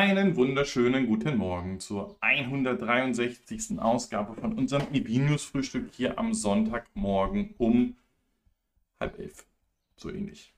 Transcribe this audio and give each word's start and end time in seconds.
Einen 0.00 0.34
wunderschönen 0.34 1.06
guten 1.06 1.36
Morgen 1.36 1.78
zur 1.78 2.16
163. 2.22 3.78
Ausgabe 3.78 4.32
von 4.32 4.54
unserem 4.54 4.94
Evinius 4.94 5.44
Frühstück 5.44 5.90
hier 5.92 6.18
am 6.18 6.32
Sonntagmorgen 6.32 7.54
um 7.58 7.96
halb 8.98 9.18
elf. 9.18 9.44
So 9.96 10.08
ähnlich. 10.08 10.54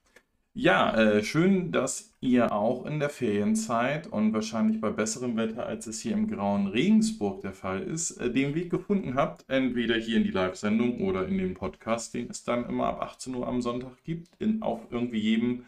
Ja, 0.54 0.94
äh, 0.94 1.24
schön, 1.24 1.72
dass 1.72 2.12
ihr 2.20 2.52
auch 2.52 2.86
in 2.86 3.00
der 3.00 3.10
Ferienzeit 3.10 4.06
und 4.06 4.32
wahrscheinlich 4.32 4.80
bei 4.80 4.90
besserem 4.90 5.36
Wetter, 5.36 5.66
als 5.66 5.88
es 5.88 6.00
hier 6.00 6.12
im 6.12 6.28
grauen 6.28 6.68
Regensburg 6.68 7.40
der 7.40 7.52
Fall 7.52 7.82
ist, 7.82 8.18
äh, 8.18 8.30
den 8.30 8.54
Weg 8.54 8.70
gefunden 8.70 9.16
habt, 9.16 9.44
entweder 9.48 9.96
hier 9.96 10.18
in 10.18 10.22
die 10.22 10.30
Live-Sendung 10.30 11.00
oder 11.00 11.26
in 11.26 11.38
den 11.38 11.54
Podcast, 11.54 12.14
den 12.14 12.30
es 12.30 12.44
dann 12.44 12.68
immer 12.68 12.86
ab 12.86 13.02
18 13.02 13.34
Uhr 13.34 13.48
am 13.48 13.60
Sonntag 13.60 14.04
gibt, 14.04 14.28
in, 14.38 14.62
auf 14.62 14.86
irgendwie 14.92 15.18
jedem 15.18 15.64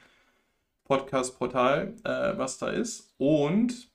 Podcast-Portal, 0.85 1.95
äh, 2.05 2.39
was 2.39 2.59
da 2.59 2.69
ist. 2.69 3.15
Und 3.19 3.91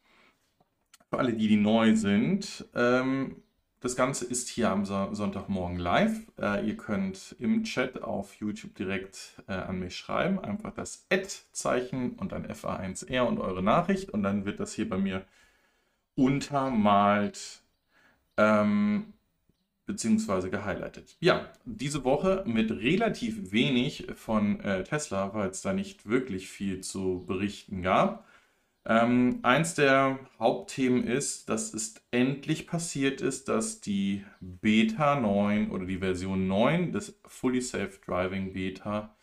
für 1.09 1.17
alle, 1.17 1.33
die, 1.33 1.47
die 1.47 1.57
neu 1.57 1.95
sind, 1.95 2.67
ähm, 2.75 3.43
das 3.81 3.95
Ganze 3.95 4.25
ist 4.25 4.49
hier 4.49 4.71
am 4.71 4.85
so 4.85 5.13
Sonntagmorgen 5.13 5.77
live. 5.77 6.19
Äh, 6.37 6.67
ihr 6.67 6.75
könnt 6.75 7.35
im 7.39 7.63
Chat 7.63 8.03
auf 8.03 8.35
YouTube 8.35 8.75
direkt 8.75 9.41
äh, 9.47 9.53
an 9.53 9.79
mich 9.79 9.95
schreiben. 9.95 10.37
Einfach 10.39 10.73
das 10.73 11.05
Ad-Zeichen 11.09 12.13
und 12.13 12.33
dann 12.33 12.45
FA1R 12.45 13.21
und 13.21 13.39
eure 13.39 13.63
Nachricht. 13.63 14.09
Und 14.09 14.23
dann 14.23 14.43
wird 14.43 14.59
das 14.59 14.73
hier 14.73 14.89
bei 14.89 14.97
mir 14.97 15.25
untermalt. 16.15 17.63
Ähm, 18.35 19.13
beziehungsweise 19.89 20.51
gehighlightet. 20.51 21.17
Ja, 21.19 21.49
diese 21.65 22.03
Woche 22.03 22.43
mit 22.45 22.69
relativ 22.69 23.51
wenig 23.51 24.05
von 24.13 24.59
äh, 24.59 24.83
Tesla, 24.83 25.33
weil 25.33 25.49
es 25.49 25.63
da 25.63 25.73
nicht 25.73 26.07
wirklich 26.07 26.47
viel 26.47 26.81
zu 26.81 27.23
berichten 27.25 27.81
gab. 27.81 28.23
Ähm, 28.85 29.39
eins 29.41 29.73
der 29.73 30.19
Hauptthemen 30.37 31.03
ist, 31.03 31.49
dass 31.49 31.73
es 31.73 31.95
endlich 32.11 32.67
passiert 32.67 33.19
ist, 33.19 33.49
dass 33.49 33.81
die 33.81 34.23
Beta 34.39 35.19
9 35.19 35.71
oder 35.71 35.87
die 35.87 35.97
Version 35.97 36.47
9 36.47 36.91
des 36.91 37.19
Fully 37.25 37.61
Safe 37.61 37.99
Driving 38.05 38.53
Beta 38.53 39.15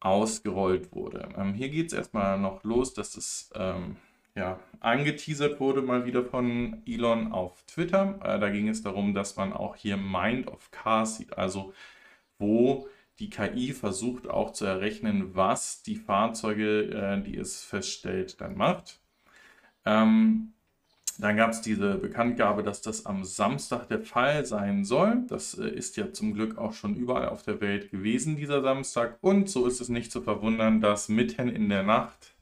ausgerollt 0.00 0.90
wurde. 0.92 1.28
Ähm, 1.36 1.52
hier 1.52 1.68
geht 1.68 1.88
es 1.88 1.92
erstmal 1.92 2.38
noch 2.38 2.64
los, 2.64 2.94
dass 2.94 3.14
es 3.14 3.50
ähm, 3.54 3.96
ja, 4.38 4.60
angeteasert 4.78 5.58
wurde 5.58 5.82
mal 5.82 6.06
wieder 6.06 6.24
von 6.24 6.80
Elon 6.86 7.32
auf 7.32 7.64
Twitter. 7.64 8.20
Äh, 8.22 8.38
da 8.38 8.48
ging 8.50 8.68
es 8.68 8.82
darum, 8.82 9.12
dass 9.12 9.36
man 9.36 9.52
auch 9.52 9.74
hier 9.74 9.96
Mind 9.96 10.46
of 10.46 10.70
Cars 10.70 11.16
sieht, 11.16 11.36
also 11.36 11.74
wo 12.38 12.88
die 13.18 13.30
KI 13.30 13.72
versucht 13.72 14.30
auch 14.30 14.52
zu 14.52 14.64
errechnen, 14.64 15.34
was 15.34 15.82
die 15.82 15.96
Fahrzeuge, 15.96 16.82
äh, 16.84 17.20
die 17.20 17.36
es 17.36 17.64
feststellt, 17.64 18.40
dann 18.40 18.56
macht. 18.56 19.00
Ähm, 19.84 20.52
dann 21.18 21.36
gab 21.36 21.50
es 21.50 21.60
diese 21.60 21.96
Bekanntgabe, 21.96 22.62
dass 22.62 22.80
das 22.80 23.06
am 23.06 23.24
Samstag 23.24 23.88
der 23.88 24.02
Fall 24.02 24.46
sein 24.46 24.84
soll. 24.84 25.24
Das 25.26 25.58
äh, 25.58 25.68
ist 25.68 25.96
ja 25.96 26.12
zum 26.12 26.32
Glück 26.32 26.58
auch 26.58 26.74
schon 26.74 26.94
überall 26.94 27.28
auf 27.28 27.42
der 27.42 27.60
Welt 27.60 27.90
gewesen, 27.90 28.36
dieser 28.36 28.62
Samstag. 28.62 29.18
Und 29.20 29.50
so 29.50 29.66
ist 29.66 29.80
es 29.80 29.88
nicht 29.88 30.12
zu 30.12 30.22
verwundern, 30.22 30.80
dass 30.80 31.08
mitten 31.08 31.48
in 31.48 31.68
der 31.68 31.82
Nacht 31.82 32.37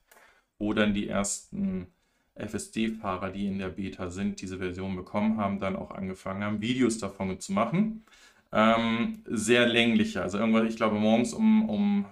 wo 0.58 0.72
dann 0.72 0.94
die 0.94 1.08
ersten 1.08 1.88
FSD-Fahrer, 2.34 3.30
die 3.30 3.46
in 3.46 3.58
der 3.58 3.70
Beta 3.70 4.10
sind, 4.10 4.40
diese 4.40 4.58
Version 4.58 4.96
bekommen 4.96 5.38
haben, 5.38 5.60
dann 5.60 5.76
auch 5.76 5.90
angefangen 5.90 6.44
haben, 6.44 6.60
Videos 6.60 6.98
davon 6.98 7.40
zu 7.40 7.52
machen. 7.52 8.04
Ähm, 8.52 9.22
sehr 9.26 9.66
längliche, 9.66 10.22
also 10.22 10.38
irgendwas, 10.38 10.68
ich 10.68 10.76
glaube, 10.76 10.96
morgens 10.96 11.32
um, 11.32 11.68
um 11.68 12.06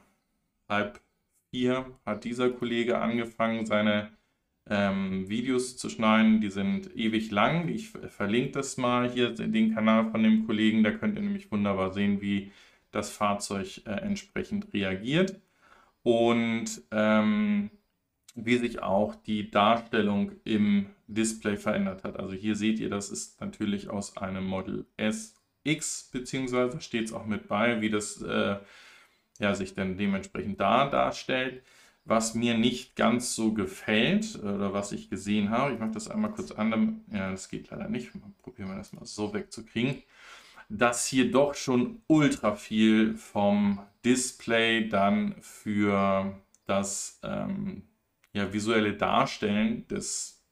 halb 0.68 1.00
vier 1.50 1.86
hat 2.04 2.24
dieser 2.24 2.50
Kollege 2.50 2.98
angefangen, 2.98 3.66
seine 3.66 4.10
ähm, 4.68 5.28
Videos 5.28 5.76
zu 5.76 5.88
schneiden. 5.88 6.40
Die 6.40 6.50
sind 6.50 6.94
ewig 6.96 7.30
lang. 7.30 7.68
Ich 7.68 7.90
verlinke 7.90 8.52
das 8.52 8.76
mal 8.76 9.10
hier, 9.10 9.30
den 9.30 9.74
Kanal 9.74 10.10
von 10.10 10.22
dem 10.22 10.46
Kollegen. 10.46 10.82
Da 10.82 10.90
könnt 10.90 11.16
ihr 11.16 11.22
nämlich 11.22 11.50
wunderbar 11.52 11.92
sehen, 11.92 12.20
wie 12.20 12.52
das 12.90 13.10
Fahrzeug 13.10 13.82
äh, 13.86 13.90
entsprechend 13.90 14.72
reagiert. 14.72 15.40
Und 16.02 16.82
ähm, 16.90 17.70
wie 18.34 18.58
sich 18.58 18.82
auch 18.82 19.14
die 19.14 19.50
Darstellung 19.50 20.32
im 20.44 20.86
Display 21.06 21.56
verändert 21.56 22.04
hat. 22.04 22.18
Also 22.18 22.34
hier 22.34 22.56
seht 22.56 22.80
ihr, 22.80 22.90
das 22.90 23.10
ist 23.10 23.40
natürlich 23.40 23.90
aus 23.90 24.16
einem 24.16 24.44
Model 24.44 24.86
S 24.96 25.36
X, 25.62 26.10
beziehungsweise 26.12 26.80
steht 26.80 27.06
es 27.06 27.12
auch 27.12 27.26
mit 27.26 27.48
bei, 27.48 27.80
wie 27.80 27.90
das 27.90 28.20
äh, 28.22 28.56
ja, 29.38 29.54
sich 29.54 29.74
dann 29.74 29.96
dementsprechend 29.96 30.60
da 30.60 30.88
darstellt. 30.88 31.62
Was 32.06 32.34
mir 32.34 32.58
nicht 32.58 32.96
ganz 32.96 33.34
so 33.34 33.54
gefällt 33.54 34.38
oder 34.42 34.74
was 34.74 34.92
ich 34.92 35.08
gesehen 35.08 35.48
habe, 35.48 35.72
ich 35.72 35.80
mache 35.80 35.92
das 35.92 36.10
einmal 36.10 36.32
kurz 36.32 36.50
an, 36.52 37.00
ja, 37.10 37.30
das 37.30 37.48
geht 37.48 37.70
leider 37.70 37.88
nicht, 37.88 38.10
probieren 38.42 38.68
wir 38.68 38.76
das 38.76 38.92
mal 38.92 39.06
so 39.06 39.32
wegzukriegen, 39.32 40.02
dass 40.68 41.06
hier 41.06 41.30
doch 41.30 41.54
schon 41.54 42.02
ultra 42.06 42.56
viel 42.56 43.16
vom 43.16 43.80
Display 44.04 44.86
dann 44.88 45.36
für 45.40 46.38
das 46.66 47.20
ähm, 47.22 47.84
ja, 48.34 48.52
visuelle 48.52 48.94
Darstellen 48.94 49.88
des 49.88 50.44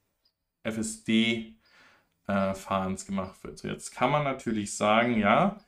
FSD-Fahrens 0.63 3.03
äh, 3.03 3.07
gemacht 3.07 3.45
wird. 3.45 3.59
So, 3.59 3.69
jetzt 3.69 3.95
kann 3.95 4.11
man 4.11 4.25
natürlich 4.25 4.75
sagen, 4.77 5.19
ja, 5.19 5.59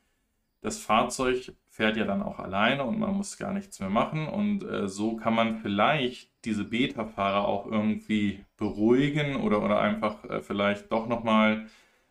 das 0.62 0.78
Fahrzeug 0.78 1.52
fährt 1.68 1.96
ja 1.96 2.04
dann 2.04 2.22
auch 2.22 2.38
alleine 2.38 2.84
und 2.84 2.98
man 2.98 3.14
muss 3.14 3.36
gar 3.36 3.52
nichts 3.52 3.80
mehr 3.80 3.90
machen. 3.90 4.28
Und 4.28 4.62
äh, 4.62 4.88
so 4.88 5.16
kann 5.16 5.34
man 5.34 5.58
vielleicht 5.58 6.30
diese 6.44 6.64
Beta-Fahrer 6.64 7.46
auch 7.46 7.66
irgendwie 7.66 8.44
beruhigen 8.56 9.36
oder, 9.36 9.62
oder 9.62 9.80
einfach 9.80 10.24
äh, 10.24 10.40
vielleicht 10.40 10.90
doch 10.92 11.08
nochmal 11.08 11.66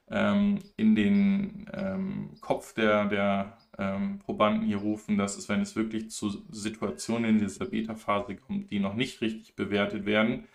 ähm, 0.10 0.60
in 0.76 0.96
den 0.96 1.70
ähm, 1.74 2.32
Kopf 2.42 2.74
der, 2.74 3.06
der 3.06 3.58
ähm, 3.78 4.20
Probanden 4.20 4.66
hier 4.66 4.78
rufen, 4.78 5.18
dass 5.18 5.38
es, 5.38 5.50
wenn 5.50 5.62
es 5.62 5.76
wirklich 5.76 6.12
zu 6.12 6.44
Situationen 6.52 7.32
in 7.32 7.40
dieser 7.40 7.66
Beta-Phase 7.66 8.36
kommt, 8.36 8.72
die 8.72 8.80
noch 8.80 8.94
nicht 8.94 9.22
richtig 9.22 9.56
bewertet 9.56 10.06
werden, 10.06 10.46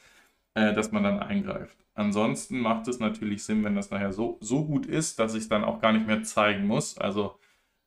äh, 0.54 0.72
dass 0.72 0.92
man 0.92 1.02
dann 1.02 1.20
eingreift. 1.20 1.76
Ansonsten 1.94 2.60
macht 2.60 2.86
es 2.88 3.00
natürlich 3.00 3.42
Sinn, 3.44 3.64
wenn 3.64 3.74
das 3.74 3.90
nachher 3.90 4.12
so, 4.12 4.38
so 4.40 4.64
gut 4.64 4.86
ist, 4.86 5.18
dass 5.18 5.34
ich 5.34 5.42
es 5.42 5.48
dann 5.48 5.64
auch 5.64 5.80
gar 5.80 5.92
nicht 5.92 6.06
mehr 6.06 6.22
zeigen 6.22 6.66
muss. 6.66 6.96
Also 6.96 7.38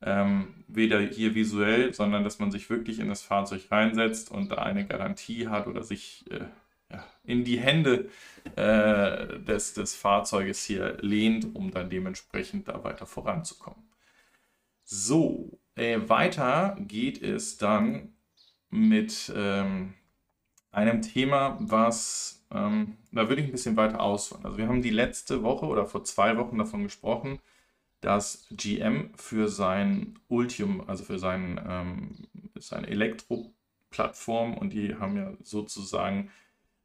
ähm, 0.02 0.64
weder 0.68 1.00
hier 1.00 1.34
visuell, 1.34 1.94
sondern 1.94 2.24
dass 2.24 2.38
man 2.38 2.50
sich 2.50 2.68
wirklich 2.68 2.98
in 2.98 3.08
das 3.08 3.22
Fahrzeug 3.22 3.70
reinsetzt 3.70 4.30
und 4.30 4.50
da 4.50 4.56
eine 4.56 4.86
Garantie 4.86 5.48
hat 5.48 5.66
oder 5.66 5.82
sich 5.82 6.24
äh, 6.30 6.44
ja, 6.90 7.04
in 7.24 7.44
die 7.44 7.58
Hände 7.58 8.10
äh, 8.56 9.38
des, 9.40 9.74
des 9.74 9.94
Fahrzeuges 9.94 10.64
hier 10.64 10.98
lehnt, 11.00 11.54
um 11.54 11.70
dann 11.70 11.88
dementsprechend 11.88 12.68
da 12.68 12.84
weiter 12.84 13.06
voranzukommen. 13.06 13.91
So, 14.94 15.58
äh, 15.74 16.00
weiter 16.06 16.76
geht 16.78 17.22
es 17.22 17.56
dann 17.56 18.12
mit 18.68 19.32
ähm, 19.34 19.94
einem 20.70 21.00
Thema, 21.00 21.56
was, 21.60 22.44
ähm, 22.50 22.98
da 23.10 23.26
würde 23.26 23.40
ich 23.40 23.48
ein 23.48 23.52
bisschen 23.52 23.78
weiter 23.78 24.02
ausholen. 24.02 24.44
Also 24.44 24.58
wir 24.58 24.68
haben 24.68 24.82
die 24.82 24.90
letzte 24.90 25.42
Woche 25.42 25.64
oder 25.64 25.86
vor 25.86 26.04
zwei 26.04 26.36
Wochen 26.36 26.58
davon 26.58 26.82
gesprochen, 26.82 27.38
dass 28.02 28.46
GM 28.50 29.14
für 29.16 29.48
sein 29.48 30.18
Ultium, 30.28 30.86
also 30.86 31.04
für 31.04 31.18
sein, 31.18 31.58
ähm, 31.66 32.26
seine 32.58 32.88
Elektro-Plattform 32.88 34.58
und 34.58 34.74
die 34.74 34.96
haben 34.96 35.16
ja 35.16 35.32
sozusagen 35.42 36.30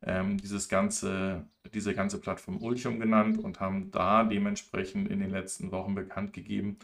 ähm, 0.01 0.38
dieses 0.38 0.69
ganze, 0.69 1.45
diese 1.74 1.94
ganze 1.94 2.22
Plattform 2.22 2.63
Ultium 2.63 3.01
genannt 3.01 3.38
und 3.38 3.59
haben 3.59 3.91
da 3.91 4.24
dementsprechend 4.24 5.09
in 5.09 5.19
den 5.19 5.31
letzten 5.31 5.72
Wochen 5.72 5.94
bekannt 5.94 6.31
gegeben, 6.31 6.79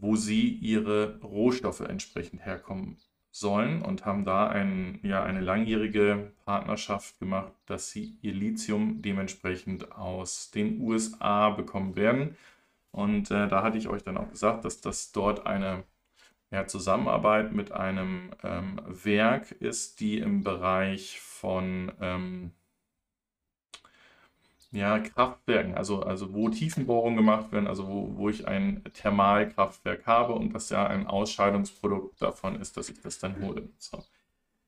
wo 0.00 0.16
sie 0.16 0.48
ihre 0.48 1.20
Rohstoffe 1.20 1.80
entsprechend 1.80 2.44
herkommen 2.44 2.98
sollen 3.30 3.82
und 3.82 4.04
haben 4.04 4.24
da 4.24 4.48
ein, 4.48 5.00
ja, 5.02 5.22
eine 5.22 5.40
langjährige 5.40 6.32
Partnerschaft 6.44 7.18
gemacht, 7.18 7.52
dass 7.66 7.90
sie 7.90 8.16
ihr 8.22 8.32
Lithium 8.32 9.02
dementsprechend 9.02 9.92
aus 9.92 10.50
den 10.50 10.80
USA 10.80 11.50
bekommen 11.50 11.96
werden. 11.96 12.36
Und 12.90 13.30
äh, 13.30 13.48
da 13.48 13.62
hatte 13.62 13.78
ich 13.78 13.88
euch 13.88 14.02
dann 14.02 14.16
auch 14.16 14.30
gesagt, 14.30 14.64
dass 14.64 14.80
das 14.80 15.12
dort 15.12 15.46
eine 15.46 15.84
ja, 16.50 16.66
Zusammenarbeit 16.66 17.52
mit 17.52 17.72
einem 17.72 18.30
ähm, 18.42 18.80
Werk 18.86 19.52
ist, 19.52 20.00
die 20.00 20.18
im 20.18 20.42
Bereich 20.42 21.20
von 21.20 21.92
ähm, 22.00 22.52
ja, 24.70 24.98
Kraftwerken, 24.98 25.74
also, 25.74 26.02
also 26.02 26.34
wo 26.34 26.48
Tiefenbohrungen 26.50 27.16
gemacht 27.16 27.52
werden, 27.52 27.66
also 27.66 27.88
wo, 27.88 28.16
wo 28.16 28.28
ich 28.28 28.46
ein 28.46 28.82
Thermalkraftwerk 28.92 30.06
habe 30.06 30.34
und 30.34 30.54
das 30.54 30.68
ja 30.70 30.86
ein 30.86 31.06
Ausscheidungsprodukt 31.06 32.20
davon 32.20 32.60
ist, 32.60 32.76
dass 32.76 32.90
ich 32.90 33.00
das 33.00 33.18
dann 33.18 33.40
hole. 33.40 33.68
So. 33.78 34.04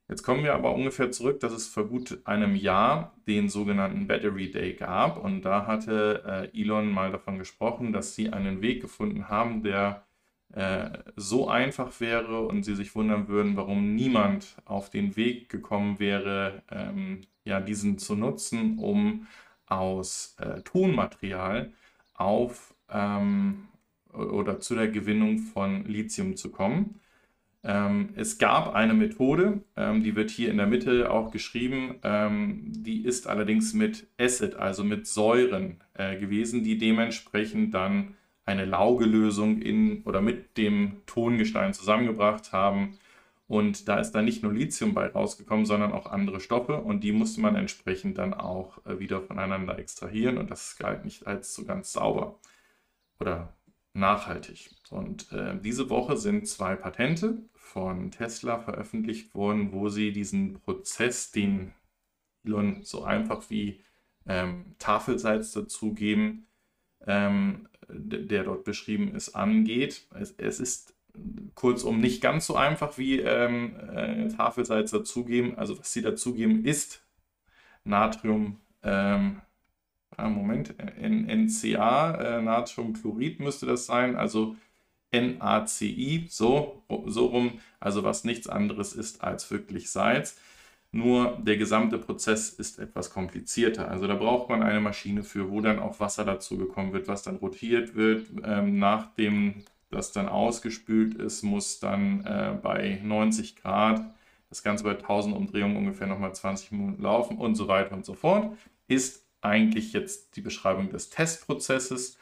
Jetzt 0.08 0.22
kommen 0.22 0.42
wir 0.42 0.54
aber 0.54 0.74
ungefähr 0.74 1.10
zurück, 1.12 1.38
dass 1.40 1.52
es 1.52 1.68
vor 1.68 1.86
gut 1.86 2.18
einem 2.24 2.56
Jahr 2.56 3.14
den 3.28 3.48
sogenannten 3.48 4.08
Battery 4.08 4.50
Day 4.50 4.72
gab 4.74 5.22
und 5.22 5.42
da 5.42 5.66
hatte 5.66 6.50
äh, 6.52 6.60
Elon 6.60 6.90
mal 6.90 7.12
davon 7.12 7.38
gesprochen, 7.38 7.92
dass 7.92 8.14
sie 8.14 8.32
einen 8.32 8.62
Weg 8.62 8.80
gefunden 8.80 9.28
haben, 9.28 9.62
der 9.62 10.04
äh, 10.52 10.98
so 11.14 11.48
einfach 11.48 12.00
wäre 12.00 12.40
und 12.40 12.64
sie 12.64 12.74
sich 12.74 12.94
wundern 12.96 13.28
würden, 13.28 13.56
warum 13.56 13.94
niemand 13.94 14.56
auf 14.64 14.90
den 14.90 15.14
Weg 15.16 15.48
gekommen 15.48 16.00
wäre, 16.00 16.62
ähm, 16.70 17.20
ja, 17.44 17.60
diesen 17.60 17.98
zu 17.98 18.16
nutzen, 18.16 18.78
um 18.78 19.28
aus 19.70 20.36
äh, 20.38 20.60
Tonmaterial 20.62 21.72
auf 22.14 22.74
ähm, 22.90 23.68
oder 24.12 24.60
zu 24.60 24.74
der 24.74 24.88
Gewinnung 24.88 25.38
von 25.38 25.84
Lithium 25.86 26.36
zu 26.36 26.50
kommen. 26.50 27.00
Ähm, 27.62 28.10
es 28.16 28.38
gab 28.38 28.74
eine 28.74 28.94
Methode, 28.94 29.62
ähm, 29.76 30.02
die 30.02 30.16
wird 30.16 30.30
hier 30.30 30.50
in 30.50 30.56
der 30.56 30.66
Mitte 30.66 31.10
auch 31.10 31.30
geschrieben, 31.30 31.96
ähm, 32.02 32.72
die 32.74 33.04
ist 33.04 33.26
allerdings 33.26 33.74
mit 33.74 34.06
Acid, 34.18 34.54
also 34.54 34.82
mit 34.82 35.06
Säuren 35.06 35.76
äh, 35.94 36.18
gewesen, 36.18 36.64
die 36.64 36.78
dementsprechend 36.78 37.74
dann 37.74 38.14
eine 38.46 38.64
Laugelösung 38.64 39.60
in 39.60 40.02
oder 40.04 40.22
mit 40.22 40.56
dem 40.56 41.02
Tongestein 41.06 41.74
zusammengebracht 41.74 42.52
haben. 42.52 42.98
Und 43.50 43.88
da 43.88 43.98
ist 43.98 44.12
dann 44.12 44.26
nicht 44.26 44.44
nur 44.44 44.52
Lithium 44.52 44.94
bei 44.94 45.08
rausgekommen, 45.08 45.66
sondern 45.66 45.90
auch 45.90 46.06
andere 46.06 46.38
Stoffe 46.38 46.76
und 46.76 47.02
die 47.02 47.10
musste 47.10 47.40
man 47.40 47.56
entsprechend 47.56 48.16
dann 48.16 48.32
auch 48.32 48.78
äh, 48.86 49.00
wieder 49.00 49.20
voneinander 49.20 49.76
extrahieren 49.76 50.38
und 50.38 50.52
das 50.52 50.76
galt 50.76 51.04
nicht 51.04 51.26
als 51.26 51.52
so 51.52 51.64
ganz 51.64 51.92
sauber 51.92 52.38
oder 53.18 53.52
nachhaltig. 53.92 54.70
Und 54.90 55.32
äh, 55.32 55.58
diese 55.60 55.90
Woche 55.90 56.16
sind 56.16 56.46
zwei 56.46 56.76
Patente 56.76 57.38
von 57.54 58.12
Tesla 58.12 58.60
veröffentlicht 58.60 59.34
worden, 59.34 59.72
wo 59.72 59.88
sie 59.88 60.12
diesen 60.12 60.60
Prozess, 60.60 61.32
den 61.32 61.72
Elon 62.44 62.84
so 62.84 63.02
einfach 63.02 63.50
wie 63.50 63.80
ähm, 64.26 64.76
Tafelsalz 64.78 65.50
dazugeben, 65.50 66.46
ähm, 67.04 67.68
der 67.88 68.44
dort 68.44 68.62
beschrieben 68.62 69.12
ist, 69.16 69.34
angeht. 69.34 70.06
Es, 70.14 70.36
es, 70.38 70.60
ist 70.60 70.94
kurzum 71.54 72.00
nicht 72.00 72.20
ganz 72.22 72.46
so 72.46 72.56
einfach 72.56 72.98
wie 72.98 73.20
ähm, 73.20 73.76
äh, 73.94 74.28
Tafelsalz 74.28 74.90
dazugeben. 74.90 75.58
Also 75.58 75.78
was 75.78 75.92
sie 75.92 76.02
dazugeben 76.02 76.64
ist 76.64 77.02
Natrium, 77.84 78.60
ähm, 78.82 79.42
Moment, 80.18 80.74
NCA, 80.78 82.14
äh, 82.14 82.42
Natriumchlorid 82.42 83.40
müsste 83.40 83.64
das 83.64 83.86
sein, 83.86 84.16
also 84.16 84.56
NaCi, 85.12 86.26
so, 86.28 86.82
so 87.06 87.26
rum, 87.26 87.60
also 87.80 88.04
was 88.04 88.24
nichts 88.24 88.46
anderes 88.46 88.92
ist 88.92 89.22
als 89.24 89.50
wirklich 89.50 89.90
Salz. 89.90 90.38
Nur 90.92 91.38
der 91.40 91.56
gesamte 91.56 91.98
Prozess 91.98 92.50
ist 92.50 92.78
etwas 92.80 93.10
komplizierter. 93.10 93.88
Also 93.88 94.08
da 94.08 94.14
braucht 94.14 94.48
man 94.48 94.62
eine 94.62 94.80
Maschine 94.80 95.22
für, 95.22 95.50
wo 95.50 95.60
dann 95.60 95.78
auch 95.78 96.00
Wasser 96.00 96.24
dazu 96.24 96.58
gekommen 96.58 96.92
wird, 96.92 97.06
was 97.06 97.22
dann 97.22 97.36
rotiert 97.36 97.94
wird. 97.94 98.26
Ähm, 98.44 98.78
nachdem 98.78 99.64
das 99.90 100.12
dann 100.12 100.28
ausgespült 100.28 101.14
ist, 101.14 101.42
muss 101.42 101.80
dann 101.80 102.24
äh, 102.24 102.58
bei 102.60 103.00
90 103.02 103.56
Grad 103.56 104.14
das 104.48 104.62
Ganze 104.62 104.84
bei 104.84 104.92
1000 104.92 105.36
Umdrehungen 105.36 105.76
ungefähr 105.76 106.06
nochmal 106.06 106.34
20 106.34 106.72
Minuten 106.72 107.02
laufen 107.02 107.38
und 107.38 107.54
so 107.54 107.68
weiter 107.68 107.94
und 107.94 108.04
so 108.04 108.14
fort. 108.14 108.56
Ist 108.88 109.24
eigentlich 109.40 109.92
jetzt 109.92 110.36
die 110.36 110.40
Beschreibung 110.40 110.90
des 110.90 111.10
Testprozesses 111.10 112.18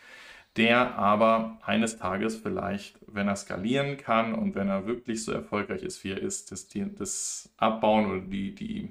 der 0.58 0.96
aber 0.96 1.58
eines 1.62 1.98
Tages 1.98 2.36
vielleicht, 2.36 2.98
wenn 3.06 3.28
er 3.28 3.36
skalieren 3.36 3.96
kann 3.96 4.34
und 4.34 4.56
wenn 4.56 4.68
er 4.68 4.86
wirklich 4.86 5.24
so 5.24 5.30
erfolgreich 5.32 5.82
ist, 5.82 6.02
wie 6.02 6.10
er 6.10 6.20
ist, 6.20 6.50
das, 6.50 6.68
das 6.68 7.52
Abbauen 7.56 8.10
oder 8.10 8.20
die, 8.20 8.54
die 8.54 8.90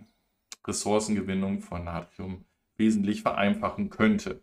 Ressourcengewinnung 0.66 1.62
von 1.62 1.84
Natrium 1.84 2.46
wesentlich 2.78 3.22
vereinfachen 3.22 3.90
könnte. 3.90 4.42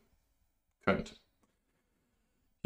könnte. 0.83 1.15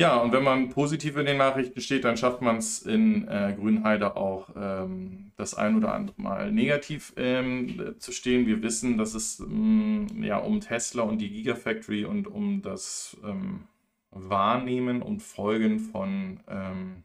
Ja, 0.00 0.16
und 0.18 0.30
wenn 0.32 0.44
man 0.44 0.68
positiv 0.68 1.16
in 1.16 1.26
den 1.26 1.38
Nachrichten 1.38 1.80
steht, 1.80 2.04
dann 2.04 2.16
schafft 2.16 2.40
man 2.40 2.58
es 2.58 2.82
in 2.82 3.26
äh, 3.26 3.52
Grünheide 3.58 4.16
auch 4.16 4.48
ähm, 4.56 5.32
das 5.36 5.54
ein 5.54 5.76
oder 5.76 5.92
andere 5.92 6.14
Mal 6.22 6.52
negativ 6.52 7.12
ähm, 7.16 7.96
zu 7.98 8.12
stehen. 8.12 8.46
Wir 8.46 8.62
wissen, 8.62 8.96
dass 8.96 9.14
es 9.14 9.40
ähm, 9.40 10.06
ja 10.22 10.38
um 10.38 10.60
Tesla 10.60 11.02
und 11.02 11.18
die 11.18 11.30
Gigafactory 11.30 12.04
und 12.04 12.28
um 12.28 12.62
das 12.62 13.16
ähm, 13.24 13.64
Wahrnehmen 14.12 15.02
und 15.02 15.20
Folgen 15.20 15.80
von 15.80 16.38
ähm, 16.46 17.02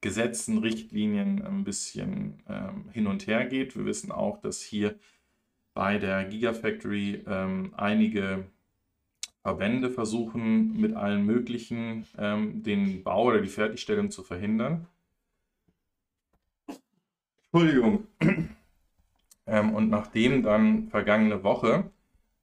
Gesetzen, 0.00 0.58
Richtlinien 0.58 1.42
ein 1.42 1.64
bisschen 1.64 2.40
ähm, 2.48 2.88
hin 2.92 3.08
und 3.08 3.26
her 3.26 3.46
geht. 3.46 3.76
Wir 3.76 3.84
wissen 3.84 4.12
auch, 4.12 4.40
dass 4.40 4.62
hier 4.62 4.94
bei 5.74 5.98
der 5.98 6.24
Gigafactory 6.24 7.24
ähm, 7.26 7.74
einige 7.76 8.46
Verbände 9.44 9.90
versuchen, 9.90 10.80
mit 10.80 10.96
allen 10.96 11.26
möglichen 11.26 12.06
ähm, 12.18 12.62
den 12.62 13.02
Bau 13.02 13.24
oder 13.24 13.42
die 13.42 13.48
Fertigstellung 13.48 14.10
zu 14.10 14.22
verhindern. 14.22 14.86
Entschuldigung. 17.52 18.06
Ähm, 19.46 19.74
und 19.74 19.90
nachdem 19.90 20.42
dann 20.42 20.88
vergangene 20.88 21.44
Woche 21.44 21.90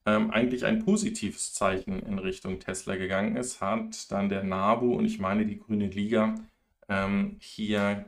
ähm, 0.06 0.30
eigentlich 0.30 0.66
ein 0.66 0.86
positives 0.86 1.52
Zeichen 1.52 2.00
in 2.00 2.20
Richtung 2.20 2.60
Tesla 2.60 2.96
gegangen 2.96 3.38
ist, 3.38 3.60
hat 3.60 4.12
dann 4.12 4.30
der 4.30 4.44
NABU 4.44 4.94
und 4.94 5.06
ich 5.06 5.18
meine 5.18 5.48
die 5.48 5.58
Grüne 5.58 5.88
Liga 5.88 6.36
ähm, 6.90 7.38
hier 7.40 8.06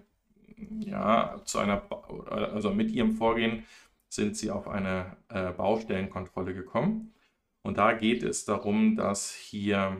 ja 0.82 1.42
zu 1.44 1.58
einer, 1.58 1.82
also 2.30 2.72
mit 2.72 2.92
ihrem 2.92 3.14
Vorgehen 3.14 3.64
sind 4.10 4.38
sie 4.38 4.52
auf 4.52 4.68
eine 4.68 5.18
äh, 5.30 5.50
Baustellenkontrolle 5.50 6.54
gekommen. 6.54 7.14
Und 7.64 7.78
da 7.78 7.94
geht 7.94 8.24
es 8.24 8.46
darum, 8.46 8.96
dass 8.96 9.34
hier 9.34 9.98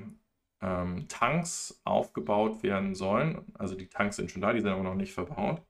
ähm, 0.62 1.08
Tanks 1.08 1.82
aufgebaut 1.86 2.62
werden 2.64 2.94
sollen. 2.94 3.54
Also 3.56 3.76
die 3.76 3.88
Tanks 3.88 4.18
sind 4.18 4.32
schon 4.32 4.42
da, 4.42 4.54
die 4.54 4.62
sind 4.62 4.70
aber 4.70 4.84
noch 4.84 4.96
nicht 4.96 5.14
verbaut, 5.14 5.62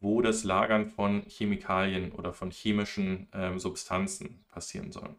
wo 0.00 0.22
das 0.22 0.44
Lagern 0.44 0.86
von 0.86 1.22
Chemikalien 1.28 2.12
oder 2.12 2.32
von 2.32 2.50
chemischen 2.50 3.28
ähm, 3.32 3.58
Substanzen 3.58 4.44
passieren 4.48 4.92
soll. 4.92 5.14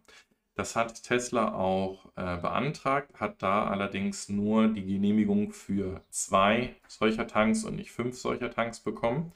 Das 0.55 0.75
hat 0.75 1.03
Tesla 1.03 1.53
auch 1.55 2.07
äh, 2.17 2.37
beantragt, 2.37 3.19
hat 3.19 3.41
da 3.41 3.67
allerdings 3.67 4.27
nur 4.27 4.67
die 4.67 4.85
Genehmigung 4.85 5.51
für 5.51 6.03
zwei 6.09 6.75
solcher 6.87 7.25
Tanks 7.25 7.63
und 7.63 7.77
nicht 7.77 7.91
fünf 7.91 8.17
solcher 8.17 8.51
Tanks 8.51 8.81
bekommen. 8.81 9.31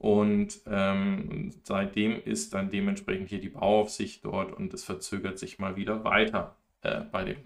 Und 0.00 0.60
ähm, 0.66 1.52
seitdem 1.62 2.22
ist 2.24 2.54
dann 2.54 2.70
dementsprechend 2.70 3.28
hier 3.28 3.40
die 3.40 3.50
Bauaufsicht 3.50 4.24
dort 4.24 4.50
und 4.50 4.72
es 4.72 4.82
verzögert 4.82 5.38
sich 5.38 5.58
mal 5.58 5.76
wieder 5.76 6.04
weiter 6.04 6.56
äh, 6.80 7.00
bei 7.00 7.22
dem 7.24 7.36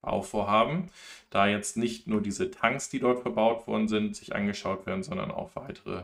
Bauvorhaben, 0.00 0.90
da 1.30 1.46
jetzt 1.46 1.76
nicht 1.76 2.08
nur 2.08 2.20
diese 2.20 2.50
Tanks, 2.50 2.88
die 2.88 2.98
dort 2.98 3.20
verbaut 3.20 3.68
worden 3.68 3.86
sind, 3.86 4.16
sich 4.16 4.34
angeschaut 4.34 4.84
werden, 4.84 5.04
sondern 5.04 5.30
auch 5.30 5.54
weitere 5.54 6.02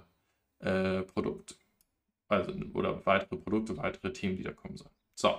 äh, 0.61 1.03
Produkte. 1.03 1.57
Also, 2.29 2.53
oder 2.75 3.05
weitere 3.05 3.35
Produkte, 3.35 3.77
weitere 3.77 4.13
Themen, 4.13 4.37
die 4.37 4.45
da 4.45 4.53
kommen 4.53 4.77
sollen. 4.77 4.93
So, 5.17 5.35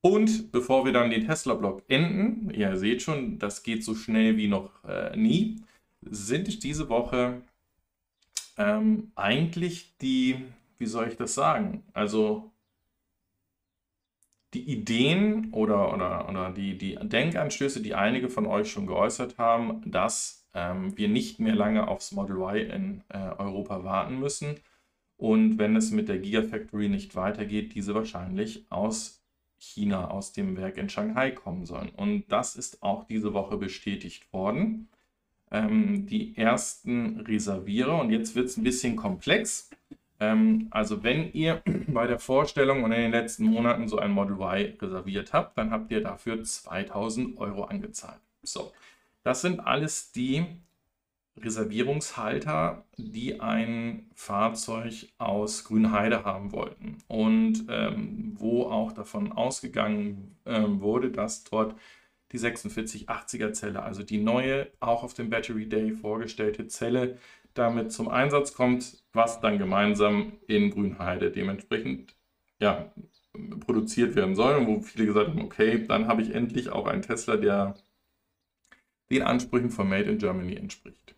und 0.00 0.50
bevor 0.50 0.84
wir 0.84 0.92
dann 0.92 1.10
den 1.10 1.26
Tesla-Blog 1.26 1.84
enden, 1.86 2.50
ihr 2.50 2.76
seht 2.76 3.02
schon, 3.02 3.38
das 3.38 3.62
geht 3.62 3.84
so 3.84 3.94
schnell 3.94 4.36
wie 4.36 4.48
noch 4.48 4.82
äh, 4.82 5.16
nie, 5.16 5.62
sind 6.02 6.64
diese 6.64 6.88
Woche 6.88 7.40
ähm, 8.56 9.12
eigentlich 9.14 9.96
die, 9.98 10.44
wie 10.78 10.86
soll 10.86 11.08
ich 11.08 11.16
das 11.16 11.34
sagen, 11.34 11.84
also 11.92 12.50
die 14.54 14.70
Ideen 14.70 15.52
oder, 15.52 15.92
oder, 15.92 16.28
oder 16.28 16.52
die, 16.52 16.78
die 16.78 16.96
Denkanstöße, 17.00 17.82
die 17.82 17.94
einige 17.94 18.30
von 18.30 18.46
euch 18.46 18.70
schon 18.70 18.86
geäußert 18.86 19.36
haben, 19.38 19.82
dass 19.90 20.48
ähm, 20.54 20.96
wir 20.96 21.08
nicht 21.08 21.40
mehr 21.40 21.56
lange 21.56 21.88
aufs 21.88 22.12
Model 22.12 22.36
Y 22.36 22.70
in 22.70 23.04
äh, 23.08 23.18
Europa 23.18 23.82
warten 23.82 24.20
müssen 24.20 24.60
und 25.16 25.58
wenn 25.58 25.76
es 25.76 25.90
mit 25.90 26.08
der 26.08 26.18
Gigafactory 26.18 26.88
nicht 26.88 27.14
weitergeht, 27.14 27.74
diese 27.74 27.94
wahrscheinlich 27.94 28.66
aus 28.70 29.22
China 29.58 30.10
aus 30.10 30.32
dem 30.32 30.56
Werk 30.56 30.76
in 30.76 30.88
Shanghai 30.88 31.30
kommen 31.30 31.64
sollen. 31.64 31.90
Und 31.90 32.26
das 32.28 32.56
ist 32.56 32.82
auch 32.82 33.04
diese 33.04 33.32
Woche 33.32 33.56
bestätigt 33.56 34.32
worden. 34.32 34.88
Ähm, 35.50 36.06
die 36.06 36.36
ersten 36.36 37.20
Reservierer, 37.20 38.00
und 38.00 38.10
jetzt 38.10 38.34
wird 38.34 38.46
es 38.46 38.56
ein 38.56 38.64
bisschen 38.64 38.96
komplex. 38.96 39.70
Ähm, 40.20 40.68
also 40.70 41.02
wenn 41.02 41.32
ihr 41.32 41.62
bei 41.88 42.06
der 42.06 42.18
Vorstellung 42.18 42.84
und 42.84 42.92
in 42.92 43.02
den 43.02 43.12
letzten 43.12 43.44
Monaten 43.44 43.88
so 43.88 43.98
ein 43.98 44.10
Model 44.10 44.36
Y 44.36 44.76
reserviert 44.80 45.32
habt, 45.32 45.58
dann 45.58 45.70
habt 45.70 45.90
ihr 45.90 46.02
dafür 46.02 46.42
2000 46.42 47.38
Euro 47.38 47.64
angezahlt. 47.64 48.20
So, 48.42 48.72
das 49.22 49.40
sind 49.40 49.60
alles 49.60 50.12
die 50.12 50.46
Reservierungshalter, 51.36 52.84
die 52.96 53.40
ein 53.40 54.08
Fahrzeug 54.14 55.08
aus 55.18 55.64
Grünheide 55.64 56.24
haben 56.24 56.52
wollten 56.52 56.98
und 57.08 57.66
ähm, 57.68 58.34
wo 58.38 58.64
auch 58.64 58.92
davon 58.92 59.32
ausgegangen 59.32 60.36
ähm, 60.46 60.80
wurde, 60.80 61.10
dass 61.10 61.42
dort 61.44 61.74
die 62.34 62.40
4680er 62.40 63.52
Zelle, 63.52 63.82
also 63.82 64.02
die 64.02 64.18
neue, 64.18 64.70
auch 64.80 65.02
auf 65.02 65.14
dem 65.14 65.30
Battery 65.30 65.68
Day 65.68 65.92
vorgestellte 65.92 66.66
Zelle, 66.66 67.18
damit 67.54 67.92
zum 67.92 68.08
Einsatz 68.08 68.54
kommt, 68.54 69.04
was 69.12 69.40
dann 69.40 69.58
gemeinsam 69.58 70.34
in 70.48 70.70
Grünheide 70.70 71.30
dementsprechend 71.30 72.16
ja, 72.60 72.92
produziert 73.60 74.16
werden 74.16 74.34
soll 74.34 74.56
und 74.56 74.66
wo 74.66 74.80
viele 74.80 75.06
gesagt 75.06 75.28
haben, 75.28 75.42
okay, 75.42 75.86
dann 75.86 76.08
habe 76.08 76.22
ich 76.22 76.34
endlich 76.34 76.70
auch 76.70 76.86
einen 76.86 77.02
Tesla, 77.02 77.36
der 77.36 77.74
den 79.10 79.22
Ansprüchen 79.22 79.70
von 79.70 79.88
Made 79.88 80.10
in 80.10 80.18
Germany 80.18 80.56
entspricht. 80.56 81.14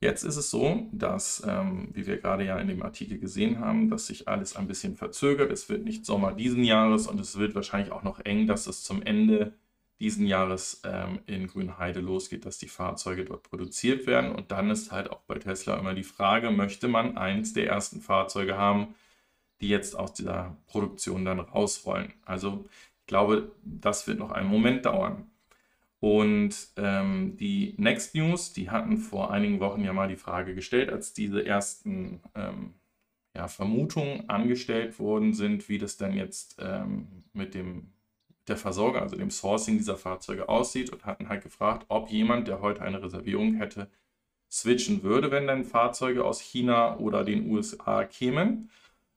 Jetzt 0.00 0.22
ist 0.22 0.36
es 0.36 0.50
so, 0.50 0.88
dass, 0.92 1.42
ähm, 1.46 1.88
wie 1.92 2.06
wir 2.06 2.18
gerade 2.18 2.44
ja 2.44 2.58
in 2.58 2.68
dem 2.68 2.82
Artikel 2.82 3.18
gesehen 3.18 3.58
haben, 3.58 3.90
dass 3.90 4.06
sich 4.06 4.28
alles 4.28 4.54
ein 4.54 4.68
bisschen 4.68 4.94
verzögert. 4.94 5.50
Es 5.50 5.68
wird 5.68 5.84
nicht 5.84 6.06
Sommer 6.06 6.32
diesen 6.32 6.62
Jahres 6.62 7.08
und 7.08 7.20
es 7.20 7.36
wird 7.36 7.56
wahrscheinlich 7.56 7.90
auch 7.92 8.04
noch 8.04 8.20
eng, 8.24 8.46
dass 8.46 8.68
es 8.68 8.84
zum 8.84 9.02
Ende 9.02 9.54
diesen 10.00 10.26
Jahres 10.26 10.80
ähm, 10.84 11.20
in 11.26 11.48
Grünheide 11.48 12.00
losgeht, 12.00 12.46
dass 12.46 12.58
die 12.58 12.68
Fahrzeuge 12.68 13.24
dort 13.24 13.42
produziert 13.42 14.06
werden. 14.06 14.32
Und 14.32 14.50
dann 14.52 14.70
ist 14.70 14.92
halt 14.92 15.10
auch 15.10 15.20
bei 15.22 15.38
Tesla 15.38 15.76
immer 15.76 15.94
die 15.94 16.04
Frage, 16.04 16.50
möchte 16.50 16.88
man 16.88 17.16
eins 17.16 17.52
der 17.52 17.66
ersten 17.68 18.00
Fahrzeuge 18.00 18.56
haben, 18.56 18.94
die 19.60 19.68
jetzt 19.68 19.98
aus 19.98 20.12
dieser 20.12 20.56
Produktion 20.68 21.24
dann 21.24 21.40
rausrollen. 21.40 22.14
Also 22.24 22.64
ich 23.00 23.06
glaube, 23.06 23.50
das 23.64 24.06
wird 24.06 24.20
noch 24.20 24.30
einen 24.30 24.48
Moment 24.48 24.86
dauern. 24.86 25.30
Und 26.00 26.54
ähm, 26.76 27.36
die 27.36 27.74
Next 27.76 28.14
News, 28.14 28.52
die 28.52 28.70
hatten 28.70 28.98
vor 28.98 29.32
einigen 29.32 29.58
Wochen 29.58 29.82
ja 29.82 29.92
mal 29.92 30.06
die 30.06 30.16
Frage 30.16 30.54
gestellt, 30.54 30.90
als 30.90 31.12
diese 31.12 31.44
ersten 31.44 32.20
ähm, 32.36 32.74
ja, 33.34 33.48
Vermutungen 33.48 34.28
angestellt 34.28 35.00
worden 35.00 35.34
sind, 35.34 35.68
wie 35.68 35.78
das 35.78 35.96
denn 35.96 36.12
jetzt 36.12 36.56
ähm, 36.60 37.24
mit 37.32 37.54
dem 37.54 37.92
der 38.48 38.56
Versorger, 38.56 39.02
also 39.02 39.16
dem 39.16 39.30
Sourcing 39.30 39.78
dieser 39.78 39.96
Fahrzeuge 39.96 40.48
aussieht 40.48 40.90
und 40.90 41.04
hatten 41.04 41.28
halt 41.28 41.42
gefragt, 41.42 41.86
ob 41.88 42.10
jemand, 42.10 42.48
der 42.48 42.60
heute 42.60 42.82
eine 42.82 43.02
Reservierung 43.02 43.54
hätte, 43.54 43.88
switchen 44.50 45.02
würde, 45.02 45.30
wenn 45.30 45.46
dann 45.46 45.64
Fahrzeuge 45.64 46.24
aus 46.24 46.40
China 46.40 46.96
oder 46.98 47.24
den 47.24 47.50
USA 47.50 48.04
kämen. 48.04 48.70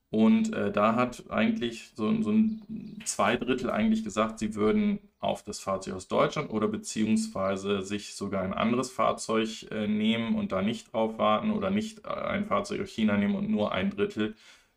Und 0.10 0.54
äh, 0.54 0.74
da 0.74 0.96
hat 0.96 1.24
eigentlich 1.30 1.92
so, 1.96 2.22
so 2.22 2.32
ein 2.32 3.02
zwei 3.06 3.38
Drittel 3.38 3.70
eigentlich 3.70 4.04
gesagt, 4.04 4.40
sie 4.40 4.56
würden 4.56 5.00
auf 5.20 5.44
das 5.44 5.62
Fahrzeug 5.62 5.94
aus 5.94 6.10
Deutschland 6.10 6.50
oder 6.50 6.68
beziehungsweise 6.68 7.82
sich 7.82 8.16
sogar 8.16 8.44
ein 8.44 8.54
anderes 8.54 8.92
Fahrzeug 8.92 9.68
äh, 9.72 9.88
nehmen 9.88 10.36
und 10.36 10.52
da 10.52 10.62
nicht 10.62 10.92
drauf 10.92 11.18
warten 11.18 11.52
oder 11.52 11.70
nicht 11.70 12.06
äh, 12.06 12.10
ein 12.10 12.46
Fahrzeug 12.46 12.82
aus 12.82 12.90
China 12.90 13.16
nehmen 13.16 13.36
und 13.36 13.50
nur 13.50 13.72
ein 13.72 13.90
Drittel 13.90 14.36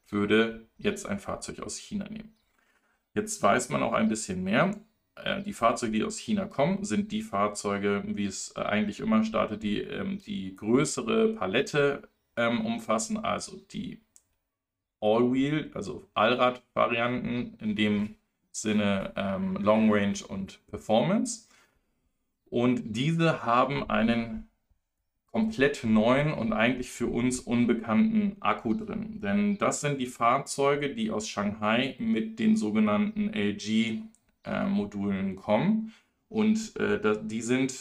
würde 0.08 0.68
jetzt 0.78 1.06
ein 1.06 1.18
Fahrzeug 1.18 1.61
aus 1.61 1.78
China 1.78 2.08
nehmen. 2.08 2.34
Jetzt 3.14 3.42
weiß 3.42 3.68
man 3.71 3.83
auch 3.83 3.92
ein 3.92 4.09
bisschen 4.09 4.42
mehr. 4.42 4.76
Äh, 5.16 5.42
die 5.42 5.52
Fahrzeuge, 5.52 5.92
die 5.92 6.04
aus 6.04 6.18
China 6.18 6.47
kommen, 6.47 6.85
sind 6.85 7.12
die 7.12 7.23
Fahrzeuge, 7.23 8.02
wie 8.06 8.26
es 8.26 8.52
äh, 8.56 8.61
eigentlich 8.61 9.00
immer 9.00 9.25
startet, 9.25 9.62
die 9.62 9.80
ähm, 9.80 10.18
die 10.18 10.56
größere 10.56 11.35
Palette 11.35 12.09
ähm, 12.37 12.66
umfassen, 12.66 13.18
also 13.18 13.56
die 13.71 14.00
All-Wheel, 15.00 15.71
also 15.75 16.09
Allrad-Varianten, 16.14 17.56
in 17.61 17.76
dem 17.76 18.16
Sinne 18.50 19.12
ähm, 19.16 19.56
Long 19.56 19.92
Range 19.92 20.18
und 20.26 20.66
Performance. 20.66 21.49
Und 22.47 22.97
diese 22.97 23.44
haben 23.44 23.88
einen 23.90 24.49
komplett 25.35 25.83
neuen 25.83 26.33
und 26.33 26.53
eigentlich 26.53 26.93
für 26.93 27.09
uns 27.09 27.41
unbekannten 27.41 28.37
Akku 28.38 28.73
drin. 28.73 29.19
Denn 29.21 29.59
das 29.59 29.81
sind 29.81 29.99
die 30.00 30.07
Fahrzeuge, 30.07 30.95
die 30.95 31.11
aus 31.11 31.29
Shanghai 31.29 31.97
mit 31.99 32.38
den 32.38 32.57
sogenannten 32.57 33.35
LG-Modulen 33.35 35.33
äh, 35.33 35.35
kommen. 35.35 35.93
Und 36.29 36.76
äh, 36.76 37.00
das, 37.00 37.19
die 37.25 37.41
sind 37.41 37.75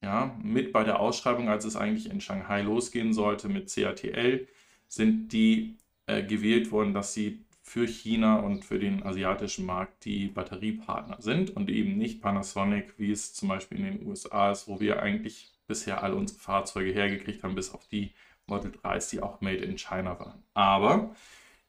ja, 0.00 0.38
mit 0.40 0.72
bei 0.72 0.84
der 0.84 1.00
Ausschreibung, 1.00 1.48
als 1.48 1.64
es 1.64 1.74
eigentlich 1.74 2.08
in 2.08 2.20
Shanghai 2.20 2.62
losgehen 2.62 3.12
sollte 3.12 3.48
mit 3.48 3.68
CATL, 3.74 4.46
sind 4.86 5.32
die 5.32 5.78
äh, 6.06 6.22
gewählt 6.22 6.70
worden, 6.70 6.94
dass 6.94 7.12
sie 7.14 7.40
für 7.64 7.88
China 7.88 8.36
und 8.36 8.64
für 8.64 8.78
den 8.78 9.02
asiatischen 9.02 9.66
Markt 9.66 10.04
die 10.04 10.28
Batteriepartner 10.28 11.20
sind 11.20 11.50
und 11.50 11.68
eben 11.68 11.98
nicht 11.98 12.22
Panasonic, 12.22 12.94
wie 12.96 13.10
es 13.10 13.34
zum 13.34 13.48
Beispiel 13.48 13.78
in 13.78 13.98
den 13.98 14.06
USA 14.06 14.52
ist, 14.52 14.68
wo 14.68 14.78
wir 14.78 15.02
eigentlich 15.02 15.55
bisher 15.66 16.02
alle 16.02 16.14
unsere 16.14 16.38
Fahrzeuge 16.38 16.92
hergekriegt 16.92 17.42
haben, 17.42 17.54
bis 17.54 17.72
auf 17.72 17.86
die 17.88 18.12
Model 18.46 18.70
3s, 18.70 19.10
die 19.10 19.22
auch 19.22 19.40
made 19.40 19.64
in 19.64 19.78
China 19.78 20.18
waren. 20.18 20.42
Aber 20.54 21.14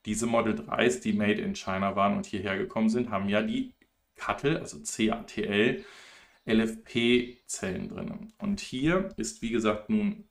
diese 0.06 0.25
Model 0.25 0.56
3s, 0.56 1.01
die 1.01 1.13
made 1.13 1.42
in 1.42 1.56
China 1.56 1.96
waren 1.96 2.16
und 2.16 2.25
hierher 2.25 2.58
gekommen 2.58 2.89
sind, 2.89 3.10
haben 3.10 3.30
ja 3.30 3.42
die 3.42 3.74
CATL, 4.16 4.58
also 4.58 4.77
CATL, 4.80 5.84
LFP-Zellen 6.46 7.89
drin. 7.89 8.34
Und 8.38 8.60
hier 8.62 9.10
ist, 9.18 9.42
wie 9.42 9.50
gesagt, 9.50 9.89
nun 9.89 10.24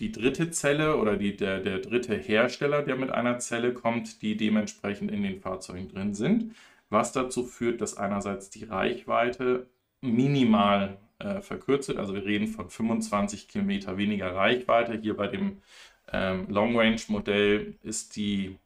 die 0.00 0.10
dritte 0.10 0.50
Zelle 0.50 0.96
oder 0.96 1.16
die, 1.16 1.36
der, 1.36 1.60
der 1.60 1.78
dritte 1.78 2.16
Hersteller, 2.16 2.82
der 2.82 2.96
mit 2.96 3.10
einer 3.10 3.38
Zelle 3.38 3.74
kommt, 3.74 4.22
die 4.22 4.36
dementsprechend 4.36 5.10
in 5.10 5.22
den 5.22 5.40
Fahrzeugen 5.40 5.88
drin 5.88 6.14
sind, 6.14 6.54
was 6.88 7.12
dazu 7.12 7.44
führt, 7.44 7.80
dass 7.80 7.96
einerseits 7.96 8.50
die 8.50 8.64
Reichweite 8.64 9.68
minimal 10.00 10.98
äh, 11.24 11.40
verkürzt. 11.40 11.90
Also 11.96 12.14
wir 12.14 12.24
reden 12.24 12.48
von 12.48 12.68
25 12.68 13.48
Kilometer 13.48 13.96
weniger 13.96 14.34
Reichweite. 14.34 14.98
Hier 15.00 15.16
bei 15.16 15.28
dem 15.28 15.62
ähm, 16.12 16.46
Long 16.48 16.76
Range 16.78 17.00
Modell 17.08 17.74
ist 17.82 18.16
die 18.16 18.58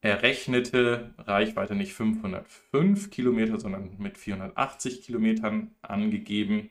errechnete 0.00 1.12
Reichweite 1.18 1.74
nicht 1.74 1.92
505 1.94 3.10
Kilometer, 3.10 3.58
sondern 3.58 3.96
mit 3.98 4.16
480 4.16 5.02
Kilometern 5.02 5.74
angegeben. 5.82 6.70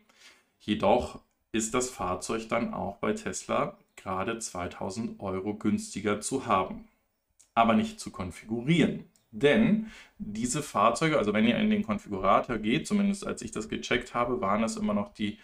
Jedoch 0.60 1.20
ist 1.51 1.74
das 1.74 1.89
Fahrzeug 1.89 2.48
dann 2.50 2.74
auch 2.74 2.98
bei 2.98 3.13
Tesla 3.13 3.77
gerade 3.96 4.39
2000 4.39 5.20
Euro 5.20 5.56
günstiger 5.56 6.22
zu 6.22 6.46
haben, 6.46 6.88
aber 7.53 7.74
nicht 7.74 8.00
zu 8.00 8.12
konfigurieren. 8.12 9.06
Denn 9.31 9.88
diese 10.17 10.63
Fahrzeuge, 10.63 11.17
also 11.17 11.34
wenn 11.34 11.48
ihr 11.48 11.57
in 11.57 11.69
den 11.69 11.84
Konfigurator 11.84 12.57
geht, 12.57 12.88
zumindest 12.88 13.25
als 13.27 13.41
ich 13.41 13.51
das 13.51 13.69
gecheckt 13.69 14.13
habe, 14.13 14.41
waren 14.41 14.63
es 14.63 14.77
immer 14.77 14.93
noch 14.93 15.13
die 15.13 15.38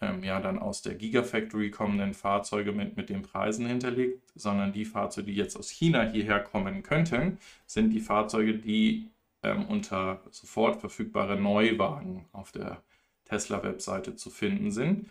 ähm, 0.00 0.22
ja 0.22 0.40
dann 0.40 0.58
aus 0.58 0.82
der 0.82 0.94
Gigafactory 0.94 1.70
kommenden 1.70 2.14
Fahrzeuge 2.14 2.72
mit, 2.72 2.96
mit 2.96 3.08
den 3.08 3.22
Preisen 3.22 3.66
hinterlegt, 3.66 4.22
sondern 4.34 4.72
die 4.72 4.84
Fahrzeuge, 4.84 5.28
die 5.28 5.36
jetzt 5.36 5.56
aus 5.56 5.70
China 5.70 6.02
hierher 6.02 6.40
kommen 6.40 6.82
könnten, 6.82 7.38
sind 7.66 7.90
die 7.90 8.00
Fahrzeuge, 8.00 8.54
die 8.54 9.10
ähm, 9.42 9.66
unter 9.66 10.20
sofort 10.30 10.80
verfügbare 10.80 11.36
Neuwagen 11.36 12.26
auf 12.32 12.52
der 12.52 12.82
Tesla-Webseite 13.26 14.16
zu 14.16 14.30
finden 14.30 14.70
sind. 14.70 15.08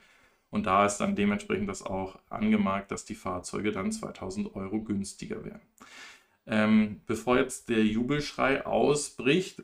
Und 0.51 0.67
da 0.67 0.85
ist 0.85 0.97
dann 0.97 1.15
dementsprechend 1.15 1.67
das 1.67 1.83
auch 1.83 2.17
angemarkt, 2.29 2.91
dass 2.91 3.05
die 3.05 3.15
Fahrzeuge 3.15 3.71
dann 3.71 3.91
2000 3.91 4.55
Euro 4.55 4.79
günstiger 4.81 5.43
werden. 5.43 5.61
Ähm, 6.47 7.01
bevor 7.05 7.37
jetzt 7.37 7.69
der 7.69 7.83
Jubelschrei 7.83 8.65
ausbricht 8.65 9.63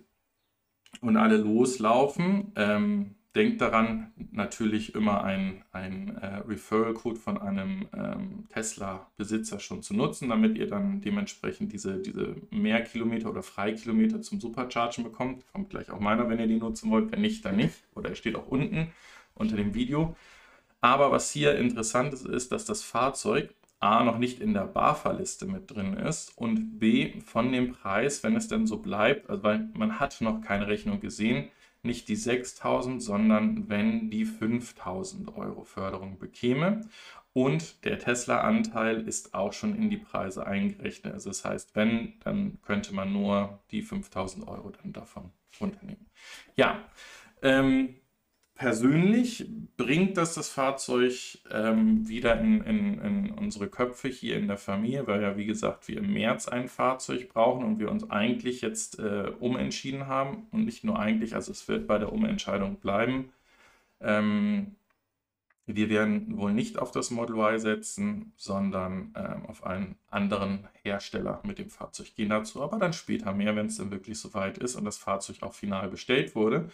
und 1.01 1.17
alle 1.17 1.37
loslaufen, 1.37 2.51
ähm, 2.55 3.15
denkt 3.35 3.61
daran, 3.61 4.11
natürlich 4.31 4.93
immer 4.93 5.23
ein, 5.23 5.63
ein 5.71 6.17
äh, 6.17 6.37
Referral-Code 6.47 7.19
von 7.19 7.37
einem 7.37 7.87
ähm, 7.93 8.45
Tesla-Besitzer 8.49 9.59
schon 9.59 9.81
zu 9.83 9.95
nutzen, 9.95 10.29
damit 10.29 10.57
ihr 10.57 10.67
dann 10.67 10.99
dementsprechend 10.99 11.71
diese, 11.71 11.99
diese 11.99 12.35
Mehrkilometer 12.49 13.29
oder 13.29 13.41
Freikilometer 13.41 14.21
zum 14.21 14.41
Superchargen 14.41 15.05
bekommt. 15.05 15.45
Kommt 15.53 15.69
gleich 15.69 15.91
auch 15.91 15.99
meiner, 15.99 16.27
wenn 16.27 16.39
ihr 16.39 16.47
die 16.47 16.57
nutzen 16.57 16.91
wollt. 16.91 17.11
Wenn 17.11 17.21
nicht, 17.21 17.45
dann 17.45 17.55
nicht. 17.55 17.75
Oder 17.95 18.09
er 18.09 18.15
steht 18.15 18.35
auch 18.35 18.47
unten 18.47 18.91
unter 19.33 19.55
dem 19.55 19.73
Video. 19.75 20.15
Aber 20.81 21.11
was 21.11 21.31
hier 21.31 21.55
interessant 21.57 22.13
ist, 22.13 22.25
ist, 22.25 22.51
dass 22.51 22.65
das 22.65 22.83
Fahrzeug 22.83 23.53
A 23.81 24.03
noch 24.03 24.19
nicht 24.19 24.39
in 24.39 24.53
der 24.53 24.67
BAFA-Liste 24.67 25.47
mit 25.47 25.71
drin 25.71 25.97
ist 25.97 26.37
und 26.37 26.79
B 26.79 27.19
von 27.21 27.51
dem 27.51 27.73
Preis, 27.73 28.23
wenn 28.23 28.35
es 28.35 28.47
denn 28.47 28.67
so 28.67 28.77
bleibt, 28.77 29.29
also 29.29 29.43
weil 29.43 29.69
man 29.73 29.99
hat 29.99 30.21
noch 30.21 30.41
keine 30.41 30.67
Rechnung 30.67 30.99
gesehen, 30.99 31.49
nicht 31.83 32.07
die 32.07 32.15
6000, 32.15 33.01
sondern 33.01 33.69
wenn 33.69 34.11
die 34.11 34.25
5000 34.25 35.35
Euro 35.35 35.63
Förderung 35.63 36.19
bekäme. 36.19 36.81
Und 37.33 37.85
der 37.85 37.97
Tesla-Anteil 37.97 39.07
ist 39.07 39.33
auch 39.33 39.53
schon 39.53 39.75
in 39.75 39.89
die 39.89 39.97
Preise 39.97 40.45
eingerechnet. 40.45 41.13
Also 41.13 41.29
das 41.29 41.43
heißt, 41.43 41.75
wenn, 41.75 42.19
dann 42.23 42.59
könnte 42.61 42.93
man 42.93 43.11
nur 43.11 43.59
die 43.71 43.81
5000 43.81 44.47
Euro 44.47 44.69
dann 44.69 44.93
davon 44.93 45.31
runternehmen. 45.59 46.05
Ja, 46.55 46.83
ähm, 47.41 47.95
persönlich 48.61 49.47
bringt 49.75 50.17
das 50.17 50.35
das 50.35 50.49
Fahrzeug 50.49 51.39
ähm, 51.49 52.07
wieder 52.07 52.39
in, 52.39 52.61
in, 52.61 53.01
in, 53.01 53.31
unsere 53.31 53.67
Köpfe 53.67 54.07
hier 54.07 54.37
in 54.37 54.47
der 54.47 54.57
Familie, 54.57 55.07
weil 55.07 55.23
ja, 55.23 55.35
wie 55.35 55.47
gesagt, 55.47 55.87
wir 55.87 55.97
im 55.97 56.13
März 56.13 56.47
ein 56.47 56.67
Fahrzeug 56.67 57.29
brauchen 57.29 57.65
und 57.65 57.79
wir 57.79 57.89
uns 57.89 58.07
eigentlich 58.11 58.61
jetzt 58.61 58.99
äh, 58.99 59.31
umentschieden 59.39 60.05
haben 60.05 60.45
und 60.51 60.65
nicht 60.65 60.83
nur 60.83 60.99
eigentlich, 60.99 61.33
also 61.33 61.51
es 61.51 61.67
wird 61.67 61.87
bei 61.87 61.97
der 61.97 62.13
Umentscheidung 62.13 62.75
bleiben. 62.75 63.31
Ähm, 63.99 64.75
wir 65.65 65.89
werden 65.89 66.37
wohl 66.37 66.53
nicht 66.53 66.77
auf 66.77 66.91
das 66.91 67.09
Model 67.09 67.37
Y 67.37 67.59
setzen, 67.59 68.31
sondern 68.35 69.11
ähm, 69.15 69.47
auf 69.47 69.65
einen 69.65 69.95
anderen 70.11 70.67
Hersteller 70.83 71.41
mit 71.43 71.57
dem 71.57 71.71
Fahrzeug 71.71 72.13
gehen 72.15 72.29
dazu, 72.29 72.61
aber 72.61 72.77
dann 72.77 72.93
später 72.93 73.33
mehr, 73.33 73.55
wenn 73.55 73.65
es 73.65 73.77
dann 73.77 73.89
wirklich 73.89 74.19
soweit 74.19 74.59
ist 74.59 74.75
und 74.75 74.85
das 74.85 74.99
Fahrzeug 74.99 75.37
auch 75.41 75.55
final 75.55 75.89
bestellt 75.89 76.35
wurde. 76.35 76.69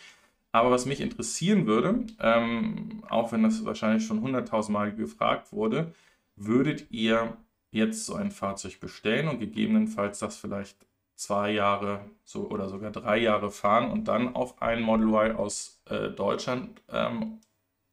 Aber 0.51 0.71
was 0.71 0.85
mich 0.85 1.01
interessieren 1.01 1.67
würde, 1.67 2.05
ähm, 2.19 3.03
auch 3.09 3.31
wenn 3.31 3.43
das 3.43 3.65
wahrscheinlich 3.65 4.05
schon 4.05 4.21
hunderttausendmal 4.21 4.93
gefragt 4.93 5.51
wurde, 5.51 5.93
würdet 6.35 6.89
ihr 6.91 7.37
jetzt 7.71 8.05
so 8.05 8.15
ein 8.15 8.31
Fahrzeug 8.31 8.79
bestellen 8.79 9.27
und 9.27 9.39
gegebenenfalls 9.39 10.19
das 10.19 10.37
vielleicht 10.37 10.77
zwei 11.15 11.51
Jahre 11.51 12.05
so, 12.23 12.49
oder 12.49 12.69
sogar 12.69 12.91
drei 12.91 13.17
Jahre 13.17 13.51
fahren 13.51 13.91
und 13.91 14.07
dann 14.07 14.35
auf 14.35 14.61
ein 14.61 14.81
Model 14.81 15.07
Y 15.07 15.35
aus 15.35 15.81
äh, 15.89 16.09
Deutschland 16.09 16.81
ähm, 16.89 17.39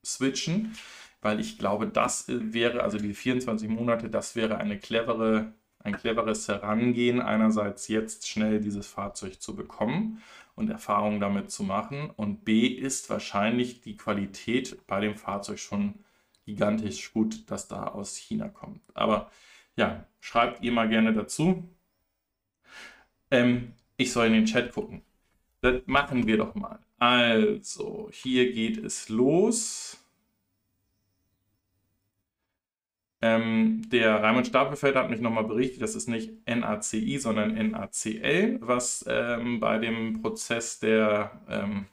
switchen? 0.04 0.74
weil 1.24 1.40
ich 1.40 1.58
glaube, 1.58 1.88
das 1.88 2.26
wäre, 2.28 2.82
also 2.82 2.98
die 2.98 3.14
24 3.14 3.68
Monate, 3.68 4.10
das 4.10 4.36
wäre 4.36 4.58
eine 4.58 4.78
clevere, 4.78 5.54
ein 5.78 5.96
cleveres 5.96 6.46
Herangehen, 6.48 7.20
einerseits 7.20 7.88
jetzt 7.88 8.28
schnell 8.28 8.60
dieses 8.60 8.86
Fahrzeug 8.86 9.40
zu 9.40 9.56
bekommen 9.56 10.22
und 10.54 10.70
Erfahrungen 10.70 11.20
damit 11.20 11.50
zu 11.50 11.62
machen 11.62 12.10
und 12.10 12.44
B 12.44 12.66
ist 12.66 13.10
wahrscheinlich 13.10 13.80
die 13.80 13.96
Qualität 13.96 14.86
bei 14.86 15.00
dem 15.00 15.16
Fahrzeug 15.16 15.58
schon 15.58 15.94
gigantisch 16.46 17.12
gut, 17.12 17.50
dass 17.50 17.68
da 17.68 17.88
aus 17.88 18.16
China 18.16 18.48
kommt. 18.48 18.82
Aber 18.94 19.30
ja, 19.76 20.06
schreibt 20.20 20.62
ihr 20.62 20.72
mal 20.72 20.88
gerne 20.88 21.12
dazu. 21.12 21.68
Ähm, 23.30 23.72
ich 23.96 24.12
soll 24.12 24.26
in 24.26 24.32
den 24.34 24.44
Chat 24.44 24.72
gucken. 24.72 25.02
Das 25.60 25.82
machen 25.86 26.26
wir 26.26 26.36
doch 26.36 26.54
mal. 26.54 26.78
Also, 26.98 28.08
hier 28.12 28.52
geht 28.52 28.78
es 28.78 29.08
los. 29.08 30.03
Ähm, 33.24 33.88
der 33.88 34.22
Raimund 34.22 34.46
Stapelfeld 34.46 34.94
hat 34.96 35.08
mich 35.08 35.22
nochmal 35.22 35.44
berichtet, 35.44 35.80
das 35.80 35.94
ist 35.94 36.08
nicht 36.08 36.46
NACI, 36.46 37.16
sondern 37.16 37.54
NACL, 37.70 38.58
was 38.60 39.02
ähm, 39.08 39.60
bei 39.60 39.78
dem 39.78 40.20
Prozess 40.20 40.78
der 40.78 41.40
ähm, 41.48 41.86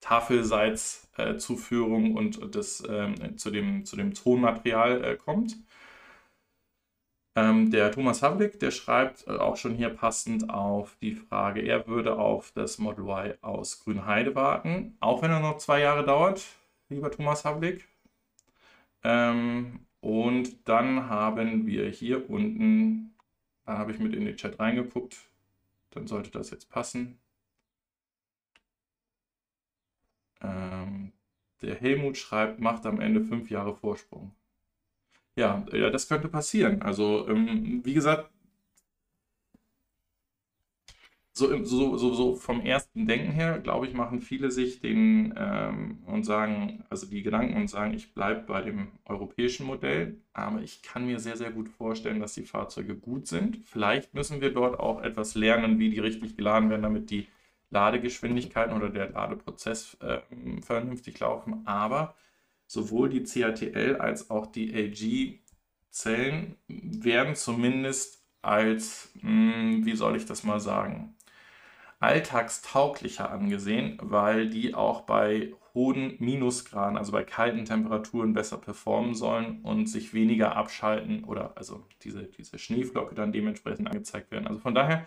Tafelseitszuführung 0.00 2.14
äh, 2.14 2.18
und 2.18 2.54
des, 2.54 2.82
ähm, 2.86 3.38
zu, 3.38 3.50
dem, 3.50 3.86
zu 3.86 3.96
dem 3.96 4.12
Tonmaterial 4.12 5.02
äh, 5.02 5.16
kommt. 5.16 5.56
Ähm, 7.36 7.70
der 7.70 7.90
Thomas 7.90 8.22
Havlik, 8.22 8.60
der 8.60 8.70
schreibt 8.70 9.26
äh, 9.28 9.30
auch 9.30 9.56
schon 9.56 9.74
hier 9.74 9.88
passend 9.88 10.50
auf 10.50 10.94
die 11.00 11.14
Frage, 11.14 11.62
er 11.62 11.86
würde 11.86 12.18
auf 12.18 12.52
das 12.52 12.76
Model 12.78 13.04
Y 13.04 13.32
aus 13.40 13.82
Grünheide 13.82 14.34
warten, 14.34 14.98
auch 15.00 15.22
wenn 15.22 15.30
er 15.30 15.40
noch 15.40 15.56
zwei 15.56 15.80
Jahre 15.80 16.04
dauert, 16.04 16.44
lieber 16.90 17.10
Thomas 17.10 17.46
Havlik. 17.46 17.88
Ähm, 19.04 19.86
und 20.00 20.68
dann 20.68 21.08
haben 21.08 21.66
wir 21.66 21.88
hier 21.90 22.30
unten, 22.30 23.14
da 23.64 23.78
habe 23.78 23.92
ich 23.92 23.98
mit 23.98 24.14
in 24.14 24.24
den 24.24 24.36
Chat 24.36 24.58
reingeguckt, 24.58 25.30
dann 25.90 26.06
sollte 26.06 26.30
das 26.30 26.50
jetzt 26.50 26.70
passen. 26.70 27.18
Ähm, 30.42 31.12
der 31.62 31.74
Helmut 31.74 32.16
schreibt, 32.16 32.60
macht 32.60 32.86
am 32.86 33.00
Ende 33.00 33.20
fünf 33.22 33.50
Jahre 33.50 33.74
Vorsprung. 33.74 34.32
Ja, 35.36 35.64
ja, 35.72 35.90
das 35.90 36.08
könnte 36.08 36.28
passieren. 36.28 36.82
Also, 36.82 37.28
ähm, 37.28 37.80
wie 37.84 37.94
gesagt, 37.94 38.30
so, 41.32 41.64
so, 41.64 41.96
so, 41.96 42.12
so 42.14 42.34
vom 42.34 42.60
ersten 42.60 43.06
Denken 43.06 43.30
her, 43.32 43.60
glaube 43.60 43.86
ich, 43.86 43.94
machen 43.94 44.20
viele 44.20 44.50
sich 44.50 44.80
den 44.80 45.32
ähm, 45.36 46.02
und 46.06 46.24
sagen, 46.24 46.84
also 46.90 47.06
die 47.06 47.22
Gedanken 47.22 47.56
und 47.56 47.68
sagen, 47.68 47.94
ich 47.94 48.14
bleibe 48.14 48.42
bei 48.42 48.62
dem 48.62 48.88
europäischen 49.04 49.66
Modell, 49.66 50.20
aber 50.32 50.60
ich 50.60 50.82
kann 50.82 51.06
mir 51.06 51.20
sehr, 51.20 51.36
sehr 51.36 51.52
gut 51.52 51.68
vorstellen, 51.68 52.20
dass 52.20 52.34
die 52.34 52.44
Fahrzeuge 52.44 52.96
gut 52.96 53.26
sind. 53.28 53.58
Vielleicht 53.64 54.12
müssen 54.14 54.40
wir 54.40 54.52
dort 54.52 54.80
auch 54.80 55.02
etwas 55.02 55.34
lernen, 55.34 55.78
wie 55.78 55.90
die 55.90 56.00
richtig 56.00 56.36
geladen 56.36 56.68
werden, 56.68 56.82
damit 56.82 57.10
die 57.10 57.28
Ladegeschwindigkeiten 57.70 58.76
oder 58.76 58.90
der 58.90 59.10
Ladeprozess 59.10 59.96
äh, 60.00 60.18
vernünftig 60.62 61.20
laufen. 61.20 61.62
Aber 61.66 62.16
sowohl 62.66 63.08
die 63.08 63.22
CATL 63.22 63.96
als 63.96 64.30
auch 64.30 64.46
die 64.46 64.72
LG-Zellen 64.72 66.56
werden 66.66 67.36
zumindest 67.36 68.20
als, 68.42 69.12
mh, 69.22 69.52
hm, 69.52 69.86
wie 69.86 69.96
soll 69.96 70.16
ich 70.16 70.26
das 70.26 70.44
mal 70.44 70.60
sagen, 70.60 71.14
alltagstauglicher 72.00 73.30
angesehen, 73.30 73.98
weil 74.02 74.48
die 74.48 74.74
auch 74.74 75.02
bei 75.02 75.54
hohen 75.74 76.16
Minusgraden, 76.18 76.96
also 76.96 77.12
bei 77.12 77.22
kalten 77.24 77.64
Temperaturen 77.64 78.32
besser 78.32 78.58
performen 78.58 79.14
sollen 79.14 79.60
und 79.62 79.86
sich 79.86 80.14
weniger 80.14 80.56
abschalten 80.56 81.24
oder 81.24 81.56
also 81.56 81.86
diese, 82.02 82.24
diese 82.24 82.58
Schneeflocke 82.58 83.14
dann 83.14 83.32
dementsprechend 83.32 83.86
angezeigt 83.88 84.30
werden. 84.32 84.48
Also 84.48 84.60
von 84.60 84.74
daher, 84.74 85.06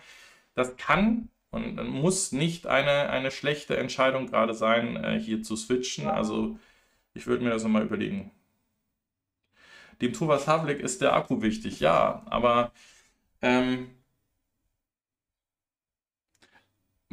das 0.54 0.76
kann 0.76 1.28
und 1.50 1.76
muss 1.88 2.32
nicht 2.32 2.66
eine, 2.66 3.10
eine 3.10 3.30
schlechte 3.30 3.76
Entscheidung 3.76 4.26
gerade 4.26 4.54
sein, 4.54 4.96
äh, 4.96 5.20
hier 5.20 5.42
zu 5.42 5.56
switchen. 5.56 6.08
Also 6.08 6.58
ich 7.14 7.26
würde 7.26 7.44
mir 7.44 7.50
das 7.50 7.62
nochmal 7.62 7.84
überlegen. 7.84 8.32
Dem 10.00 10.12
Thomas 10.12 10.48
Havlik 10.48 10.80
ist 10.80 11.00
der 11.00 11.14
Akku 11.14 11.42
wichtig, 11.42 11.80
ja, 11.80 12.22
aber 12.26 12.72
ähm, 13.42 13.90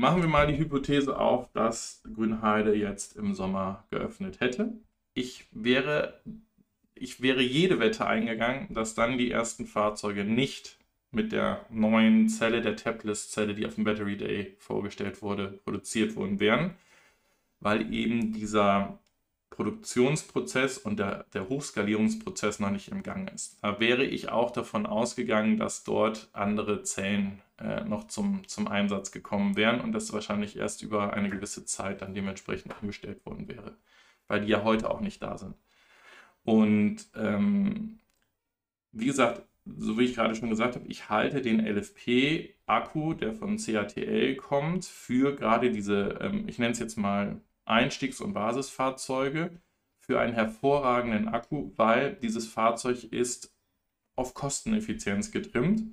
machen 0.02 0.22
wir 0.22 0.28
mal 0.28 0.48
die 0.48 0.58
Hypothese 0.58 1.18
auf, 1.18 1.52
dass 1.54 2.02
Grünheide 2.16 2.74
jetzt 2.74 3.16
im 3.16 3.36
Sommer 3.36 3.86
geöffnet 3.92 4.40
hätte. 4.40 4.74
Ich 5.14 5.48
wäre, 5.52 6.20
ich 6.96 7.22
wäre 7.22 7.42
jede 7.42 7.80
Wette 7.80 8.08
eingegangen, 8.08 8.74
dass 8.74 8.96
dann 8.96 9.20
die 9.20 9.30
ersten 9.30 9.68
Fahrzeuge 9.68 10.24
nicht 10.24 10.80
mit 11.12 11.32
der 11.32 11.68
neuen 11.70 12.30
Zelle, 12.30 12.62
der 12.62 12.78
Tabless-Zelle, 12.78 13.54
die 13.54 13.66
auf 13.68 13.76
dem 13.76 13.84
Battery 13.84 14.18
Day 14.18 14.56
vorgestellt 14.58 15.22
wurde, 15.22 15.60
produziert 15.64 16.16
worden 16.16 16.40
wären, 16.40 16.74
weil 17.60 17.94
eben 17.94 18.34
dieser 18.34 18.98
Produktionsprozess 19.52 20.78
und 20.80 20.98
der, 20.98 21.26
der 21.34 21.48
Hochskalierungsprozess 21.48 22.60
noch 22.60 22.72
nicht 22.72 22.88
im 22.88 23.04
Gang 23.04 23.32
ist. 23.32 23.60
Da 23.62 23.80
wäre 23.80 24.04
ich 24.04 24.30
auch 24.30 24.50
davon 24.52 24.86
ausgegangen, 24.86 25.58
dass 25.58 25.84
dort 25.84 26.30
andere 26.34 26.84
Zellen 26.84 27.42
äh, 27.60 27.84
noch 27.84 28.08
zum, 28.08 28.48
zum 28.48 28.68
Einsatz 28.68 29.12
gekommen 29.12 29.56
wären 29.58 29.82
und 29.82 29.92
das 29.92 30.14
wahrscheinlich 30.14 30.58
erst 30.58 30.82
über 30.82 31.14
eine 31.14 31.30
gewisse 31.30 31.66
Zeit 31.66 32.02
dann 32.02 32.16
dementsprechend 32.16 32.74
umgestellt 32.82 33.24
worden 33.26 33.48
wäre, 33.48 33.76
weil 34.28 34.42
die 34.42 34.48
ja 34.48 34.64
heute 34.64 34.90
auch 34.90 35.02
nicht 35.02 35.22
da 35.22 35.38
sind. 35.38 35.54
Und 36.44 36.98
ähm, 37.16 38.00
wie 38.94 39.06
gesagt, 39.06 39.44
so 39.66 40.00
wie 40.00 40.06
ich 40.06 40.16
gerade 40.16 40.34
schon 40.34 40.50
gesagt 40.50 40.76
habe, 40.76 40.88
ich 40.88 41.10
halte 41.10 41.42
den 41.42 41.60
LFP-Akku, 41.60 43.14
der 43.14 43.34
von 43.34 43.58
CATL 43.58 44.38
kommt, 44.38 44.86
für 44.86 45.36
gerade 45.36 45.72
diese, 45.72 46.20
ähm, 46.22 46.48
ich 46.48 46.58
nenne 46.58 46.72
es 46.72 46.80
jetzt 46.80 46.98
mal 46.98 47.42
Einstiegs- 47.72 48.22
und 48.22 48.34
Basisfahrzeuge 48.34 49.62
für 50.00 50.20
einen 50.20 50.34
hervorragenden 50.34 51.30
Akku, 51.30 51.72
weil 51.78 52.16
dieses 52.16 52.48
Fahrzeug 52.48 53.06
ist 53.06 53.54
auf 54.16 54.34
Kosteneffizienz 54.34 55.32
getrimmt. 55.32 55.84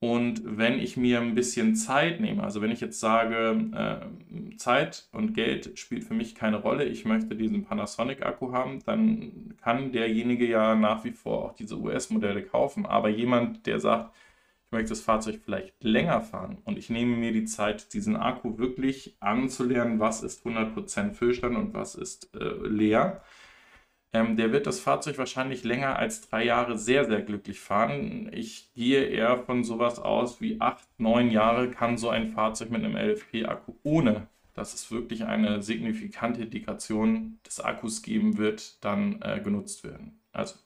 Und 0.00 0.42
wenn 0.44 0.80
ich 0.80 0.98
mir 0.98 1.20
ein 1.20 1.34
bisschen 1.34 1.76
Zeit 1.76 2.20
nehme, 2.20 2.42
also 2.42 2.60
wenn 2.60 2.70
ich 2.70 2.80
jetzt 2.80 3.00
sage, 3.00 3.70
äh, 3.72 4.56
Zeit 4.56 5.08
und 5.12 5.32
Geld 5.32 5.78
spielt 5.78 6.04
für 6.04 6.12
mich 6.12 6.34
keine 6.34 6.60
Rolle, 6.60 6.84
ich 6.84 7.06
möchte 7.06 7.36
diesen 7.36 7.64
Panasonic-Akku 7.64 8.52
haben, 8.52 8.80
dann 8.84 9.54
kann 9.62 9.92
derjenige 9.92 10.46
ja 10.46 10.74
nach 10.74 11.04
wie 11.04 11.12
vor 11.12 11.46
auch 11.46 11.54
diese 11.54 11.78
US-Modelle 11.78 12.42
kaufen. 12.42 12.84
Aber 12.84 13.08
jemand, 13.08 13.66
der 13.66 13.80
sagt, 13.80 14.14
möchte 14.74 14.90
das 14.90 15.00
Fahrzeug 15.00 15.40
vielleicht 15.42 15.82
länger 15.82 16.20
fahren 16.20 16.58
und 16.64 16.76
ich 16.78 16.90
nehme 16.90 17.16
mir 17.16 17.32
die 17.32 17.46
Zeit, 17.46 17.94
diesen 17.94 18.16
Akku 18.16 18.58
wirklich 18.58 19.16
anzulernen, 19.20 20.00
was 20.00 20.22
ist 20.22 20.44
100% 20.44 21.14
Füllstand 21.14 21.56
und 21.56 21.72
was 21.72 21.94
ist 21.94 22.34
äh, 22.34 22.66
leer, 22.66 23.22
ähm, 24.12 24.36
der 24.36 24.52
wird 24.52 24.66
das 24.66 24.80
Fahrzeug 24.80 25.16
wahrscheinlich 25.18 25.64
länger 25.64 25.96
als 25.98 26.28
drei 26.28 26.44
Jahre 26.44 26.78
sehr, 26.78 27.06
sehr 27.06 27.22
glücklich 27.22 27.60
fahren. 27.60 28.30
Ich 28.32 28.72
gehe 28.74 29.04
eher 29.04 29.38
von 29.38 29.64
sowas 29.64 29.98
aus 29.98 30.40
wie 30.42 30.60
acht, 30.60 30.86
neun 30.98 31.30
Jahre 31.30 31.70
kann 31.70 31.96
so 31.96 32.10
ein 32.10 32.28
Fahrzeug 32.28 32.70
mit 32.70 32.84
einem 32.84 32.96
LFP-Akku 32.96 33.74
ohne 33.82 34.28
dass 34.54 34.72
es 34.72 34.90
wirklich 34.90 35.24
eine 35.24 35.62
signifikante 35.62 36.46
Degradation 36.46 37.38
des 37.44 37.60
Akkus 37.60 38.02
geben 38.02 38.38
wird, 38.38 38.82
dann 38.84 39.20
äh, 39.20 39.40
genutzt 39.42 39.84
werden. 39.84 40.20
Also 40.32 40.56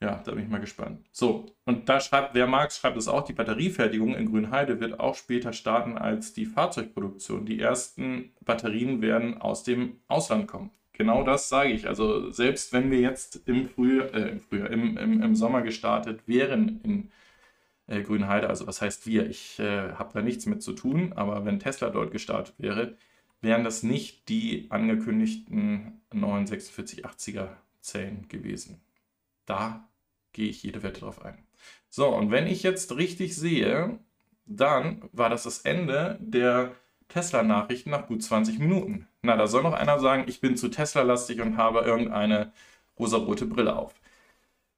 ja, 0.00 0.22
da 0.24 0.32
bin 0.32 0.44
ich 0.44 0.48
mal 0.48 0.60
gespannt. 0.60 1.06
So, 1.12 1.46
und 1.66 1.88
da 1.88 2.00
schreibt, 2.00 2.34
wer 2.34 2.46
mag, 2.46 2.72
schreibt 2.72 2.96
es 2.96 3.06
auch, 3.06 3.22
die 3.22 3.34
Batteriefertigung 3.34 4.14
in 4.14 4.30
Grünheide 4.30 4.80
wird 4.80 4.98
auch 4.98 5.14
später 5.14 5.52
starten 5.52 5.98
als 5.98 6.32
die 6.32 6.46
Fahrzeugproduktion. 6.46 7.44
Die 7.44 7.60
ersten 7.60 8.32
Batterien 8.40 9.02
werden 9.02 9.40
aus 9.40 9.62
dem 9.62 10.00
Ausland 10.08 10.48
kommen. 10.48 10.70
Genau 10.94 11.22
das 11.22 11.48
sage 11.50 11.70
ich. 11.70 11.86
Also 11.86 12.30
selbst 12.30 12.72
wenn 12.72 12.90
wir 12.90 13.00
jetzt 13.00 13.46
im 13.46 13.68
Frühjahr, 13.68 14.12
äh, 14.14 14.30
im, 14.30 14.40
Frühjahr 14.40 14.70
im, 14.70 14.96
im, 14.96 15.22
im 15.22 15.34
Sommer 15.34 15.62
gestartet 15.62 16.26
wären 16.26 16.80
in 16.82 17.10
äh, 17.86 18.02
Grünheide, 18.02 18.48
also 18.48 18.66
was 18.66 18.80
heißt 18.80 19.06
wir? 19.06 19.28
Ich 19.28 19.58
äh, 19.58 19.92
habe 19.92 20.12
da 20.14 20.22
nichts 20.22 20.46
mit 20.46 20.62
zu 20.62 20.72
tun, 20.72 21.12
aber 21.14 21.44
wenn 21.44 21.58
Tesla 21.60 21.90
dort 21.90 22.10
gestartet 22.10 22.54
wäre, 22.58 22.96
wären 23.42 23.64
das 23.64 23.82
nicht 23.82 24.28
die 24.30 24.66
angekündigten 24.70 26.02
94680er 26.12 27.48
Zellen 27.80 28.28
gewesen. 28.28 28.80
Da 29.46 29.89
gehe 30.32 30.48
ich 30.48 30.62
jede 30.62 30.82
Wette 30.82 31.00
drauf 31.00 31.24
ein. 31.24 31.38
So, 31.88 32.08
und 32.08 32.30
wenn 32.30 32.46
ich 32.46 32.62
jetzt 32.62 32.96
richtig 32.96 33.36
sehe, 33.36 33.98
dann 34.46 35.08
war 35.12 35.30
das 35.30 35.44
das 35.44 35.60
Ende 35.60 36.18
der 36.20 36.72
Tesla-Nachrichten 37.08 37.90
nach 37.90 38.06
gut 38.06 38.22
20 38.22 38.58
Minuten. 38.58 39.08
Na, 39.22 39.36
da 39.36 39.46
soll 39.46 39.62
noch 39.62 39.74
einer 39.74 39.98
sagen, 39.98 40.24
ich 40.28 40.40
bin 40.40 40.56
zu 40.56 40.68
Tesla-lastig 40.68 41.40
und 41.40 41.56
habe 41.56 41.80
irgendeine 41.80 42.52
rosarote 42.98 43.46
Brille 43.46 43.76
auf. 43.76 43.94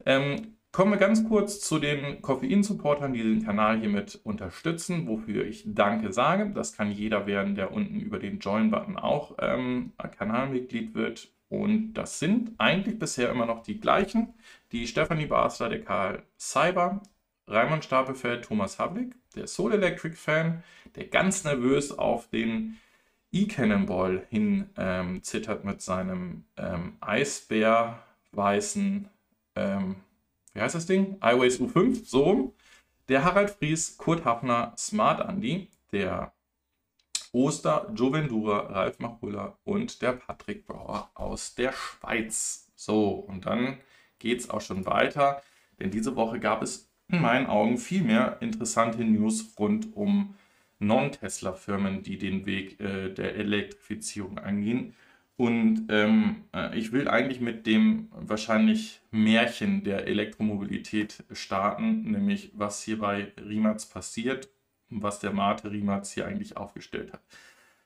Ähm, 0.07 0.57
kommen 0.73 0.93
wir 0.93 0.99
ganz 0.99 1.29
kurz 1.29 1.61
zu 1.61 1.79
den 1.79 2.23
Koffein-Supportern, 2.23 3.13
die 3.13 3.23
den 3.23 3.45
Kanal 3.45 3.79
hiermit 3.79 4.21
unterstützen, 4.25 5.07
wofür 5.07 5.45
ich 5.45 5.65
Danke 5.67 6.13
sage. 6.13 6.51
Das 6.55 6.73
kann 6.75 6.91
jeder 6.91 7.27
werden, 7.27 7.55
der 7.55 7.73
unten 7.73 8.01
über 8.01 8.19
den 8.19 8.39
Join-Button 8.39 8.97
auch 8.97 9.37
ähm, 9.41 9.93
Kanalmitglied 10.19 10.95
wird 10.95 11.31
Und 11.49 11.95
das 11.95 12.19
sind 12.19 12.53
eigentlich 12.59 12.99
bisher 12.99 13.31
immer 13.31 13.47
noch 13.47 13.63
die 13.63 13.79
gleichen. 13.81 14.35
Die 14.73 14.87
Stefanie 14.87 15.27
Basler, 15.27 15.69
der 15.69 15.85
Karl 15.85 16.23
Cyber, 16.39 17.03
Raimund 17.47 17.85
Stapelfeld, 17.85 18.47
Thomas 18.47 18.79
Havlik, 18.79 19.15
der 19.37 19.47
Soul 19.47 19.75
Electric 19.75 20.17
Fan, 20.17 20.65
der 20.97 21.09
ganz 21.09 21.45
nervös 21.45 21.93
auf 21.93 22.31
den 22.31 22.79
E-Cannonball 23.33 24.27
hin 24.31 24.71
ähm, 24.77 25.23
zittert 25.23 25.65
mit 25.65 25.83
seinem 25.83 26.47
ähm, 26.57 26.97
Eisbär-weißen, 27.01 29.11
ähm, 29.57 29.97
wie 30.55 30.61
heißt 30.61 30.75
das 30.75 30.87
Ding? 30.87 31.19
iWays 31.23 31.61
U5, 31.61 32.07
so. 32.07 32.55
Der 33.09 33.25
Harald 33.25 33.51
Fries, 33.51 33.99
Kurt 33.99 34.25
Hafner, 34.25 34.73
Smart 34.79 35.21
Andy, 35.29 35.69
der 35.93 36.33
Oster, 37.33 37.91
Joe 37.95 38.13
Vendura, 38.13 38.71
Ralf 38.71 38.99
Machulla 38.99 39.59
und 39.65 40.03
der 40.03 40.13
Patrick 40.13 40.67
Brauer 40.67 41.11
aus 41.15 41.55
der 41.55 41.73
Schweiz. 41.73 42.71
So, 42.75 43.11
und 43.11 43.47
dann 43.47 43.79
geht 44.23 44.41
es 44.41 44.51
auch 44.51 44.61
schon 44.61 44.87
weiter, 44.87 45.43
denn 45.79 45.91
diese 45.91 46.17
Woche 46.17 46.41
gab 46.41 46.63
es 46.63 46.89
in 47.09 47.21
meinen 47.21 47.47
Augen 47.47 47.77
viel 47.77 48.03
mehr 48.03 48.39
interessante 48.41 49.05
News 49.05 49.55
rund 49.59 49.95
um 49.95 50.35
Non-Tesla-Firmen, 50.79 52.03
die 52.03 52.17
den 52.17 52.47
Weg 52.47 52.81
äh, 52.81 53.11
der 53.11 53.35
Elektrifizierung 53.37 54.39
angehen. 54.39 54.95
Und 55.37 55.87
ähm, 55.91 56.45
äh, 56.55 56.79
ich 56.79 56.93
will 56.93 57.09
eigentlich 57.09 57.41
mit 57.41 57.67
dem 57.67 58.09
wahrscheinlich 58.13 59.01
Märchen 59.11 59.85
der 59.85 60.07
Elektromobilität 60.07 61.25
starten, 61.33 62.11
nämlich 62.11 62.53
was 62.55 62.83
hier 62.83 62.99
bei 62.99 63.33
Rimac 63.39 63.89
passiert 63.91 64.49
was 65.01 65.21
der 65.21 65.33
Mate 65.33 65.71
Rimac 65.71 66.07
hier 66.07 66.27
eigentlich 66.27 66.57
aufgestellt 66.57 67.13
hat. 67.13 67.23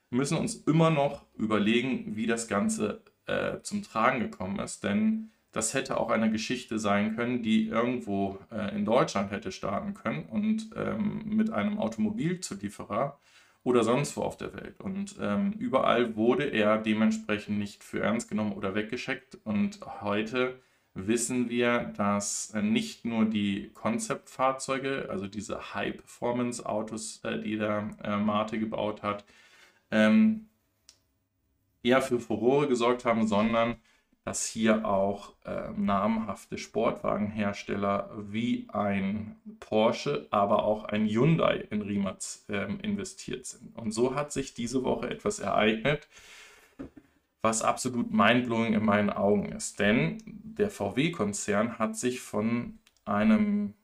Wir 0.09 0.17
müssen 0.17 0.37
uns 0.37 0.55
immer 0.55 0.89
noch 0.89 1.25
überlegen, 1.35 2.15
wie 2.15 2.27
das 2.27 2.47
Ganze 2.47 3.01
äh, 3.25 3.59
zum 3.61 3.83
Tragen 3.83 4.19
gekommen 4.19 4.59
ist, 4.59 4.83
denn 4.83 5.31
das 5.51 5.73
hätte 5.73 5.99
auch 5.99 6.09
eine 6.09 6.29
Geschichte 6.29 6.79
sein 6.79 7.15
können, 7.15 7.41
die 7.41 7.67
irgendwo 7.67 8.39
äh, 8.51 8.75
in 8.75 8.85
Deutschland 8.85 9.31
hätte 9.31 9.51
starten 9.51 9.93
können 9.93 10.25
und 10.25 10.69
ähm, 10.75 11.23
mit 11.25 11.51
einem 11.51 11.79
Automobilzulieferer 11.79 13.17
oder 13.63 13.83
sonst 13.83 14.15
wo 14.15 14.21
auf 14.21 14.37
der 14.37 14.53
Welt. 14.53 14.79
Und 14.79 15.15
ähm, 15.19 15.53
überall 15.53 16.15
wurde 16.15 16.45
er 16.45 16.77
dementsprechend 16.77 17.57
nicht 17.57 17.83
für 17.83 18.01
ernst 18.01 18.29
genommen 18.29 18.53
oder 18.53 18.75
weggeschickt. 18.75 19.37
Und 19.43 19.79
heute 20.01 20.59
wissen 20.93 21.49
wir, 21.49 21.93
dass 21.97 22.51
äh, 22.51 22.61
nicht 22.61 23.05
nur 23.05 23.25
die 23.25 23.71
Konzeptfahrzeuge, 23.73 25.07
also 25.09 25.27
diese 25.27 25.73
High-Performance-Autos, 25.73 27.21
äh, 27.23 27.39
die 27.39 27.57
der 27.57 27.89
äh, 28.03 28.17
Mate 28.17 28.59
gebaut 28.59 29.03
hat, 29.03 29.25
ähm, 29.91 30.47
eher 31.83 32.01
für 32.01 32.19
Furore 32.19 32.67
gesorgt 32.67 33.05
haben, 33.05 33.27
sondern 33.27 33.75
dass 34.27 34.45
hier 34.45 34.85
auch 34.85 35.33
äh, 35.45 35.69
namhafte 35.77 36.57
Sportwagenhersteller 36.57 38.11
wie 38.29 38.67
ein 38.73 39.37
Porsche, 39.61 40.27
aber 40.31 40.65
auch 40.65 40.83
ein 40.83 41.07
Hyundai 41.07 41.65
in 41.69 41.81
Rimac 41.81 42.17
äh, 42.49 42.65
investiert 42.81 43.45
sind. 43.45 43.73
Und 43.77 43.93
so 43.93 44.15
hat 44.15 44.33
sich 44.33 44.53
diese 44.53 44.83
Woche 44.83 45.09
etwas 45.09 45.39
ereignet, 45.39 46.09
was 47.41 47.61
absolut 47.61 48.11
mindblowing 48.11 48.73
in 48.73 48.83
meinen 48.83 49.11
Augen 49.11 49.53
ist. 49.53 49.79
Denn 49.79 50.21
der 50.25 50.71
VW-Konzern 50.71 51.79
hat 51.79 51.95
sich 51.95 52.19
von 52.19 52.79
einem 53.05 53.75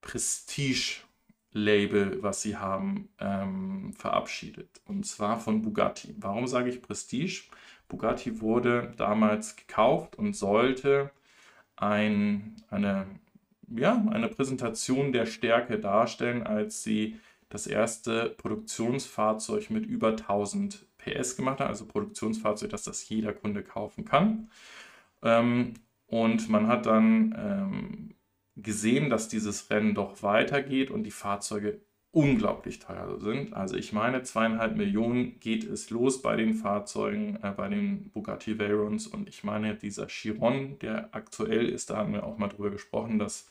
Prestige-Label, 0.00 2.24
was 2.24 2.42
sie 2.42 2.56
haben, 2.56 3.08
ähm, 3.20 3.92
verabschiedet. 3.92 4.80
Und 4.84 5.06
zwar 5.06 5.38
von 5.38 5.62
Bugatti. 5.62 6.16
Warum 6.18 6.48
sage 6.48 6.70
ich 6.70 6.82
Prestige? 6.82 7.44
Bugatti 7.92 8.40
wurde 8.40 8.92
damals 8.96 9.54
gekauft 9.54 10.16
und 10.16 10.34
sollte 10.34 11.10
ein, 11.76 12.56
eine, 12.70 13.06
ja, 13.68 14.04
eine 14.10 14.28
Präsentation 14.28 15.12
der 15.12 15.26
Stärke 15.26 15.78
darstellen, 15.78 16.42
als 16.42 16.82
sie 16.82 17.20
das 17.50 17.66
erste 17.66 18.30
Produktionsfahrzeug 18.30 19.68
mit 19.68 19.84
über 19.84 20.08
1000 20.08 20.86
PS 20.96 21.36
gemacht 21.36 21.60
hat, 21.60 21.68
also 21.68 21.84
Produktionsfahrzeug, 21.84 22.70
dass 22.70 22.84
das 22.84 23.06
jeder 23.08 23.34
Kunde 23.34 23.62
kaufen 23.62 24.06
kann. 24.06 24.48
Ähm, 25.22 25.74
und 26.06 26.48
man 26.48 26.68
hat 26.68 26.86
dann 26.86 27.34
ähm, 27.36 28.14
gesehen, 28.56 29.10
dass 29.10 29.28
dieses 29.28 29.68
Rennen 29.68 29.94
doch 29.94 30.22
weitergeht 30.22 30.90
und 30.90 31.04
die 31.04 31.10
Fahrzeuge 31.10 31.80
unglaublich 32.12 32.78
teuer 32.78 33.18
sind. 33.20 33.54
Also 33.54 33.76
ich 33.76 33.92
meine, 33.92 34.22
zweieinhalb 34.22 34.76
Millionen 34.76 35.40
geht 35.40 35.64
es 35.64 35.88
los 35.90 36.20
bei 36.20 36.36
den 36.36 36.54
Fahrzeugen, 36.54 37.38
äh, 37.42 37.52
bei 37.56 37.68
den 37.68 38.10
Bugatti 38.10 38.58
Veyrons 38.58 39.06
und 39.06 39.28
ich 39.28 39.44
meine, 39.44 39.74
dieser 39.74 40.06
Chiron, 40.08 40.78
der 40.80 41.08
aktuell 41.12 41.68
ist, 41.68 41.90
da 41.90 41.96
haben 41.96 42.12
wir 42.12 42.24
auch 42.24 42.36
mal 42.36 42.48
drüber 42.48 42.70
gesprochen, 42.70 43.18
dass 43.18 43.48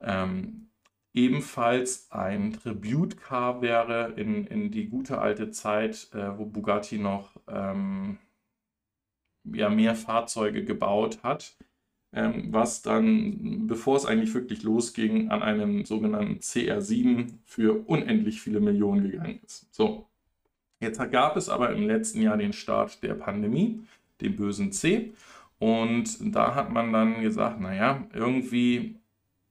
ähm, 0.00 0.70
ebenfalls 1.14 2.10
ein 2.10 2.52
Tribute-Car 2.52 3.62
wäre 3.62 4.12
in, 4.16 4.46
in 4.48 4.72
die 4.72 4.88
gute 4.88 5.18
alte 5.20 5.50
Zeit, 5.52 6.08
äh, 6.14 6.36
wo 6.38 6.46
Bugatti 6.46 6.98
noch 6.98 7.30
ähm, 7.46 8.18
ja, 9.44 9.68
mehr 9.68 9.94
Fahrzeuge 9.94 10.64
gebaut 10.64 11.22
hat, 11.22 11.56
ähm, 12.14 12.48
was 12.50 12.82
dann, 12.82 13.66
bevor 13.66 13.96
es 13.96 14.04
eigentlich 14.04 14.34
wirklich 14.34 14.62
losging, 14.62 15.30
an 15.30 15.42
einem 15.42 15.84
sogenannten 15.84 16.40
CR7 16.40 17.32
für 17.44 17.86
unendlich 17.86 18.40
viele 18.40 18.60
Millionen 18.60 19.10
gegangen 19.10 19.40
ist. 19.44 19.66
So, 19.72 20.06
jetzt 20.80 21.00
gab 21.10 21.36
es 21.36 21.48
aber 21.48 21.70
im 21.70 21.86
letzten 21.86 22.20
Jahr 22.20 22.36
den 22.36 22.52
Start 22.52 23.02
der 23.02 23.14
Pandemie, 23.14 23.80
den 24.20 24.36
bösen 24.36 24.72
C. 24.72 25.14
Und 25.58 26.34
da 26.34 26.54
hat 26.54 26.70
man 26.70 26.92
dann 26.92 27.22
gesagt, 27.22 27.60
naja, 27.60 28.04
irgendwie 28.12 28.96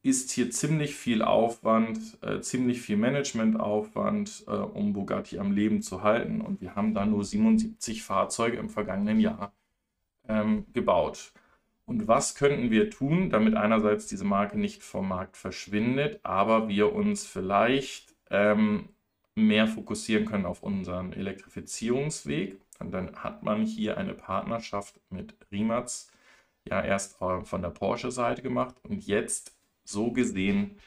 ist 0.03 0.31
hier 0.31 0.49
ziemlich 0.49 0.95
viel 0.95 1.21
Aufwand, 1.21 2.17
äh, 2.21 2.41
ziemlich 2.41 2.81
viel 2.81 2.97
Managementaufwand, 2.97 4.45
äh, 4.47 4.51
um 4.51 4.93
Bugatti 4.93 5.39
am 5.39 5.51
Leben 5.51 5.81
zu 5.81 6.03
halten. 6.03 6.41
Und 6.41 6.61
wir 6.61 6.75
haben 6.75 6.93
da 6.93 7.05
nur 7.05 7.23
77 7.23 8.03
Fahrzeuge 8.03 8.57
im 8.57 8.69
vergangenen 8.69 9.19
Jahr 9.19 9.53
ähm, 10.27 10.65
gebaut. 10.73 11.33
Und 11.91 12.07
was 12.07 12.35
könnten 12.35 12.71
wir 12.71 12.89
tun, 12.89 13.29
damit 13.29 13.55
einerseits 13.55 14.07
diese 14.07 14.23
Marke 14.23 14.57
nicht 14.57 14.81
vom 14.81 15.09
Markt 15.09 15.35
verschwindet, 15.35 16.21
aber 16.23 16.69
wir 16.69 16.93
uns 16.93 17.27
vielleicht 17.27 18.15
ähm, 18.29 18.87
mehr 19.35 19.67
fokussieren 19.67 20.25
können 20.25 20.45
auf 20.45 20.63
unseren 20.63 21.11
Elektrifizierungsweg? 21.11 22.61
Und 22.79 22.91
dann 22.91 23.17
hat 23.17 23.43
man 23.43 23.65
hier 23.65 23.97
eine 23.97 24.13
Partnerschaft 24.13 25.01
mit 25.09 25.35
Rimac 25.51 25.89
ja 26.63 26.81
erst 26.81 27.17
von 27.17 27.61
der 27.61 27.71
Porsche-Seite 27.71 28.41
gemacht 28.41 28.75
und 28.83 29.05
jetzt 29.05 29.53
so 29.83 30.13
gesehen 30.13 30.77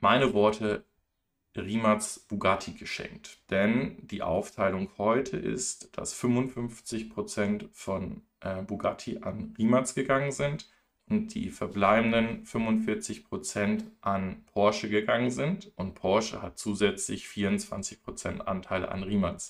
meine 0.00 0.32
Worte 0.32 0.86
Rimac 1.54 2.02
Bugatti 2.28 2.72
geschenkt. 2.72 3.40
Denn 3.50 3.98
die 4.00 4.22
Aufteilung 4.22 4.88
heute 4.96 5.36
ist, 5.36 5.94
dass 5.98 6.18
55% 6.18 7.68
von 7.72 8.22
äh, 8.40 8.62
Bugatti 8.62 9.18
an 9.22 9.54
Rimac 9.58 9.94
gegangen 9.94 10.32
sind 10.32 10.68
und 11.08 11.34
die 11.34 11.50
verbleibenden 11.50 12.44
45% 12.44 13.84
an 14.00 14.44
Porsche 14.52 14.88
gegangen 14.88 15.30
sind. 15.30 15.72
Und 15.76 15.94
Porsche 15.94 16.42
hat 16.42 16.58
zusätzlich 16.58 17.26
24% 17.26 18.40
Anteile 18.40 18.90
an 18.90 19.02
Rimac. 19.02 19.40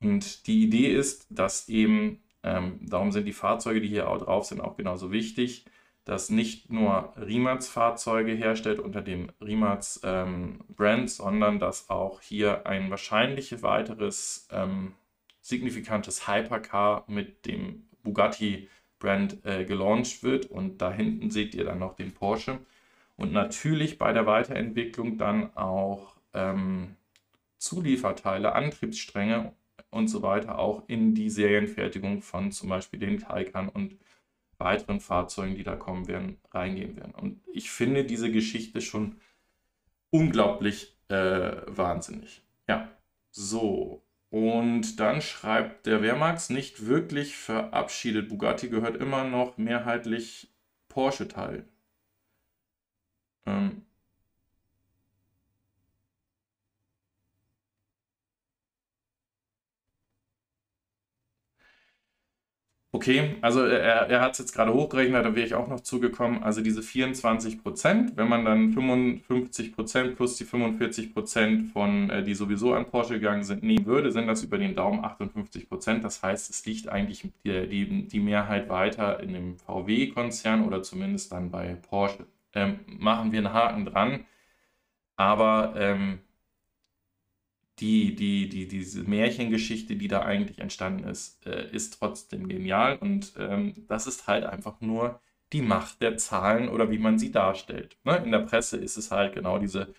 Und 0.00 0.46
die 0.46 0.64
Idee 0.64 0.94
ist, 0.94 1.26
dass 1.30 1.68
eben, 1.68 2.22
ähm, 2.42 2.78
darum 2.82 3.12
sind 3.12 3.26
die 3.26 3.32
Fahrzeuge, 3.32 3.80
die 3.80 3.88
hier 3.88 4.08
auch 4.08 4.18
drauf 4.18 4.46
sind, 4.46 4.60
auch 4.60 4.76
genauso 4.76 5.12
wichtig, 5.12 5.66
das 6.04 6.30
nicht 6.30 6.70
nur 6.70 7.12
Rimac 7.18 7.62
Fahrzeuge 7.64 8.32
herstellt 8.32 8.78
unter 8.78 9.02
dem 9.02 9.30
Rimac 9.42 9.84
ähm, 10.04 10.64
Brand, 10.68 11.10
sondern 11.10 11.58
dass 11.58 11.90
auch 11.90 12.22
hier 12.22 12.66
ein 12.66 12.88
wahrscheinlich 12.88 13.62
weiteres 13.62 14.48
ähm, 14.50 14.94
signifikantes 15.48 16.28
Hypercar 16.28 17.04
mit 17.08 17.46
dem 17.46 17.88
Bugatti 18.02 18.68
Brand 18.98 19.44
äh, 19.44 19.64
gelauncht 19.64 20.22
wird. 20.22 20.46
Und 20.46 20.78
da 20.82 20.92
hinten 20.92 21.30
seht 21.30 21.54
ihr 21.54 21.64
dann 21.64 21.78
noch 21.78 21.94
den 21.94 22.12
Porsche. 22.12 22.58
Und 23.16 23.32
natürlich 23.32 23.98
bei 23.98 24.12
der 24.12 24.26
Weiterentwicklung 24.26 25.16
dann 25.16 25.56
auch 25.56 26.16
ähm, 26.34 26.96
Zulieferteile, 27.56 28.52
Antriebsstränge 28.52 29.52
und 29.90 30.08
so 30.08 30.22
weiter 30.22 30.58
auch 30.58 30.84
in 30.86 31.14
die 31.14 31.30
Serienfertigung 31.30 32.20
von 32.20 32.52
zum 32.52 32.68
Beispiel 32.68 33.00
den 33.00 33.18
Taycan 33.18 33.68
und 33.68 33.96
weiteren 34.58 35.00
Fahrzeugen, 35.00 35.54
die 35.54 35.64
da 35.64 35.76
kommen 35.76 36.08
werden, 36.08 36.36
reingehen 36.50 36.96
werden. 36.96 37.14
Und 37.14 37.40
ich 37.52 37.70
finde 37.70 38.04
diese 38.04 38.30
Geschichte 38.30 38.80
schon 38.80 39.16
unglaublich 40.10 40.96
äh, 41.08 41.52
wahnsinnig. 41.66 42.42
Ja, 42.68 42.90
so. 43.30 44.02
Und 44.30 45.00
dann 45.00 45.22
schreibt 45.22 45.86
der 45.86 46.02
Wehrmax 46.02 46.50
nicht 46.50 46.86
wirklich 46.86 47.36
verabschiedet. 47.36 48.28
Bugatti 48.28 48.68
gehört 48.68 48.96
immer 48.96 49.24
noch 49.24 49.56
mehrheitlich 49.56 50.52
Porsche 50.88 51.28
teil. 51.28 51.66
Ähm, 53.46 53.86
Okay, 62.90 63.36
also 63.42 63.60
er, 63.66 64.08
er 64.08 64.20
hat 64.22 64.32
es 64.32 64.38
jetzt 64.38 64.54
gerade 64.54 64.72
hochgerechnet, 64.72 65.22
da 65.22 65.34
wäre 65.34 65.46
ich 65.46 65.54
auch 65.54 65.68
noch 65.68 65.80
zugekommen. 65.80 66.42
Also 66.42 66.62
diese 66.62 66.82
24 66.82 67.62
Prozent, 67.62 68.16
wenn 68.16 68.28
man 68.30 68.46
dann 68.46 68.72
55 68.72 69.74
Prozent 69.74 70.16
plus 70.16 70.36
die 70.36 70.44
45 70.44 71.12
Prozent 71.12 71.70
von, 71.72 72.08
äh, 72.08 72.22
die 72.24 72.34
sowieso 72.34 72.72
an 72.72 72.86
Porsche 72.86 73.14
gegangen 73.14 73.42
sind, 73.44 73.62
nehmen 73.62 73.84
würde, 73.84 74.10
sind 74.10 74.26
das 74.26 74.42
über 74.42 74.56
den 74.56 74.74
Daumen 74.74 75.04
58 75.04 75.68
Prozent. 75.68 76.02
Das 76.02 76.22
heißt, 76.22 76.48
es 76.48 76.64
liegt 76.64 76.88
eigentlich 76.88 77.30
die, 77.44 77.68
die, 77.68 78.08
die 78.08 78.20
Mehrheit 78.20 78.70
weiter 78.70 79.20
in 79.20 79.34
dem 79.34 79.58
VW-Konzern 79.58 80.64
oder 80.64 80.82
zumindest 80.82 81.30
dann 81.32 81.50
bei 81.50 81.74
Porsche. 81.74 82.26
Ähm, 82.54 82.80
machen 82.86 83.32
wir 83.32 83.40
einen 83.40 83.52
Haken 83.52 83.84
dran. 83.84 84.24
Aber 85.16 85.74
ähm, 85.76 86.20
die, 87.80 88.14
die, 88.14 88.48
die, 88.48 88.68
diese 88.68 89.04
Märchengeschichte, 89.04 89.96
die 89.96 90.08
da 90.08 90.22
eigentlich 90.22 90.58
entstanden 90.58 91.04
ist, 91.04 91.46
äh, 91.46 91.70
ist 91.70 91.98
trotzdem 91.98 92.48
genial. 92.48 92.98
Und 92.98 93.34
ähm, 93.38 93.74
das 93.88 94.06
ist 94.06 94.26
halt 94.26 94.44
einfach 94.44 94.80
nur 94.80 95.20
die 95.52 95.62
Macht 95.62 96.02
der 96.02 96.16
Zahlen 96.16 96.68
oder 96.68 96.90
wie 96.90 96.98
man 96.98 97.18
sie 97.18 97.30
darstellt. 97.32 97.96
Ne? 98.04 98.16
In 98.24 98.32
der 98.32 98.40
Presse 98.40 98.76
ist 98.76 98.96
es 98.96 99.10
halt 99.10 99.34
genau 99.34 99.58
diese, 99.58 99.94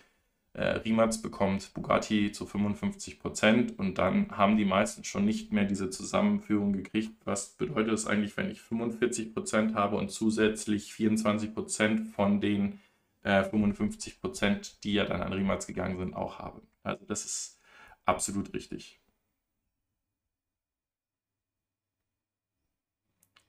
äh, 0.52 0.64
Rimac 0.64 1.22
bekommt 1.22 1.72
Bugatti 1.74 2.32
zu 2.32 2.46
55 2.46 3.20
Prozent 3.20 3.78
und 3.78 3.98
dann 3.98 4.30
haben 4.36 4.56
die 4.56 4.64
meisten 4.64 5.04
schon 5.04 5.24
nicht 5.24 5.52
mehr 5.52 5.64
diese 5.64 5.90
Zusammenführung 5.90 6.72
gekriegt. 6.72 7.14
Was 7.24 7.50
bedeutet 7.50 7.94
es 7.94 8.06
eigentlich, 8.06 8.36
wenn 8.36 8.50
ich 8.50 8.60
45 8.60 9.32
Prozent 9.34 9.74
habe 9.74 9.96
und 9.96 10.10
zusätzlich 10.10 10.92
24 10.92 11.54
Prozent 11.54 12.08
von 12.08 12.40
den 12.40 12.80
äh, 13.22 13.44
55 13.44 14.20
Prozent, 14.20 14.82
die 14.84 14.94
ja 14.94 15.04
dann 15.04 15.22
an 15.22 15.32
Rimac 15.32 15.66
gegangen 15.66 15.98
sind, 15.98 16.14
auch 16.14 16.38
habe? 16.40 16.62
Also 16.82 17.04
das 17.06 17.24
ist 17.24 17.59
absolut 18.04 18.52
richtig. 18.54 19.00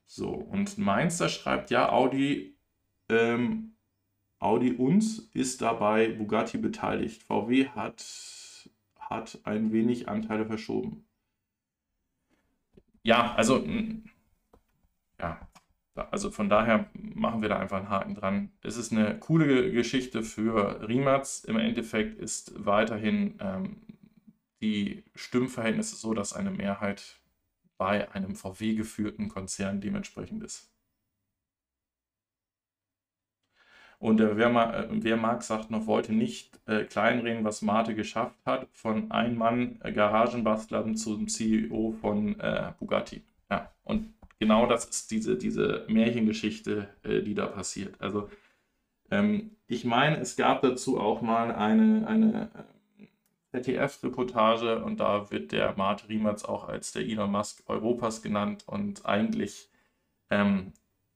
So, 0.05 0.29
und 0.29 0.77
Mainzer 0.77 1.29
schreibt, 1.29 1.71
ja, 1.71 1.89
Audi, 1.89 2.57
ähm, 3.09 3.77
Audi 4.39 4.73
uns 4.73 5.19
ist 5.33 5.61
dabei 5.61 6.09
Bugatti 6.09 6.57
beteiligt. 6.57 7.23
VW 7.23 7.69
hat, 7.69 8.03
hat 8.99 9.39
ein 9.45 9.71
wenig 9.71 10.09
Anteile 10.09 10.45
verschoben. 10.45 11.05
Ja, 13.03 13.33
also, 13.35 13.65
ja, 15.19 15.47
also 15.95 16.29
von 16.31 16.49
daher 16.49 16.89
machen 16.93 17.41
wir 17.41 17.49
da 17.49 17.59
einfach 17.59 17.77
einen 17.77 17.89
Haken 17.89 18.15
dran. 18.15 18.51
Es 18.63 18.77
ist 18.77 18.91
eine 18.91 19.17
coole 19.19 19.71
Geschichte 19.71 20.23
für 20.23 20.87
Rimac. 20.87 21.25
Im 21.45 21.57
Endeffekt 21.57 22.19
ist 22.19 22.53
weiterhin 22.65 23.37
ähm, 23.39 23.81
die 24.61 25.03
Stimmverhältnisse 25.15 25.95
so, 25.95 26.13
dass 26.13 26.33
eine 26.33 26.51
Mehrheit 26.51 27.19
bei 27.77 28.11
einem 28.11 28.35
VW 28.35 28.75
geführten 28.75 29.27
Konzern 29.27 29.81
dementsprechend 29.81 30.43
ist. 30.43 30.71
Und 34.01 34.19
äh, 34.19 34.35
wer, 34.35 34.49
ma, 34.49 34.73
äh, 34.73 34.87
wer, 34.89 35.15
mag, 35.15 35.43
sagt 35.43 35.69
noch, 35.69 35.85
wollte 35.85 36.11
nicht 36.11 36.59
äh, 36.65 36.85
kleinreden, 36.85 37.43
was 37.43 37.61
Mate 37.61 37.93
geschafft 37.93 38.39
hat, 38.45 38.67
von 38.73 39.11
ein 39.11 39.37
Mann 39.37 39.79
äh, 39.83 39.91
Garagenbastlern 39.91 40.95
zum 40.95 41.27
CEO 41.27 41.93
von 42.01 42.39
äh, 42.39 42.73
Bugatti. 42.79 43.21
Ja, 43.51 43.71
und 43.83 44.11
genau 44.39 44.65
das 44.65 44.85
ist 44.85 45.11
diese, 45.11 45.37
diese 45.37 45.85
Märchengeschichte, 45.87 46.89
äh, 47.03 47.21
die 47.21 47.35
da 47.35 47.45
passiert. 47.45 48.01
Also 48.01 48.27
ähm, 49.11 49.51
ich 49.67 49.85
meine, 49.85 50.17
es 50.17 50.35
gab 50.35 50.63
dazu 50.63 50.99
auch 50.99 51.21
mal 51.21 51.51
eine, 51.51 52.07
eine 52.07 52.49
ZDF-Reportage 53.51 54.83
und 54.83 54.99
da 54.99 55.29
wird 55.31 55.51
der 55.51 55.75
Mart 55.77 56.07
Riemertz 56.09 56.45
auch 56.45 56.67
als 56.67 56.91
der 56.93 57.03
Elon 57.03 57.31
Musk 57.31 57.63
Europas 57.67 58.21
genannt 58.21 58.63
und 58.67 59.05
eigentlich 59.05 59.69
ähm, 60.29 60.73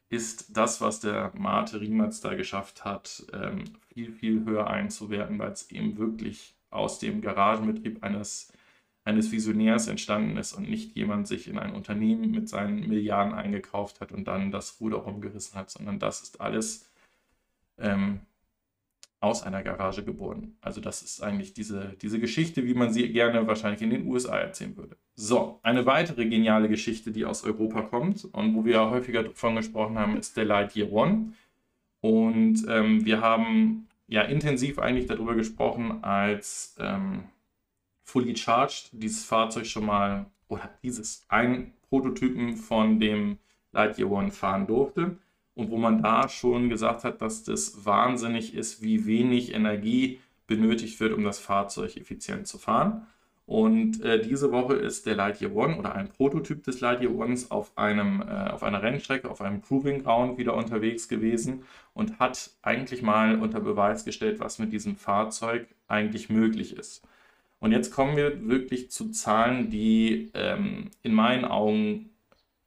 ist 0.09 0.55
das, 0.55 0.81
was 0.81 0.99
der 0.99 1.31
Mate 1.35 1.81
Riemertz 1.81 2.21
da 2.21 2.35
geschafft 2.35 2.85
hat, 2.85 3.25
ähm, 3.33 3.63
viel, 3.93 4.11
viel 4.11 4.45
höher 4.45 4.67
einzuwerten, 4.67 5.39
weil 5.39 5.51
es 5.51 5.71
eben 5.71 5.97
wirklich 5.97 6.55
aus 6.69 6.99
dem 6.99 7.21
Garagenbetrieb 7.21 8.03
eines, 8.03 8.51
eines 9.03 9.31
Visionärs 9.31 9.87
entstanden 9.87 10.37
ist 10.37 10.53
und 10.53 10.69
nicht 10.69 10.95
jemand 10.95 11.27
sich 11.27 11.47
in 11.47 11.57
ein 11.57 11.73
Unternehmen 11.73 12.31
mit 12.31 12.49
seinen 12.49 12.87
Milliarden 12.87 13.33
eingekauft 13.33 14.01
hat 14.01 14.11
und 14.11 14.25
dann 14.25 14.51
das 14.51 14.79
Ruder 14.79 14.97
rumgerissen 14.97 15.57
hat, 15.57 15.69
sondern 15.71 15.99
das 15.99 16.21
ist 16.21 16.41
alles 16.41 16.89
ähm, 17.77 18.21
aus 19.19 19.43
einer 19.43 19.63
Garage 19.63 20.03
geboren. 20.03 20.55
Also 20.61 20.81
das 20.81 21.01
ist 21.01 21.21
eigentlich 21.23 21.53
diese, 21.53 21.95
diese 22.01 22.19
Geschichte, 22.19 22.65
wie 22.65 22.73
man 22.73 22.93
sie 22.93 23.11
gerne 23.11 23.47
wahrscheinlich 23.47 23.81
in 23.81 23.89
den 23.89 24.07
USA 24.07 24.37
erzählen 24.37 24.75
würde. 24.77 24.97
So, 25.15 25.59
eine 25.63 25.85
weitere 25.85 26.27
geniale 26.27 26.69
Geschichte, 26.69 27.11
die 27.11 27.25
aus 27.25 27.43
Europa 27.43 27.81
kommt 27.81 28.25
und 28.25 28.55
wo 28.55 28.65
wir 28.65 28.89
häufiger 28.89 29.23
davon 29.23 29.55
gesprochen 29.55 29.97
haben, 29.97 30.17
ist 30.17 30.37
der 30.37 30.45
Lightyear 30.45 30.91
One. 30.91 31.33
Und 32.01 32.65
ähm, 32.67 33.03
wir 33.05 33.21
haben 33.21 33.87
ja 34.07 34.21
intensiv 34.21 34.77
eigentlich 34.77 35.07
darüber 35.07 35.33
gesprochen, 35.33 36.03
als 36.03 36.75
ähm, 36.79 37.23
Fully 38.03 38.35
Charged 38.35 38.89
dieses 38.91 39.25
Fahrzeug 39.25 39.65
schon 39.65 39.85
mal 39.85 40.27
oder 40.47 40.69
dieses 40.83 41.25
ein 41.29 41.73
Prototypen 41.89 42.55
von 42.55 42.99
dem 42.99 43.39
Lightyear 43.71 44.11
One 44.11 44.31
fahren 44.31 44.67
durfte 44.67 45.17
und 45.55 45.71
wo 45.71 45.77
man 45.77 46.03
da 46.03 46.29
schon 46.29 46.69
gesagt 46.69 47.03
hat, 47.03 47.21
dass 47.21 47.43
das 47.43 47.85
wahnsinnig 47.85 48.53
ist, 48.53 48.81
wie 48.81 49.05
wenig 49.05 49.53
Energie 49.53 50.19
benötigt 50.47 50.99
wird, 50.99 51.13
um 51.13 51.23
das 51.23 51.39
Fahrzeug 51.39 51.97
effizient 51.97 52.47
zu 52.47 52.57
fahren. 52.57 53.07
Und 53.47 54.01
äh, 54.01 54.19
diese 54.19 54.51
Woche 54.51 54.73
ist 54.73 55.05
der 55.05 55.15
Lightyear 55.15 55.55
One 55.55 55.77
oder 55.77 55.93
ein 55.93 56.09
Prototyp 56.09 56.63
des 56.63 56.81
Lightyear 56.81 57.13
Ones 57.13 57.51
auf, 57.51 57.77
einem, 57.77 58.21
äh, 58.21 58.49
auf 58.49 58.63
einer 58.63 58.81
Rennstrecke, 58.81 59.29
auf 59.29 59.39
einem 59.39 59.61
Proving 59.61 60.03
Ground 60.03 60.39
wieder 60.39 60.55
unterwegs 60.55 61.07
gewesen 61.07 61.63
und 61.93 62.19
hat 62.19 62.49
eigentlich 62.63 63.03
mal 63.03 63.39
unter 63.39 63.59
Beweis 63.59 64.03
gestellt, 64.03 64.39
was 64.39 64.57
mit 64.57 64.73
diesem 64.73 64.95
Fahrzeug 64.95 65.67
eigentlich 65.87 66.29
möglich 66.29 66.75
ist. 66.75 67.07
Und 67.59 67.71
jetzt 67.71 67.91
kommen 67.91 68.17
wir 68.17 68.47
wirklich 68.47 68.89
zu 68.89 69.11
Zahlen, 69.11 69.69
die 69.69 70.31
ähm, 70.33 70.89
in 71.03 71.13
meinen 71.13 71.45
Augen 71.45 72.09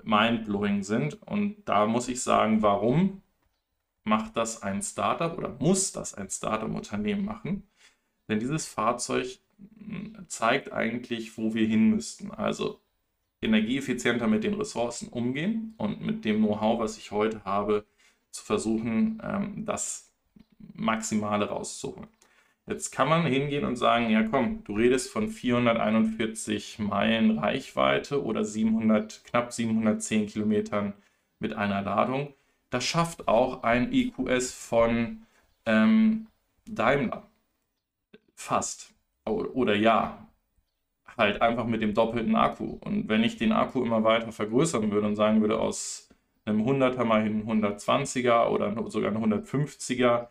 mindblowing 0.03 0.83
sind. 0.83 1.23
Und 1.23 1.57
da 1.65 1.87
muss 1.87 2.09
ich 2.09 2.23
sagen, 2.23 2.63
warum 2.63 3.23
macht 4.05 4.37
das 4.37 4.63
ein 4.63 4.83
Startup 4.83 5.37
oder 5.37 5.51
muss 5.59 5.93
das 5.93 6.15
ein 6.15 6.31
Startup-Unternehmen 6.31 7.25
machen? 7.25 7.63
Denn 8.29 8.41
dieses 8.41 8.67
Fahrzeug 8.67 9.39
hm, 9.79 10.25
zeigt 10.29 10.73
eigentlich, 10.73 11.37
wo 11.39 11.55
wir 11.55 11.67
hin 11.67 11.91
müssten. 11.91 12.31
Also 12.31 12.81
energieeffizienter 13.41 14.27
mit 14.27 14.45
den 14.45 14.55
Ressourcen 14.55 15.09
umgehen 15.09 15.75
und 15.77 16.01
mit 16.01 16.25
dem 16.25 16.39
Know-how, 16.39 16.81
was 16.81 16.99
ich 16.99 17.11
heute 17.11 17.45
habe, 17.45 17.85
zu 18.31 18.45
versuchen, 18.45 19.21
ähm, 19.23 19.65
das 19.65 20.13
Maximale 20.75 21.49
rauszuholen. 21.49 22.09
Jetzt 22.69 22.91
kann 22.91 23.09
man 23.09 23.25
hingehen 23.25 23.65
und 23.65 23.77
sagen, 23.77 24.11
ja 24.11 24.25
komm, 24.25 24.63
du 24.65 24.75
redest 24.77 25.11
von 25.11 25.29
441 25.29 26.79
Meilen 26.79 27.39
Reichweite 27.39 28.23
oder 28.23 28.45
700, 28.45 29.25
knapp 29.25 29.53
710 29.53 30.27
Kilometern 30.27 30.93
mit 31.39 31.55
einer 31.55 31.81
Ladung. 31.83 32.35
Das 32.71 32.85
schafft 32.85 33.27
auch 33.27 33.63
ein 33.63 33.93
EQS 33.93 34.53
von 34.53 35.23
ähm, 35.65 36.27
Daimler. 36.67 37.27
Fast. 38.35 38.93
Oder 39.25 39.75
ja. 39.75 40.27
Halt 41.17 41.43
einfach 41.43 41.67
mit 41.67 41.83
dem 41.83 41.95
doppelten 41.95 42.37
Akku. 42.37 42.79
Und 42.81 43.09
wenn 43.09 43.25
ich 43.25 43.37
den 43.37 43.53
Akku 43.53 43.83
immer 43.83 44.05
weiter 44.05 44.31
vergrößern 44.31 44.91
würde 44.91 45.09
und 45.09 45.17
sagen 45.17 45.41
würde, 45.41 45.59
aus 45.59 46.11
einem 46.45 46.61
100er 46.63 47.05
mal 47.05 47.23
hin 47.23 47.47
120er 47.47 48.49
oder 48.49 48.91
sogar 48.91 49.11
ein 49.11 49.19
150er, 49.19 50.29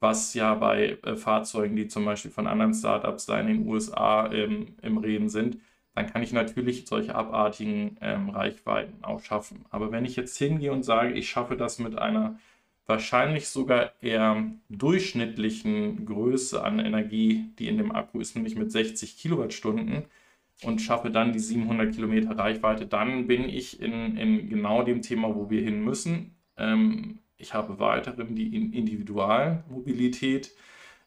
was 0.00 0.34
ja 0.34 0.54
bei 0.54 0.98
äh, 1.02 1.16
Fahrzeugen, 1.16 1.76
die 1.76 1.88
zum 1.88 2.04
Beispiel 2.04 2.30
von 2.30 2.46
anderen 2.46 2.74
Startups 2.74 3.26
da 3.26 3.40
in 3.40 3.46
den 3.46 3.66
USA 3.66 4.30
ähm, 4.32 4.76
im 4.82 4.98
Reden 4.98 5.28
sind, 5.28 5.58
dann 5.94 6.06
kann 6.06 6.22
ich 6.22 6.32
natürlich 6.32 6.86
solche 6.86 7.14
abartigen 7.14 7.96
ähm, 8.00 8.30
Reichweiten 8.30 9.02
auch 9.02 9.20
schaffen. 9.20 9.64
Aber 9.70 9.90
wenn 9.90 10.04
ich 10.04 10.14
jetzt 10.16 10.36
hingehe 10.38 10.72
und 10.72 10.84
sage, 10.84 11.12
ich 11.14 11.28
schaffe 11.28 11.56
das 11.56 11.78
mit 11.80 11.98
einer 11.98 12.38
wahrscheinlich 12.86 13.48
sogar 13.48 13.92
eher 14.00 14.44
durchschnittlichen 14.70 16.06
Größe 16.06 16.62
an 16.62 16.78
Energie, 16.78 17.46
die 17.58 17.68
in 17.68 17.78
dem 17.78 17.92
Akku 17.92 18.20
ist, 18.20 18.34
nämlich 18.34 18.56
mit 18.56 18.72
60 18.72 19.18
Kilowattstunden 19.18 20.04
und 20.62 20.80
schaffe 20.80 21.10
dann 21.10 21.32
die 21.32 21.38
700 21.38 21.94
Kilometer 21.94 22.38
Reichweite, 22.38 22.86
dann 22.86 23.26
bin 23.26 23.48
ich 23.48 23.80
in, 23.80 24.16
in 24.16 24.48
genau 24.48 24.82
dem 24.82 25.02
Thema, 25.02 25.34
wo 25.34 25.50
wir 25.50 25.60
hin 25.62 25.84
müssen. 25.84 26.36
Ähm, 26.56 27.18
ich 27.38 27.54
habe 27.54 27.78
weiterhin 27.78 28.34
die 28.34 28.54
Individualmobilität. 28.54 30.52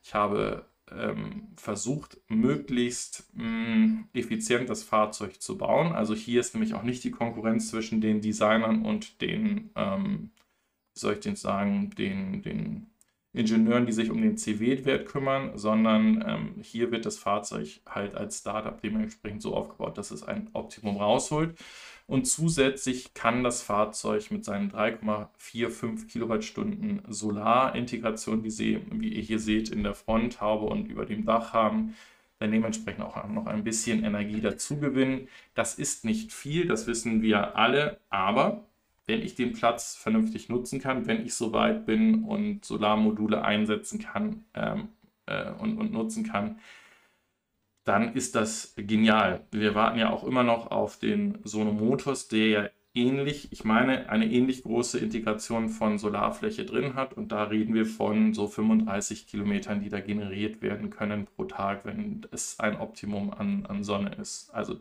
Ich 0.03 0.15
habe 0.15 0.65
ähm, 0.89 1.49
versucht, 1.55 2.17
möglichst 2.27 3.31
mh, 3.35 3.45
mm, 3.45 4.09
effizient 4.13 4.69
das 4.69 4.83
Fahrzeug 4.83 5.41
zu 5.41 5.57
bauen. 5.57 5.93
Also 5.93 6.15
hier 6.15 6.39
ist 6.39 6.53
nämlich 6.53 6.73
auch 6.73 6.83
nicht 6.83 7.03
die 7.03 7.11
Konkurrenz 7.11 7.69
zwischen 7.69 8.01
den 8.01 8.21
Designern 8.21 8.85
und 8.85 9.21
den, 9.21 9.71
ähm, 9.75 10.31
wie 10.93 10.99
soll 10.99 11.13
ich 11.15 11.19
denn 11.21 11.35
sagen, 11.35 11.89
den, 11.91 12.41
den 12.41 12.90
Ingenieuren, 13.33 13.85
die 13.85 13.93
sich 13.93 14.11
um 14.11 14.21
den 14.21 14.37
CW-Wert 14.37 15.07
kümmern, 15.07 15.57
sondern 15.57 16.23
ähm, 16.27 16.55
hier 16.61 16.91
wird 16.91 17.05
das 17.05 17.17
Fahrzeug 17.17 17.79
halt 17.87 18.13
als 18.13 18.39
Startup 18.39 18.79
dementsprechend 18.81 19.41
so 19.41 19.55
aufgebaut, 19.55 19.97
dass 19.97 20.11
es 20.11 20.23
ein 20.23 20.49
Optimum 20.53 20.97
rausholt. 20.97 21.55
Und 22.07 22.25
zusätzlich 22.25 23.13
kann 23.13 23.41
das 23.41 23.61
Fahrzeug 23.61 24.31
mit 24.31 24.43
seinen 24.43 24.69
3,45 24.69 26.07
Kilowattstunden 26.07 27.03
Solarintegration, 27.07 28.43
die 28.43 28.49
Sie, 28.49 28.81
wie 28.91 29.13
ihr 29.13 29.21
hier 29.21 29.39
seht, 29.39 29.69
in 29.69 29.83
der 29.83 29.93
Fronthaube 29.93 30.65
und 30.65 30.87
über 30.89 31.05
dem 31.05 31.25
Dach 31.25 31.53
haben, 31.53 31.95
dann 32.39 32.51
dementsprechend 32.51 33.03
auch 33.03 33.25
noch 33.29 33.45
ein 33.45 33.63
bisschen 33.63 34.03
Energie 34.03 34.41
dazu 34.41 34.77
gewinnen. 34.77 35.29
Das 35.53 35.75
ist 35.75 36.03
nicht 36.03 36.33
viel, 36.33 36.67
das 36.67 36.85
wissen 36.87 37.21
wir 37.21 37.55
alle, 37.55 38.01
aber 38.09 38.65
wenn 39.07 39.21
ich 39.21 39.35
den 39.35 39.53
Platz 39.53 39.95
vernünftig 39.95 40.49
nutzen 40.49 40.79
kann, 40.79 41.07
wenn 41.07 41.25
ich 41.25 41.33
so 41.33 41.53
weit 41.53 41.85
bin 41.85 42.23
und 42.23 42.65
Solarmodule 42.65 43.43
einsetzen 43.43 43.99
kann 43.99 44.45
ähm, 44.53 44.89
äh, 45.25 45.51
und, 45.51 45.77
und 45.77 45.91
nutzen 45.91 46.23
kann, 46.23 46.59
dann 47.83 48.13
ist 48.13 48.35
das 48.35 48.73
genial. 48.77 49.45
Wir 49.51 49.75
warten 49.75 49.97
ja 49.97 50.11
auch 50.11 50.23
immer 50.23 50.43
noch 50.43 50.69
auf 50.69 50.99
den 50.99 51.39
Sono 51.43 51.73
Motors, 51.73 52.27
der 52.27 52.47
ja 52.47 52.69
ähnlich, 52.93 53.51
ich 53.51 53.63
meine, 53.63 54.09
eine 54.09 54.29
ähnlich 54.29 54.63
große 54.63 54.99
Integration 54.99 55.69
von 55.69 55.97
Solarfläche 55.97 56.65
drin 56.65 56.95
hat. 56.95 57.13
Und 57.13 57.31
da 57.31 57.43
reden 57.43 57.73
wir 57.73 57.85
von 57.85 58.33
so 58.33 58.47
35 58.47 59.27
Kilometern, 59.27 59.81
die 59.81 59.89
da 59.89 59.99
generiert 59.99 60.61
werden 60.61 60.89
können 60.89 61.25
pro 61.25 61.45
Tag, 61.45 61.85
wenn 61.85 62.25
es 62.31 62.59
ein 62.59 62.79
Optimum 62.79 63.31
an, 63.31 63.65
an 63.65 63.83
Sonne 63.83 64.15
ist. 64.15 64.53
Also, 64.53 64.79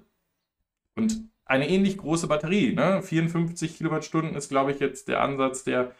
und 0.96 1.30
eine 1.50 1.68
ähnlich 1.68 1.98
große 1.98 2.28
Batterie, 2.28 2.74
ne? 2.74 3.02
54 3.02 3.76
Kilowattstunden 3.76 4.36
ist, 4.36 4.48
glaube 4.48 4.70
ich, 4.70 4.78
jetzt 4.78 5.08
der 5.08 5.20
Ansatz, 5.20 5.64
der 5.64 5.92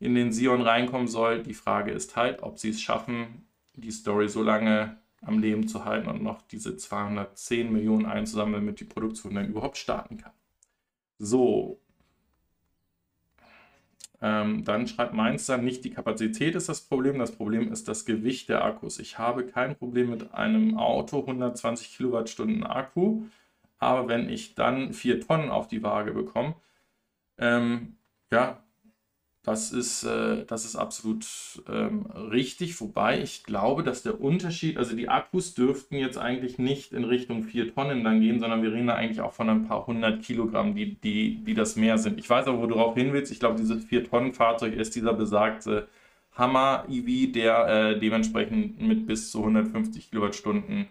in 0.00 0.14
den 0.14 0.32
Sion 0.32 0.60
reinkommen 0.60 1.08
soll. 1.08 1.42
Die 1.42 1.54
Frage 1.54 1.92
ist 1.92 2.14
halt, 2.16 2.42
ob 2.42 2.58
sie 2.58 2.70
es 2.70 2.82
schaffen, 2.82 3.46
die 3.74 3.90
Story 3.90 4.28
so 4.28 4.42
lange 4.42 4.98
am 5.22 5.38
Leben 5.38 5.66
zu 5.66 5.86
halten 5.86 6.08
und 6.08 6.22
noch 6.22 6.42
diese 6.42 6.76
210 6.76 7.72
Millionen 7.72 8.04
einzusammeln, 8.04 8.66
damit 8.66 8.80
die 8.80 8.84
Produktion 8.84 9.34
dann 9.34 9.48
überhaupt 9.48 9.78
starten 9.78 10.18
kann. 10.18 10.32
So. 11.18 11.80
Ähm, 14.20 14.64
dann 14.64 14.86
schreibt 14.86 15.14
Mainz 15.14 15.46
dann 15.46 15.64
nicht, 15.64 15.84
die 15.84 15.90
Kapazität 15.90 16.54
ist 16.54 16.68
das 16.68 16.82
Problem, 16.82 17.18
das 17.18 17.32
Problem 17.32 17.72
ist 17.72 17.88
das 17.88 18.04
Gewicht 18.04 18.50
der 18.50 18.64
Akkus. 18.64 18.98
Ich 18.98 19.18
habe 19.18 19.46
kein 19.46 19.74
Problem 19.74 20.10
mit 20.10 20.34
einem 20.34 20.76
Auto, 20.76 21.20
120 21.20 21.96
Kilowattstunden 21.96 22.64
Akku, 22.64 23.24
aber 23.82 24.08
wenn 24.08 24.28
ich 24.28 24.54
dann 24.54 24.92
4 24.92 25.20
Tonnen 25.20 25.50
auf 25.50 25.68
die 25.68 25.82
Waage 25.82 26.12
bekomme, 26.12 26.54
ähm, 27.38 27.96
ja, 28.30 28.62
das 29.44 29.72
ist, 29.72 30.04
äh, 30.04 30.44
das 30.46 30.64
ist 30.64 30.76
absolut 30.76 31.26
ähm, 31.68 32.06
richtig, 32.06 32.80
wobei 32.80 33.20
ich 33.20 33.42
glaube, 33.42 33.82
dass 33.82 34.04
der 34.04 34.20
Unterschied, 34.20 34.76
also 34.78 34.94
die 34.94 35.08
Akkus 35.08 35.54
dürften 35.54 35.96
jetzt 35.96 36.16
eigentlich 36.16 36.58
nicht 36.58 36.92
in 36.92 37.02
Richtung 37.02 37.42
4 37.42 37.74
Tonnen 37.74 38.04
dann 38.04 38.20
gehen, 38.20 38.38
sondern 38.38 38.62
wir 38.62 38.72
reden 38.72 38.86
da 38.86 38.94
eigentlich 38.94 39.20
auch 39.20 39.32
von 39.32 39.50
ein 39.50 39.66
paar 39.66 39.86
hundert 39.88 40.22
Kilogramm, 40.22 40.76
die, 40.76 40.94
die, 40.94 41.42
die 41.44 41.54
das 41.54 41.74
mehr 41.74 41.98
sind. 41.98 42.20
Ich 42.20 42.30
weiß 42.30 42.46
aber, 42.46 42.58
wo 42.58 42.66
du 42.66 42.76
darauf 42.76 42.94
hin 42.94 43.12
willst. 43.12 43.32
Ich 43.32 43.40
glaube, 43.40 43.56
dieses 43.58 43.84
4-Tonnen-Fahrzeug 43.86 44.74
ist 44.74 44.94
dieser 44.94 45.12
besagte 45.12 45.88
Hammer-EV, 46.36 47.32
der 47.32 47.66
äh, 47.66 47.98
dementsprechend 47.98 48.80
mit 48.80 49.06
bis 49.08 49.32
zu 49.32 49.40
150 49.40 50.10
Kilowattstunden 50.10 50.86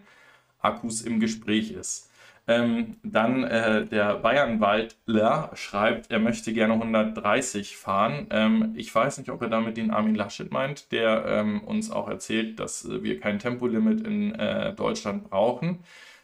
Akkus 0.60 1.02
im 1.02 1.20
Gespräch 1.22 1.72
ist. 1.72 2.11
Ähm, 2.48 2.98
dann 3.04 3.44
äh, 3.44 3.86
der 3.86 4.16
Bayernwaldler 4.16 5.52
schreibt, 5.54 6.12
er 6.12 6.20
möchte 6.20 6.54
gerne 6.54 6.74
130 6.74 7.78
fahren. 7.78 8.28
Ähm, 8.32 8.74
ich 8.76 8.94
weiß 8.94 9.20
nicht, 9.20 9.30
ob 9.30 9.42
er 9.42 9.50
damit 9.50 9.78
den 9.78 9.92
Armin 9.92 10.16
Laschet 10.16 10.52
meint, 10.52 10.92
der 10.92 11.26
ähm, 11.28 11.62
uns 11.64 11.92
auch 11.92 12.10
erzählt, 12.10 12.60
dass 12.60 12.84
äh, 12.86 13.04
wir 13.04 13.20
kein 13.20 13.40
Tempolimit 13.40 14.06
in 14.06 14.34
äh, 14.36 14.74
Deutschland 14.74 15.30
brauchen, 15.30 15.84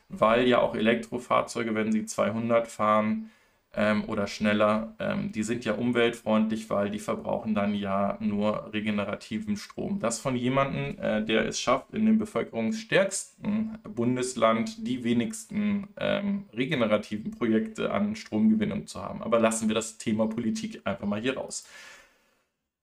weil 0.10 0.48
ja 0.48 0.60
auch 0.60 0.76
Elektrofahrzeuge, 0.76 1.76
wenn 1.76 1.92
sie 1.92 2.06
200 2.06 2.68
fahren, 2.68 3.30
ähm, 3.74 4.06
oder 4.06 4.28
schneller, 4.28 4.96
ähm, 5.00 5.32
die 5.32 5.44
sind 5.44 5.66
ja 5.66 5.74
umweltfreundlich, 5.74 6.70
weil 6.70 6.90
die 6.90 7.00
verbrauchen 7.00 7.54
dann 7.54 7.76
ja 7.76 8.18
nur 8.20 8.74
regenerativen 8.74 9.58
Strom. 9.58 10.00
Das 10.00 10.20
von 10.20 10.36
jemandem, 10.36 10.98
äh, 11.00 11.24
der 11.24 11.46
es 11.46 11.60
schafft, 11.60 11.94
in 11.94 12.06
dem 12.06 12.18
bevölkerungsstärksten 12.18 13.78
Bundesland 13.84 14.88
die 14.88 15.04
wenigsten 15.04 15.90
ähm, 16.00 16.46
regenerativen 16.54 17.32
Projekte 17.32 17.92
an 17.92 18.16
Stromgewinnung 18.16 18.88
zu 18.88 19.02
haben. 19.02 19.22
Aber 19.22 19.40
lassen 19.40 19.68
wir 19.68 19.76
das 19.76 19.98
Thema 19.98 20.28
Politik 20.28 20.82
einfach 20.84 21.08
mal 21.08 21.22
hier 21.22 21.38
raus. 21.38 21.66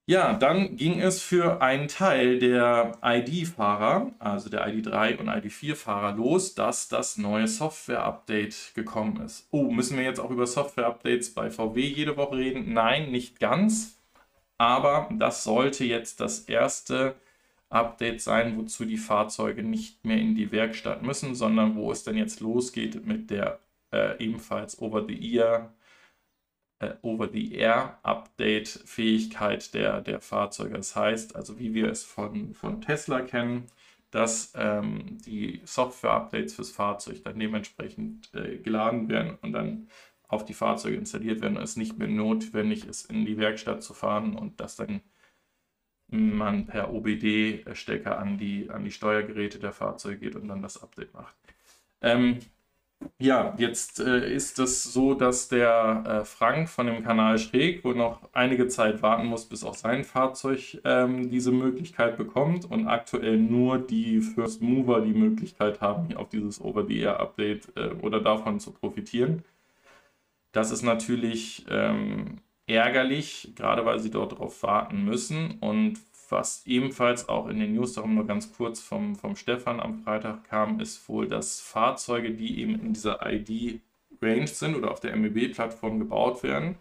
Ja, 0.07 0.33
dann 0.33 0.75
ging 0.75 1.01
es 1.01 1.23
für 1.23 1.63
einen 1.63 1.87
Teil 1.87 2.37
der 2.37 2.91
ID-Fahrer, 3.03 4.11
also 4.19 4.49
der 4.49 4.67
ID3 4.67 5.17
und 5.17 5.29
ID4-Fahrer, 5.29 6.15
los, 6.15 6.53
dass 6.53 6.87
das 6.89 7.17
neue 7.17 7.47
Software-Update 7.47 8.73
gekommen 8.75 9.19
ist. 9.25 9.47
Oh, 9.49 9.71
müssen 9.71 9.97
wir 9.97 10.03
jetzt 10.03 10.19
auch 10.19 10.29
über 10.29 10.45
Software-Updates 10.45 11.33
bei 11.33 11.49
VW 11.49 11.81
jede 11.81 12.17
Woche 12.17 12.37
reden? 12.37 12.71
Nein, 12.73 13.11
nicht 13.11 13.39
ganz. 13.39 13.97
Aber 14.59 15.09
das 15.11 15.43
sollte 15.43 15.85
jetzt 15.85 16.19
das 16.19 16.41
erste 16.41 17.15
Update 17.69 18.21
sein, 18.21 18.57
wozu 18.57 18.85
die 18.85 18.97
Fahrzeuge 18.97 19.63
nicht 19.63 20.05
mehr 20.05 20.17
in 20.17 20.35
die 20.35 20.51
Werkstatt 20.51 21.01
müssen, 21.01 21.33
sondern 21.33 21.75
wo 21.75 21.91
es 21.91 22.03
dann 22.03 22.15
jetzt 22.15 22.41
losgeht 22.41 23.07
mit 23.07 23.31
der 23.31 23.59
äh, 23.91 24.23
ebenfalls 24.23 24.79
Over-the-Ear 24.79 25.73
äh, 25.73 25.84
Over-the-Air-Update-Fähigkeit 27.01 29.73
der, 29.73 30.01
der 30.01 30.21
Fahrzeuge. 30.21 30.75
Das 30.75 30.95
heißt, 30.95 31.35
also 31.35 31.59
wie 31.59 31.73
wir 31.73 31.89
es 31.89 32.03
von, 32.03 32.53
von 32.53 32.81
Tesla 32.81 33.21
kennen, 33.21 33.65
dass 34.11 34.53
ähm, 34.55 35.17
die 35.25 35.61
Software-Updates 35.65 36.55
fürs 36.55 36.71
Fahrzeug 36.71 37.23
dann 37.23 37.39
dementsprechend 37.39 38.33
äh, 38.33 38.57
geladen 38.57 39.09
werden 39.09 39.37
und 39.41 39.53
dann 39.53 39.87
auf 40.27 40.45
die 40.45 40.53
Fahrzeuge 40.53 40.97
installiert 40.97 41.41
werden 41.41 41.57
und 41.57 41.63
es 41.63 41.75
nicht 41.75 41.97
mehr 41.97 42.07
notwendig 42.07 42.85
ist, 42.85 43.09
in 43.09 43.25
die 43.25 43.37
Werkstatt 43.37 43.83
zu 43.83 43.93
fahren 43.93 44.35
und 44.35 44.59
dass 44.59 44.75
dann 44.75 45.01
man 46.07 46.67
per 46.67 46.93
OBD-Stecker 46.93 48.17
an 48.17 48.37
die, 48.37 48.69
an 48.69 48.83
die 48.83 48.91
Steuergeräte 48.91 49.59
der 49.59 49.71
Fahrzeuge 49.71 50.19
geht 50.19 50.35
und 50.35 50.47
dann 50.47 50.61
das 50.61 50.81
Update 50.81 51.13
macht. 51.13 51.35
Ähm, 52.01 52.39
ja, 53.19 53.53
jetzt 53.57 53.99
äh, 53.99 54.33
ist 54.33 54.59
es 54.59 54.83
so, 54.83 55.13
dass 55.13 55.47
der 55.47 56.03
äh, 56.05 56.25
Frank 56.25 56.69
von 56.69 56.87
dem 56.87 57.03
Kanal 57.03 57.37
Schräg 57.39 57.83
wohl 57.83 57.95
noch 57.95 58.21
einige 58.33 58.67
Zeit 58.67 59.01
warten 59.01 59.27
muss, 59.27 59.45
bis 59.45 59.63
auch 59.63 59.73
sein 59.73 60.03
Fahrzeug 60.03 60.81
ähm, 60.83 61.29
diese 61.29 61.51
Möglichkeit 61.51 62.17
bekommt 62.17 62.65
und 62.69 62.87
aktuell 62.87 63.37
nur 63.37 63.77
die 63.77 64.19
First 64.21 64.61
Mover 64.61 65.01
die 65.01 65.13
Möglichkeit 65.13 65.81
haben, 65.81 66.15
auf 66.15 66.29
dieses 66.29 66.59
Over-the-Air-Update 66.59 67.77
äh, 67.77 67.89
oder 68.01 68.19
davon 68.21 68.59
zu 68.59 68.71
profitieren. 68.71 69.43
Das 70.51 70.71
ist 70.71 70.83
natürlich 70.83 71.65
ähm, 71.69 72.39
ärgerlich, 72.67 73.53
gerade 73.55 73.85
weil 73.85 73.99
sie 73.99 74.11
dort 74.11 74.33
darauf 74.33 74.63
warten 74.63 75.05
müssen 75.05 75.57
und 75.59 75.99
was 76.29 76.65
ebenfalls 76.65 77.29
auch 77.29 77.47
in 77.47 77.59
den 77.59 77.73
News, 77.73 77.93
darum 77.93 78.15
nur 78.15 78.27
ganz 78.27 78.53
kurz 78.53 78.79
vom, 78.79 79.15
vom 79.15 79.35
Stefan 79.35 79.79
am 79.79 79.95
Freitag 80.03 80.43
kam, 80.45 80.79
ist 80.79 81.07
wohl, 81.09 81.27
dass 81.27 81.61
Fahrzeuge, 81.61 82.31
die 82.31 82.59
eben 82.59 82.79
in 82.79 82.93
dieser 82.93 83.19
ID-Range 83.25 84.47
sind 84.47 84.75
oder 84.75 84.91
auf 84.91 84.99
der 84.99 85.15
MEB-Plattform 85.15 85.99
gebaut 85.99 86.43
werden, 86.43 86.77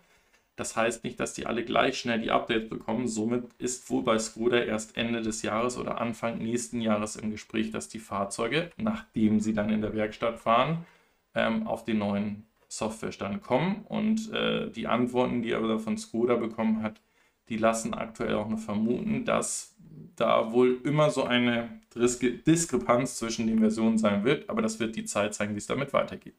das 0.57 0.77
heißt 0.77 1.03
nicht, 1.03 1.19
dass 1.19 1.35
die 1.35 1.47
alle 1.47 1.65
gleich 1.65 1.99
schnell 1.99 2.21
die 2.21 2.31
Updates 2.31 2.69
bekommen. 2.69 3.09
Somit 3.09 3.45
ist 3.59 3.91
wohl 3.91 4.03
bei 4.03 4.19
Skoda 4.19 4.59
erst 4.59 4.97
Ende 4.97 5.21
des 5.21 5.43
Jahres 5.43 5.77
oder 5.77 6.01
Anfang 6.01 6.39
nächsten 6.39 6.81
Jahres 6.81 7.17
im 7.17 7.33
Gespräch, 7.33 7.73
dass 7.73 7.89
die 7.89 7.99
Fahrzeuge, 7.99 8.71
nachdem 8.77 9.41
sie 9.41 9.53
dann 9.53 9.71
in 9.71 9.81
der 9.81 9.95
Werkstatt 9.95 10.39
fahren, 10.39 10.87
ähm, 11.35 11.67
auf 11.67 11.85
den 11.85 11.99
neuen 11.99 12.47
Softwarestand 12.69 13.43
kommen. 13.43 13.85
Und 13.89 14.33
äh, 14.33 14.71
die 14.71 14.87
Antworten, 14.87 15.43
die 15.43 15.51
er 15.51 15.79
von 15.81 15.99
Skoda 15.99 16.37
bekommen 16.37 16.83
hat, 16.83 17.01
die 17.49 17.57
lassen 17.57 17.95
aktuell 17.95 18.35
auch 18.35 18.49
noch 18.49 18.59
vermuten, 18.59 19.25
dass 19.25 19.77
da 20.17 20.53
wohl 20.53 20.81
immer 20.85 21.11
so 21.11 21.25
eine 21.25 21.81
Diskrepanz 21.95 23.17
zwischen 23.17 23.47
den 23.47 23.61
Versionen 23.61 23.99
sein 23.99 24.25
wird, 24.25 24.49
aber 24.51 24.63
das 24.63 24.81
wird 24.81 24.97
die 24.97 25.05
Zeit 25.05 25.35
zeigen, 25.35 25.55
wie 25.55 25.59
es 25.59 25.67
damit 25.67 25.93
weitergeht. 25.93 26.37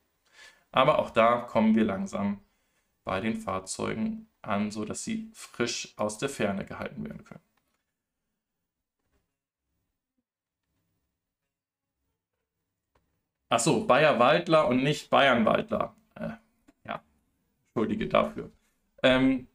Aber 0.71 0.99
auch 0.99 1.09
da 1.11 1.37
kommen 1.37 1.75
wir 1.75 1.85
langsam 1.85 2.41
bei 3.03 3.21
den 3.21 3.35
Fahrzeugen 3.35 4.27
an, 4.41 4.71
sodass 4.71 5.03
sie 5.03 5.29
frisch 5.33 5.93
aus 5.97 6.17
der 6.17 6.29
Ferne 6.29 6.65
gehalten 6.65 7.05
werden 7.05 7.23
können. 7.23 7.41
Achso, 13.49 13.85
Bayer 13.85 14.19
Waldler 14.19 14.67
und 14.67 14.83
nicht 14.83 15.09
Bayern 15.09 15.45
Waldler. 15.45 15.95
Äh, 16.15 16.31
ja, 16.85 17.01
entschuldige 17.67 18.07
dafür. 18.07 18.51
Ähm, 19.03 19.47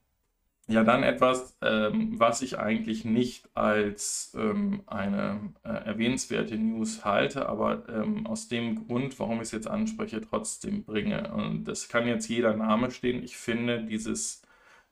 ja, 0.71 0.85
dann 0.85 1.03
etwas, 1.03 1.57
ähm, 1.63 2.19
was 2.19 2.43
ich 2.43 2.59
eigentlich 2.59 3.05
nicht 3.05 3.49
als 3.55 4.33
ähm, 4.39 4.83
eine 4.87 5.53
äh, 5.65 5.69
erwähnenswerte 5.69 6.57
News 6.57 7.05
halte, 7.05 7.49
aber 7.49 7.89
ähm, 7.89 8.25
aus 8.27 8.47
dem 8.47 8.87
Grund, 8.87 9.19
warum 9.19 9.39
ich 9.39 9.43
es 9.49 9.53
jetzt 9.53 9.67
anspreche, 9.67 10.21
trotzdem 10.21 10.85
bringe. 10.85 11.33
Und 11.33 11.65
das 11.65 11.89
kann 11.89 12.07
jetzt 12.07 12.29
jeder 12.29 12.55
Name 12.55 12.93
stehen. 12.93 13.25
Ich 13.25 13.37
finde 13.37 13.83
dieses 13.83 14.43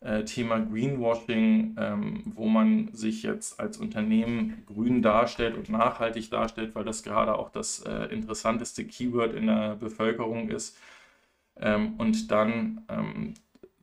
äh, 0.01 0.24
Thema 0.24 0.59
Greenwashing, 0.59 1.76
ähm, 1.79 2.22
wo 2.26 2.49
man 2.49 2.93
sich 2.93 3.22
jetzt 3.22 3.61
als 3.61 3.79
Unternehmen 3.79 4.64
grün 4.66 5.01
darstellt 5.01 5.57
und 5.57 5.68
nachhaltig 5.68 6.29
darstellt, 6.31 6.74
weil 6.74 6.85
das 6.85 7.05
gerade 7.05 7.39
auch 7.39 7.51
das 7.51 7.81
äh, 7.83 8.07
interessanteste 8.07 8.85
Keyword 8.85 9.33
in 9.35 9.47
der 9.47 9.76
Bevölkerung 9.76 10.51
ist. 10.51 10.76
Ähm, 11.57 11.95
und 11.99 12.33
dann 12.33 12.85
ähm, 12.89 13.35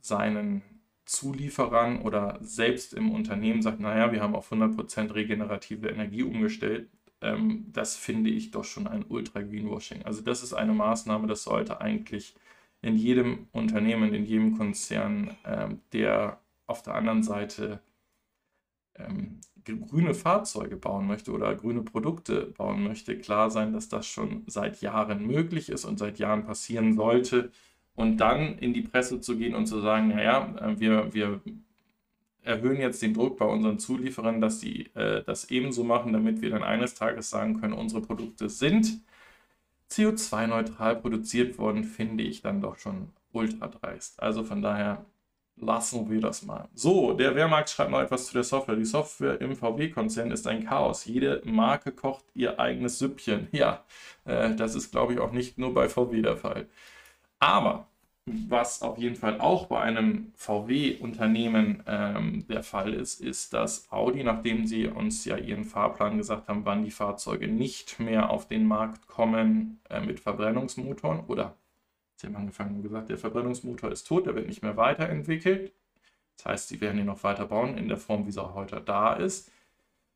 seinen 0.02 0.62
Zulieferern 1.06 2.02
oder 2.02 2.40
selbst 2.42 2.94
im 2.94 3.12
Unternehmen 3.12 3.62
sagt, 3.62 3.80
naja, 3.80 4.12
wir 4.12 4.22
haben 4.22 4.36
auf 4.36 4.52
100% 4.52 5.14
regenerative 5.14 5.90
Energie 5.90 6.24
umgestellt, 6.24 6.90
ähm, 7.22 7.66
das 7.72 7.96
finde 7.96 8.30
ich 8.30 8.52
doch 8.52 8.64
schon 8.64 8.88
ein 8.88 9.06
Ultra-Greenwashing. 9.08 10.04
Also 10.04 10.22
das 10.22 10.44
ist 10.44 10.54
eine 10.54 10.74
Maßnahme, 10.74 11.28
das 11.28 11.44
sollte 11.44 11.82
eigentlich 11.82 12.36
in 12.82 12.96
jedem 12.96 13.48
Unternehmen, 13.52 14.14
in 14.14 14.26
jedem 14.26 14.58
Konzern, 14.58 15.36
ähm, 15.46 15.82
der 15.94 16.40
auf 16.68 16.84
der 16.84 16.96
anderen 16.96 17.24
Seite 17.24 17.82
ähm, 18.96 19.42
grüne 19.64 20.14
Fahrzeuge 20.14 20.78
bauen 20.78 21.08
möchte 21.08 21.32
oder 21.32 21.56
grüne 21.56 21.82
Produkte 21.82 22.48
bauen 22.58 22.84
möchte, 22.84 23.18
klar 23.18 23.50
sein, 23.50 23.74
dass 23.74 23.90
das 23.90 24.06
schon 24.08 24.44
seit 24.48 24.82
Jahren 24.82 25.26
möglich 25.26 25.70
ist 25.70 25.86
und 25.86 25.98
seit 25.98 26.20
Jahren 26.20 26.46
passieren 26.46 26.94
sollte. 26.94 27.52
Und 27.96 28.18
dann 28.18 28.58
in 28.60 28.74
die 28.74 28.82
Presse 28.82 29.22
zu 29.22 29.38
gehen 29.38 29.56
und 29.56 29.68
zu 29.68 29.80
sagen, 29.80 30.10
naja, 30.10 30.54
äh, 30.60 30.80
wir, 30.80 31.14
wir 31.14 31.42
erhöhen 32.44 32.80
jetzt 32.80 33.02
den 33.02 33.14
Druck 33.14 33.38
bei 33.38 33.46
unseren 33.46 33.80
Zulieferern, 33.80 34.42
dass 34.42 34.60
sie 34.60 34.92
äh, 34.96 35.24
das 35.24 35.50
ebenso 35.50 35.84
machen, 35.84 36.14
damit 36.14 36.42
wir 36.42 36.50
dann 36.52 36.64
eines 36.64 36.94
Tages 36.94 37.30
sagen 37.30 37.60
können, 37.60 37.74
unsere 37.74 38.02
Produkte 38.02 38.50
sind 38.50 39.02
CO2-neutral 39.90 40.98
produziert 40.98 41.58
worden, 41.58 41.84
finde 41.84 42.24
ich 42.24 42.42
dann 42.42 42.62
doch 42.62 42.78
schon 42.78 43.10
ultra 43.32 43.68
dreist. 43.68 44.22
Also 44.22 44.44
von 44.44 44.62
daher 44.62 45.06
lassen 45.58 46.10
wir 46.10 46.20
das 46.20 46.44
mal. 46.44 46.68
So, 46.74 47.14
der 47.14 47.36
Wehrmarkt 47.36 47.70
schreibt 47.70 47.92
noch 47.92 48.02
etwas 48.02 48.28
zu 48.28 48.34
der 48.34 48.44
Software. 48.44 48.76
Die 48.76 48.86
Software 48.86 49.40
im 49.42 49.56
VW-Konzern 49.56 50.32
ist 50.32 50.48
ein 50.48 50.66
Chaos. 50.66 51.06
Jede 51.06 51.42
Marke 51.46 51.92
kocht 51.92 52.26
ihr 52.34 52.60
eigenes 52.60 53.00
Süppchen. 53.00 53.48
Ja, 53.52 53.84
äh, 54.26 54.54
das 54.56 54.76
ist, 54.76 54.92
glaube 54.92 55.14
ich, 55.14 55.20
auch 55.20 55.32
nicht 55.32 55.58
nur 55.58 55.74
bei 55.74 55.88
VW 55.88 56.22
der 56.22 56.38
Fall. 56.38 56.68
Aber 57.46 57.86
was 58.26 58.82
auf 58.82 58.98
jeden 58.98 59.16
Fall 59.16 59.40
auch 59.40 59.68
bei 59.68 59.80
einem 59.80 60.32
VW-Unternehmen 60.34 61.84
ähm, 61.86 62.44
der 62.48 62.64
Fall 62.64 62.92
ist, 62.92 63.22
ist, 63.22 63.54
dass 63.54 63.92
Audi, 63.92 64.24
nachdem 64.24 64.66
sie 64.66 64.88
uns 64.88 65.26
ja 65.26 65.38
ihren 65.38 65.64
Fahrplan 65.64 66.18
gesagt 66.18 66.48
haben, 66.48 66.66
wann 66.66 66.84
die 66.84 66.90
Fahrzeuge 66.90 67.48
nicht 67.48 68.00
mehr 68.00 68.32
auf 68.32 68.48
den 68.48 68.66
Markt 68.68 69.06
kommen 69.06 69.80
äh, 69.92 70.02
mit 70.02 70.20
Verbrennungsmotoren 70.20 71.20
oder 71.28 71.56
sie 72.16 72.26
haben 72.26 72.36
angefangen 72.36 72.78
und 72.78 72.82
gesagt, 72.82 73.10
der 73.10 73.20
Verbrennungsmotor 73.20 73.92
ist 73.92 74.08
tot, 74.08 74.26
der 74.26 74.34
wird 74.34 74.48
nicht 74.48 74.64
mehr 74.64 74.76
weiterentwickelt. 74.76 75.72
Das 76.38 76.48
heißt, 76.48 76.70
sie 76.70 76.82
werden 76.82 77.00
ihn 77.00 77.06
noch 77.06 77.24
weiter 77.24 77.46
bauen 77.46 77.78
in 77.78 77.90
der 77.90 77.98
Form, 77.98 78.26
wie 78.26 78.36
er 78.36 78.56
heute 78.56 78.82
da 78.82 79.14
ist 79.14 79.52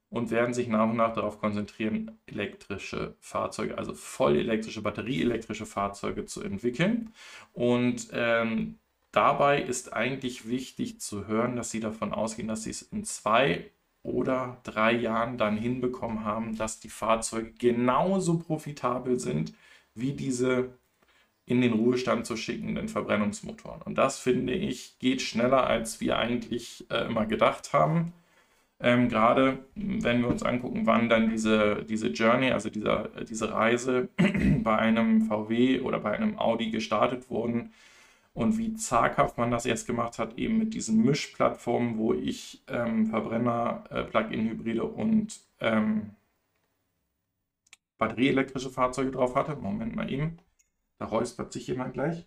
und 0.10 0.32
werden 0.32 0.54
sich 0.54 0.68
nach 0.68 0.90
und 0.90 0.98
nach 0.98 1.14
darauf 1.14 1.40
konzentrieren, 1.40 2.18
elektrische 2.26 3.16
Fahrzeuge, 3.20 3.78
also 3.78 3.94
voll 3.94 4.38
elektrische, 4.38 4.82
batterieelektrische 4.82 5.66
Fahrzeuge 5.66 6.26
zu 6.26 6.42
entwickeln. 6.42 7.14
Und 7.54 8.10
ähm, 8.14 8.80
dabei 9.12 9.62
ist 9.62 9.94
eigentlich 9.94 10.48
wichtig 10.48 11.00
zu 11.00 11.28
hören, 11.28 11.56
dass 11.56 11.72
sie 11.72 11.80
davon 11.80 12.14
ausgehen, 12.14 12.48
dass 12.48 12.64
sie 12.64 12.72
es 12.72 12.82
in 12.82 13.04
zwei 13.04 13.70
oder 14.02 14.58
drei 14.64 14.94
Jahren 14.94 15.38
dann 15.38 15.58
hinbekommen 15.58 16.24
haben, 16.24 16.56
dass 16.58 16.80
die 16.80 16.90
Fahrzeuge 16.90 17.52
genauso 17.52 18.40
profitabel 18.40 19.20
sind 19.20 19.54
wie 19.94 20.14
diese 20.14 20.70
in 21.46 21.62
den 21.62 21.74
Ruhestand 21.74 22.28
zu 22.28 22.38
schickenden 22.38 22.90
Verbrennungsmotoren. 22.90 23.82
Und 23.82 23.98
das 23.98 24.20
finde 24.20 24.54
ich 24.54 25.00
geht 25.00 25.22
schneller, 25.22 25.66
als 25.66 26.00
wir 26.00 26.18
eigentlich 26.20 26.86
äh, 26.92 27.08
immer 27.08 27.26
gedacht 27.26 27.74
haben. 27.74 28.14
Ähm, 28.82 29.10
Gerade 29.10 29.60
wenn 29.76 30.22
wir 30.22 30.30
uns 30.30 30.44
angucken, 30.44 30.86
wann 30.86 31.10
dann 31.10 31.30
diese, 31.30 31.84
diese 31.84 32.08
Journey, 32.10 32.52
also 32.52 32.70
dieser, 32.70 33.10
diese 33.30 33.52
Reise 33.52 34.10
bei 34.64 34.78
einem 34.78 35.24
VW 35.24 35.82
oder 35.82 36.00
bei 36.00 36.12
einem 36.12 36.40
Audi 36.40 36.72
gestartet 36.72 37.30
wurden 37.30 37.74
und 38.34 38.58
wie 38.58 38.76
zaghaft 38.76 39.38
man 39.38 39.52
das 39.52 39.66
jetzt 39.66 39.86
gemacht 39.88 40.18
hat, 40.20 40.38
eben 40.38 40.58
mit 40.60 40.74
diesen 40.74 41.04
Mischplattformen, 41.04 41.98
wo 41.98 42.14
ich 42.14 42.64
ähm, 42.68 43.08
Verbrenner, 43.08 43.84
äh, 43.90 44.04
Plug-in-Hybride 44.04 44.86
und 44.86 45.40
ähm, 45.60 46.12
batterieelektrische 47.98 48.70
Fahrzeuge 48.70 49.12
drauf 49.12 49.36
hatte. 49.36 49.56
Moment 49.58 49.96
mal 49.96 50.10
eben, 50.12 50.38
da 51.00 51.06
räuspert 51.06 51.52
sich 51.52 51.68
jemand 51.68 51.94
gleich. 51.94 52.26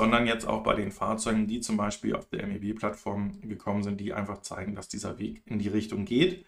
Sondern 0.00 0.26
jetzt 0.26 0.48
auch 0.48 0.62
bei 0.62 0.72
den 0.74 0.92
Fahrzeugen, 0.92 1.46
die 1.46 1.60
zum 1.60 1.76
Beispiel 1.76 2.16
auf 2.16 2.26
der 2.30 2.46
MEB-Plattform 2.46 3.38
gekommen 3.42 3.82
sind, 3.82 4.00
die 4.00 4.14
einfach 4.14 4.40
zeigen, 4.40 4.74
dass 4.74 4.88
dieser 4.88 5.18
Weg 5.18 5.42
in 5.44 5.58
die 5.58 5.68
Richtung 5.68 6.06
geht. 6.06 6.46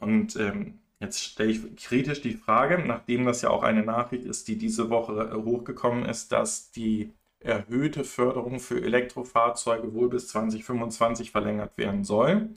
Und 0.00 0.34
ähm, 0.34 0.80
jetzt 0.98 1.22
stelle 1.22 1.52
ich 1.52 1.76
kritisch 1.76 2.20
die 2.20 2.34
Frage, 2.34 2.84
nachdem 2.84 3.24
das 3.24 3.42
ja 3.42 3.50
auch 3.50 3.62
eine 3.62 3.84
Nachricht 3.84 4.24
ist, 4.24 4.48
die 4.48 4.58
diese 4.58 4.90
Woche 4.90 5.30
äh, 5.30 5.44
hochgekommen 5.44 6.04
ist, 6.04 6.32
dass 6.32 6.72
die 6.72 7.12
erhöhte 7.38 8.02
Förderung 8.02 8.58
für 8.58 8.82
Elektrofahrzeuge 8.82 9.94
wohl 9.94 10.08
bis 10.08 10.26
2025 10.26 11.30
verlängert 11.30 11.78
werden 11.78 12.02
soll. 12.02 12.48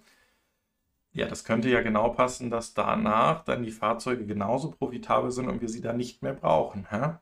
Ja, 1.14 1.28
das 1.28 1.44
könnte 1.44 1.70
ja 1.70 1.82
genau 1.82 2.10
passen, 2.10 2.50
dass 2.50 2.74
danach 2.74 3.44
dann 3.44 3.62
die 3.62 3.72
Fahrzeuge 3.72 4.26
genauso 4.26 4.72
profitabel 4.72 5.30
sind 5.30 5.50
und 5.50 5.62
wir 5.62 5.70
sie 5.70 5.82
dann 5.82 5.98
nicht 5.98 6.24
mehr 6.24 6.34
brauchen. 6.34 6.88
Hä? 6.90 7.20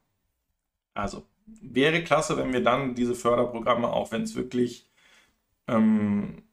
Also, 0.93 1.25
wäre 1.45 2.03
klasse, 2.03 2.37
wenn 2.37 2.53
wir 2.53 2.63
dann 2.63 2.95
diese 2.95 3.15
Förderprogramme, 3.15 3.87
auch 3.91 4.11
wenn 4.11 4.23
es 4.23 4.35
wirklich 4.35 4.87
ähm, 5.67 6.43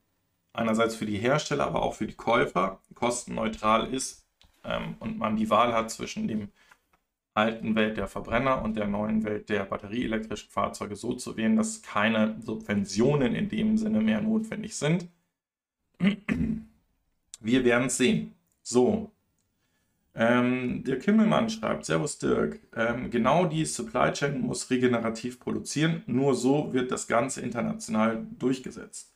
einerseits 0.53 0.97
für 0.97 1.07
die 1.07 1.19
Hersteller, 1.19 1.67
aber 1.67 1.83
auch 1.83 1.95
für 1.95 2.07
die 2.07 2.15
Käufer 2.15 2.81
kostenneutral 2.95 3.93
ist 3.93 4.27
ähm, 4.65 4.97
und 5.01 5.19
man 5.19 5.37
die 5.37 5.51
Wahl 5.51 5.73
hat 5.73 5.91
zwischen 5.91 6.29
dem 6.29 6.49
alten 7.35 7.75
Welt 7.75 7.97
der 7.97 8.09
Verbrenner 8.09 8.63
und 8.63 8.77
der 8.77 8.87
neuen 8.87 9.25
Welt 9.25 9.49
der 9.49 9.65
batterieelektrischen 9.65 10.51
Fahrzeuge 10.51 10.97
so 10.97 11.15
zu 11.15 11.37
wählen, 11.37 11.57
dass 11.57 11.83
keine 11.83 12.37
Subventionen 12.43 13.35
in 13.35 13.49
dem 13.49 13.79
Sinne 13.79 14.01
mehr 14.01 14.21
notwendig 14.21 14.77
sind. 14.77 15.09
Wir 17.41 17.65
werden 17.65 17.87
es 17.87 17.97
sehen. 17.97 18.35
So, 18.63 19.13
ähm, 20.21 20.85
der 20.85 20.99
Kimmelmann 20.99 21.49
schreibt, 21.49 21.87
Servus 21.87 22.19
Dirk, 22.19 22.61
ähm, 22.77 23.11
genau 23.11 23.47
die 23.47 23.65
Supply 23.65 24.13
Chain 24.13 24.43
muss 24.43 24.69
regenerativ 24.71 25.41
produzieren, 25.41 26.03
nur 26.07 26.35
so 26.35 26.75
wird 26.75 26.91
das 26.93 27.09
Ganze 27.09 27.41
international 27.41 28.27
durchgesetzt. 28.39 29.15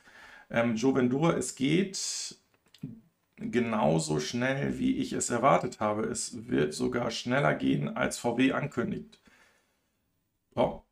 Ähm, 0.50 0.76
Joe 0.76 0.94
Vendura, 0.94 1.34
es 1.36 1.56
geht 1.56 2.38
genauso 3.36 4.18
schnell, 4.18 4.78
wie 4.78 4.96
ich 4.96 5.12
es 5.12 5.28
erwartet 5.28 5.78
habe. 5.80 6.04
Es 6.04 6.48
wird 6.48 6.72
sogar 6.72 7.10
schneller 7.10 7.54
gehen, 7.54 7.94
als 7.96 8.16
VW 8.18 8.52
ankündigt. 8.52 9.20
Oh, 10.54 10.82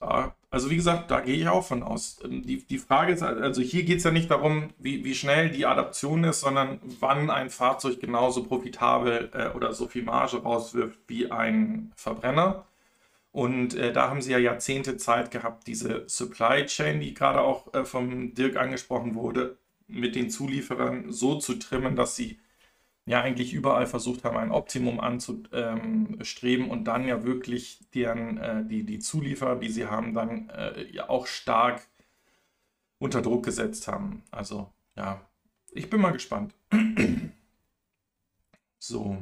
da 0.00 0.34
also 0.50 0.70
wie 0.70 0.76
gesagt, 0.76 1.10
da 1.10 1.20
gehe 1.20 1.36
ich 1.36 1.48
auch 1.48 1.66
von 1.66 1.82
aus. 1.82 2.20
Ähm, 2.24 2.42
die, 2.42 2.64
die 2.64 2.78
Frage 2.78 3.12
ist, 3.12 3.22
also 3.22 3.60
hier 3.62 3.84
geht 3.84 3.98
es 3.98 4.04
ja 4.04 4.10
nicht 4.10 4.30
darum, 4.30 4.70
wie, 4.78 5.04
wie 5.04 5.14
schnell 5.14 5.50
die 5.50 5.66
Adaption 5.66 6.24
ist, 6.24 6.40
sondern 6.40 6.80
wann 7.00 7.30
ein 7.30 7.50
Fahrzeug 7.50 8.00
genauso 8.00 8.44
profitabel 8.44 9.30
äh, 9.34 9.48
oder 9.50 9.72
so 9.74 9.88
viel 9.88 10.04
Marge 10.04 10.38
rauswirft 10.38 11.00
wie 11.06 11.30
ein 11.30 11.92
Verbrenner. 11.96 12.64
Und 13.32 13.74
äh, 13.74 13.92
da 13.92 14.08
haben 14.08 14.22
sie 14.22 14.32
ja 14.32 14.38
Jahrzehnte 14.38 14.96
Zeit 14.96 15.30
gehabt, 15.30 15.66
diese 15.66 16.04
Supply 16.08 16.64
Chain, 16.66 17.00
die 17.00 17.14
gerade 17.14 17.40
auch 17.40 17.72
äh, 17.74 17.84
vom 17.84 18.34
Dirk 18.34 18.56
angesprochen 18.56 19.14
wurde, 19.14 19.58
mit 19.86 20.16
den 20.16 20.30
Zulieferern 20.30 21.12
so 21.12 21.38
zu 21.38 21.54
trimmen, 21.54 21.94
dass 21.94 22.16
sie 22.16 22.38
ja 23.08 23.22
eigentlich 23.22 23.54
überall 23.54 23.86
versucht 23.86 24.24
haben, 24.24 24.36
ein 24.36 24.52
Optimum 24.52 25.00
anzustreben 25.00 26.70
und 26.70 26.84
dann 26.84 27.08
ja 27.08 27.24
wirklich 27.24 27.80
deren, 27.94 28.36
äh, 28.38 28.64
die, 28.64 28.84
die 28.84 28.98
Zulieferer, 28.98 29.56
die 29.56 29.70
sie 29.70 29.86
haben, 29.86 30.14
dann 30.14 30.50
äh, 30.50 30.84
ja 30.92 31.08
auch 31.08 31.26
stark 31.26 31.88
unter 32.98 33.22
Druck 33.22 33.44
gesetzt 33.44 33.88
haben. 33.88 34.22
Also 34.30 34.70
ja, 34.96 35.20
ich 35.70 35.88
bin 35.88 36.00
mal 36.00 36.12
gespannt. 36.12 36.54
so. 38.78 39.16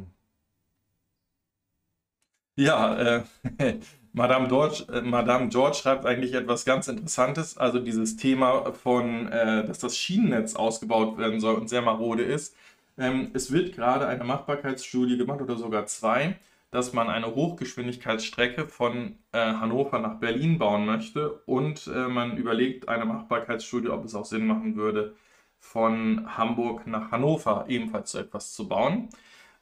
Ja, 2.57 3.19
äh, 3.19 3.25
Madame, 4.13 4.49
George, 4.49 4.87
äh, 4.93 5.03
Madame 5.03 5.49
George 5.49 5.77
schreibt 5.77 6.07
eigentlich 6.07 6.33
etwas 6.33 6.65
ganz 6.65 6.89
Interessantes. 6.89 7.57
Also 7.59 7.79
dieses 7.79 8.17
Thema 8.17 8.73
von, 8.73 9.31
äh, 9.31 9.65
dass 9.65 9.79
das 9.79 9.97
Schienennetz 9.97 10.57
ausgebaut 10.57 11.19
werden 11.19 11.39
soll 11.39 11.55
und 11.55 11.69
sehr 11.69 11.83
marode 11.83 12.25
ist. 12.25 12.57
Ähm, 12.99 13.31
es 13.35 13.53
wird 13.53 13.75
gerade 13.75 14.07
eine 14.07 14.25
Machbarkeitsstudie 14.25 15.19
gemacht 15.19 15.41
oder 15.41 15.57
sogar 15.57 15.87
zwei, 15.87 16.37
dass 16.71 16.93
man 16.93 17.09
eine 17.09 17.35
Hochgeschwindigkeitsstrecke 17.35 18.69
von 18.69 19.19
äh, 19.33 19.39
Hannover 19.39 19.99
nach 19.99 20.19
Berlin 20.19 20.59
bauen 20.59 20.87
möchte 20.87 21.33
und 21.47 21.87
äh, 21.89 22.09
man 22.09 22.37
überlegt 22.37 22.89
eine 22.89 23.05
Machbarkeitsstudie, 23.05 23.89
ob 23.89 24.05
es 24.05 24.15
auch 24.15 24.25
Sinn 24.25 24.47
machen 24.47 24.77
würde, 24.77 25.15
von 25.59 26.37
Hamburg 26.37 26.87
nach 26.87 27.11
Hannover 27.11 27.67
ebenfalls 27.69 28.13
so 28.13 28.19
etwas 28.19 28.53
zu 28.55 28.69
bauen. 28.69 29.09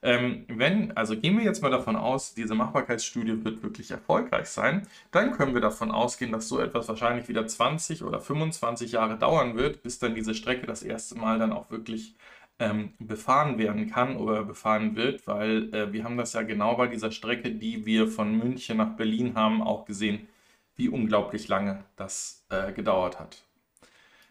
Ähm, 0.03 0.45
wenn, 0.49 0.95
also 0.97 1.17
gehen 1.19 1.39
wir 1.39 1.45
jetzt 1.45 1.63
mal 1.63 1.71
davon 1.71 1.97
aus, 1.97 2.35
diese 2.35 2.55
Machbarkeitsstudie 2.55 3.43
wird 3.43 3.63
wirklich 3.63 3.91
erfolgreich 3.91 4.47
sein, 4.49 4.87
dann 5.13 5.33
können 5.33 5.55
wir 5.55 5.63
davon 5.63 5.91
ausgehen, 5.91 6.31
dass 6.31 6.47
so 6.49 6.61
etwas 6.61 6.89
wahrscheinlich 6.89 7.29
wieder 7.29 7.47
20 7.47 8.03
oder 8.05 8.21
25 8.21 8.93
Jahre 8.93 9.17
dauern 9.19 9.57
wird, 9.57 9.83
bis 9.83 9.99
dann 9.99 10.15
diese 10.15 10.35
Strecke 10.35 10.67
das 10.67 10.83
erste 10.83 11.17
Mal 11.17 11.39
dann 11.39 11.53
auch 11.53 11.71
wirklich 11.71 12.15
ähm, 12.59 12.95
befahren 12.99 13.59
werden 13.59 13.91
kann 13.91 14.17
oder 14.17 14.45
befahren 14.45 14.97
wird, 14.97 15.27
weil 15.27 15.75
äh, 15.75 15.93
wir 15.93 16.05
haben 16.05 16.17
das 16.17 16.33
ja 16.35 16.43
genau 16.43 16.77
bei 16.77 16.87
dieser 16.87 17.11
Strecke, 17.11 17.51
die 17.51 17.85
wir 17.85 18.09
von 18.09 18.37
München 18.37 18.77
nach 18.77 18.97
Berlin 18.97 19.35
haben, 19.35 19.63
auch 19.63 19.85
gesehen, 19.85 20.29
wie 20.77 20.89
unglaublich 20.89 21.49
lange 21.49 21.85
das 21.97 22.45
äh, 22.51 22.73
gedauert 22.73 23.19
hat. 23.19 23.43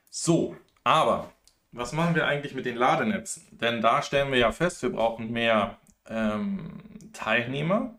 So, 0.09 0.55
aber 0.83 1.31
was 1.71 1.91
machen 1.91 2.15
wir 2.15 2.27
eigentlich 2.27 2.53
mit 2.53 2.65
den 2.65 2.77
Ladenetzen? 2.77 3.47
Denn 3.51 3.81
da 3.81 4.01
stellen 4.01 4.31
wir 4.31 4.39
ja 4.39 4.51
fest, 4.51 4.83
wir 4.83 4.91
brauchen 4.91 5.31
mehr 5.31 5.77
ähm, 6.07 6.81
Teilnehmer, 7.13 7.95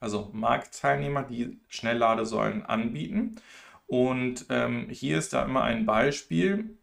also 0.00 0.30
Marktteilnehmer, 0.32 1.22
die 1.24 1.60
Schnellladesäulen 1.68 2.64
anbieten. 2.64 3.36
Und 3.86 4.46
ähm, 4.50 4.88
hier 4.90 5.18
ist 5.18 5.32
da 5.32 5.44
immer 5.44 5.62
ein 5.62 5.86
Beispiel, 5.86 6.78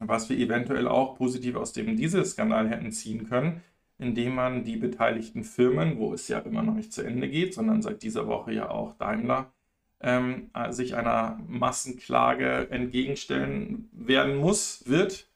was 0.00 0.28
wir 0.28 0.38
eventuell 0.38 0.88
auch 0.88 1.16
positiv 1.16 1.56
aus 1.56 1.72
dem 1.72 1.96
Dieselskandal 1.96 2.68
hätten 2.68 2.90
ziehen 2.90 3.28
können, 3.28 3.62
indem 3.98 4.34
man 4.34 4.64
die 4.64 4.76
beteiligten 4.76 5.44
Firmen, 5.44 5.98
wo 5.98 6.14
es 6.14 6.26
ja 6.28 6.38
immer 6.40 6.62
noch 6.62 6.74
nicht 6.74 6.92
zu 6.92 7.02
Ende 7.02 7.28
geht, 7.28 7.54
sondern 7.54 7.82
seit 7.82 8.02
dieser 8.02 8.26
Woche 8.26 8.52
ja 8.52 8.70
auch 8.70 8.96
Daimler 8.96 9.52
ähm, 10.00 10.50
äh, 10.54 10.72
sich 10.72 10.96
einer 10.96 11.38
Massenklage 11.46 12.70
entgegenstellen 12.70 13.90
werden 13.92 14.36
muss, 14.36 14.82
wird, 14.86 15.28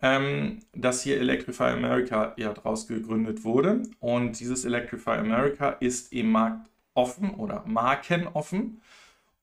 ähm, 0.00 0.60
dass 0.74 1.02
hier 1.02 1.18
Electrify 1.18 1.70
America 1.70 2.32
ja 2.36 2.52
daraus 2.52 2.86
gegründet 2.86 3.44
wurde. 3.44 3.82
Und 3.98 4.38
dieses 4.38 4.64
Electrify 4.64 5.18
America 5.18 5.70
ist 5.70 6.12
im 6.12 6.30
Markt 6.30 6.70
offen 6.94 7.30
oder 7.30 7.64
markenoffen 7.66 8.80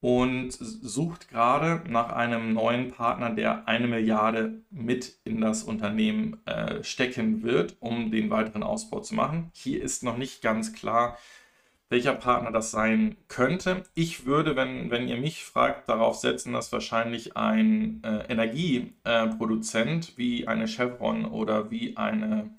und 0.03 0.51
sucht 0.51 1.29
gerade 1.29 1.89
nach 1.89 2.11
einem 2.11 2.51
neuen 2.51 2.91
Partner, 2.91 3.29
der 3.29 3.69
eine 3.69 3.87
Milliarde 3.87 4.61
mit 4.69 5.15
in 5.23 5.39
das 5.39 5.63
Unternehmen 5.63 6.45
äh, 6.45 6.83
stecken 6.83 7.41
wird, 7.41 7.77
um 7.79 8.11
den 8.11 8.29
weiteren 8.29 8.63
Ausbau 8.63 8.99
zu 8.99 9.15
machen. 9.15 9.49
Hier 9.53 9.81
ist 9.81 10.03
noch 10.03 10.17
nicht 10.17 10.41
ganz 10.41 10.73
klar, 10.73 11.17
welcher 11.87 12.15
Partner 12.15 12.51
das 12.51 12.69
sein 12.69 13.15
könnte. 13.29 13.83
Ich 13.93 14.25
würde, 14.25 14.57
wenn, 14.57 14.91
wenn 14.91 15.07
ihr 15.07 15.15
mich 15.15 15.45
fragt, 15.45 15.87
darauf 15.87 16.17
setzen, 16.17 16.51
dass 16.51 16.73
wahrscheinlich 16.73 17.37
ein 17.37 18.03
äh, 18.03 18.25
Energieproduzent 18.27 20.09
äh, 20.09 20.17
wie 20.17 20.47
eine 20.49 20.67
Chevron 20.67 21.23
oder 21.23 21.71
wie 21.71 21.95
eine, 21.95 22.49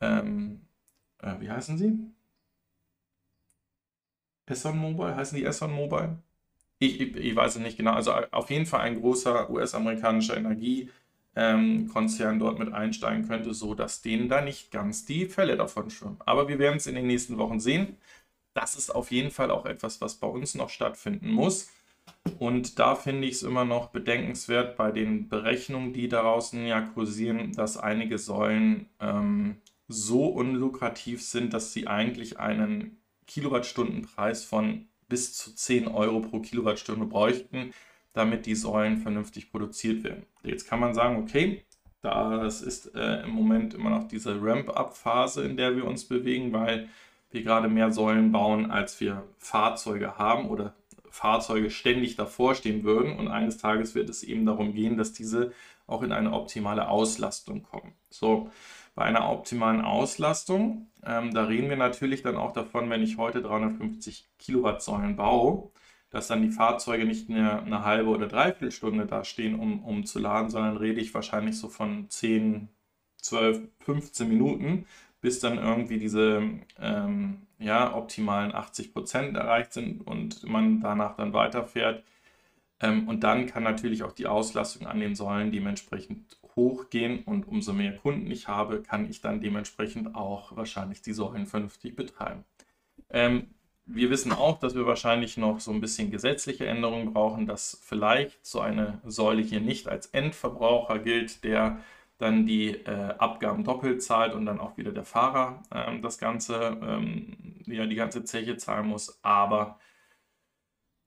ähm, 0.00 0.62
äh, 1.18 1.34
wie 1.40 1.50
heißen 1.50 1.76
sie? 1.76 1.98
Esson 4.46 4.78
Mobile? 4.78 5.14
Heißen 5.14 5.36
die 5.36 5.44
Esson 5.44 5.72
Mobile? 5.72 6.16
Ich, 6.80 7.00
ich, 7.00 7.36
weiß 7.36 7.56
es 7.56 7.62
nicht 7.62 7.76
genau. 7.76 7.92
Also 7.92 8.12
auf 8.32 8.50
jeden 8.50 8.66
Fall 8.66 8.80
ein 8.80 9.00
großer 9.00 9.50
US-amerikanischer 9.50 10.36
Energiekonzern 10.36 12.38
dort 12.38 12.58
mit 12.58 12.72
einsteigen 12.72 13.28
könnte, 13.28 13.54
so 13.54 13.74
dass 13.74 14.02
denen 14.02 14.28
da 14.28 14.40
nicht 14.40 14.72
ganz 14.72 15.04
die 15.04 15.26
Fälle 15.26 15.56
davon 15.56 15.90
schwimmen. 15.90 16.18
Aber 16.26 16.48
wir 16.48 16.58
werden 16.58 16.78
es 16.78 16.88
in 16.88 16.96
den 16.96 17.06
nächsten 17.06 17.38
Wochen 17.38 17.60
sehen 17.60 17.96
das 18.54 18.74
ist 18.74 18.90
auf 18.90 19.10
jeden 19.10 19.30
Fall 19.30 19.50
auch 19.50 19.66
etwas, 19.66 20.00
was 20.00 20.16
bei 20.16 20.26
uns 20.26 20.54
noch 20.54 20.70
stattfinden 20.70 21.30
muss. 21.30 21.70
Und 22.38 22.78
da 22.78 22.96
finde 22.96 23.28
ich 23.28 23.34
es 23.34 23.42
immer 23.42 23.64
noch 23.64 23.88
bedenkenswert 23.88 24.76
bei 24.76 24.90
den 24.90 25.28
Berechnungen, 25.28 25.92
die 25.92 26.08
daraus 26.08 26.52
ja 26.52 26.80
kursieren, 26.80 27.52
dass 27.52 27.76
einige 27.76 28.18
Säulen 28.18 28.88
ähm, 29.00 29.56
so 29.86 30.26
unlukrativ 30.26 31.22
sind, 31.22 31.54
dass 31.54 31.72
sie 31.72 31.86
eigentlich 31.86 32.38
einen 32.38 33.00
Kilowattstundenpreis 33.26 34.44
von 34.44 34.88
bis 35.10 35.34
zu 35.34 35.54
10 35.54 35.88
Euro 35.88 36.20
pro 36.20 36.40
Kilowattstunde 36.40 37.04
bräuchten, 37.04 37.74
damit 38.14 38.46
die 38.46 38.54
Säulen 38.54 38.96
vernünftig 38.96 39.50
produziert 39.50 40.02
werden. 40.02 40.24
Jetzt 40.42 40.66
kann 40.66 40.80
man 40.80 40.94
sagen, 40.94 41.22
okay, 41.22 41.62
das 42.00 42.62
ist 42.62 42.94
äh, 42.94 43.22
im 43.24 43.30
Moment 43.30 43.74
immer 43.74 43.90
noch 43.90 44.08
diese 44.08 44.40
Ramp-up-Phase, 44.40 45.44
in 45.44 45.58
der 45.58 45.76
wir 45.76 45.84
uns 45.84 46.06
bewegen, 46.06 46.52
weil 46.52 46.88
wir 47.30 47.42
gerade 47.42 47.68
mehr 47.68 47.92
Säulen 47.92 48.32
bauen, 48.32 48.70
als 48.70 48.98
wir 49.00 49.24
Fahrzeuge 49.36 50.16
haben 50.16 50.48
oder 50.48 50.74
Fahrzeuge 51.10 51.70
ständig 51.70 52.16
davor 52.16 52.54
stehen 52.54 52.84
würden. 52.84 53.18
Und 53.18 53.28
eines 53.28 53.58
Tages 53.58 53.94
wird 53.94 54.08
es 54.08 54.22
eben 54.22 54.46
darum 54.46 54.72
gehen, 54.72 54.96
dass 54.96 55.12
diese 55.12 55.52
auch 55.86 56.02
in 56.02 56.12
eine 56.12 56.32
optimale 56.32 56.88
Auslastung 56.88 57.62
kommen. 57.64 57.92
So, 58.08 58.50
bei 59.00 59.06
einer 59.06 59.30
optimalen 59.30 59.80
Auslastung, 59.80 60.90
ähm, 61.06 61.32
da 61.32 61.44
reden 61.44 61.70
wir 61.70 61.78
natürlich 61.78 62.20
dann 62.20 62.36
auch 62.36 62.52
davon, 62.52 62.90
wenn 62.90 63.02
ich 63.02 63.16
heute 63.16 63.40
350 63.40 64.28
Kilowatt 64.38 64.82
Säulen 64.82 65.16
baue, 65.16 65.70
dass 66.10 66.28
dann 66.28 66.42
die 66.42 66.50
Fahrzeuge 66.50 67.06
nicht 67.06 67.30
mehr 67.30 67.62
eine 67.62 67.82
halbe 67.82 68.10
oder 68.10 68.28
dreiviertel 68.28 68.72
Stunde 68.72 69.06
da 69.06 69.24
stehen, 69.24 69.58
um, 69.58 69.82
um 69.82 70.04
zu 70.04 70.18
laden, 70.18 70.50
sondern 70.50 70.76
rede 70.76 71.00
ich 71.00 71.14
wahrscheinlich 71.14 71.58
so 71.58 71.70
von 71.70 72.10
10, 72.10 72.68
12, 73.22 73.62
15 73.78 74.28
Minuten, 74.28 74.84
bis 75.22 75.40
dann 75.40 75.56
irgendwie 75.56 75.98
diese 75.98 76.42
ähm, 76.78 77.46
ja, 77.58 77.94
optimalen 77.94 78.54
80 78.54 78.92
Prozent 78.92 79.34
erreicht 79.34 79.72
sind 79.72 80.06
und 80.06 80.44
man 80.44 80.80
danach 80.82 81.16
dann 81.16 81.32
weiterfährt. 81.32 82.04
Ähm, 82.80 83.08
und 83.08 83.24
dann 83.24 83.46
kann 83.46 83.62
natürlich 83.62 84.02
auch 84.02 84.12
die 84.12 84.26
Auslastung 84.26 84.86
an 84.86 85.00
den 85.00 85.14
Säulen 85.14 85.52
dementsprechend 85.52 86.39
hochgehen 86.56 87.24
und 87.24 87.46
umso 87.48 87.72
mehr 87.72 87.96
Kunden 87.96 88.30
ich 88.30 88.48
habe, 88.48 88.82
kann 88.82 89.08
ich 89.08 89.20
dann 89.20 89.40
dementsprechend 89.40 90.14
auch 90.14 90.56
wahrscheinlich 90.56 91.02
die 91.02 91.12
Säulen 91.12 91.46
vernünftig 91.46 91.96
betreiben. 91.96 92.44
Ähm, 93.10 93.48
wir 93.86 94.10
wissen 94.10 94.32
auch, 94.32 94.58
dass 94.58 94.74
wir 94.74 94.86
wahrscheinlich 94.86 95.36
noch 95.36 95.60
so 95.60 95.72
ein 95.72 95.80
bisschen 95.80 96.10
gesetzliche 96.10 96.66
Änderungen 96.66 97.12
brauchen, 97.12 97.46
dass 97.46 97.80
vielleicht 97.82 98.44
so 98.46 98.60
eine 98.60 99.00
Säule 99.04 99.42
hier 99.42 99.60
nicht 99.60 99.88
als 99.88 100.06
Endverbraucher 100.06 100.98
gilt, 101.00 101.42
der 101.44 101.80
dann 102.18 102.46
die 102.46 102.68
äh, 102.68 103.14
Abgaben 103.18 103.64
doppelt 103.64 104.02
zahlt 104.02 104.34
und 104.34 104.46
dann 104.46 104.60
auch 104.60 104.76
wieder 104.76 104.92
der 104.92 105.04
Fahrer 105.04 105.62
ähm, 105.74 106.02
das 106.02 106.18
Ganze, 106.18 106.78
ähm, 106.82 107.62
ja, 107.66 107.86
die 107.86 107.94
ganze 107.96 108.24
Zeche 108.24 108.56
zahlen 108.56 108.86
muss. 108.86 109.18
Aber 109.22 109.78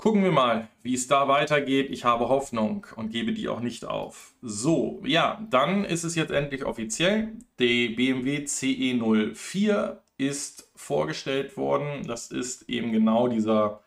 gucken 0.04 0.22
wir 0.22 0.34
mal, 0.34 0.68
wie 0.82 0.96
es 0.96 1.08
da 1.08 1.30
weitergeht. 1.30 1.90
Ich 1.90 2.04
habe 2.04 2.28
Hoffnung 2.28 2.86
und 2.98 3.10
gebe 3.10 3.32
die 3.32 3.48
auch 3.48 3.62
nicht 3.62 3.86
auf. 3.86 4.36
So, 4.42 5.02
ja, 5.06 5.48
dann 5.50 5.86
ist 5.86 6.04
es 6.04 6.16
jetzt 6.16 6.32
endlich 6.32 6.66
offiziell. 6.66 7.38
Der 7.58 7.96
BMW 7.96 8.40
CE04 8.40 10.00
ist 10.18 10.70
vorgestellt 10.76 11.56
worden. 11.56 12.06
Das 12.06 12.32
ist 12.32 12.64
eben 12.64 12.92
genau 12.92 13.30
dieser 13.30 13.82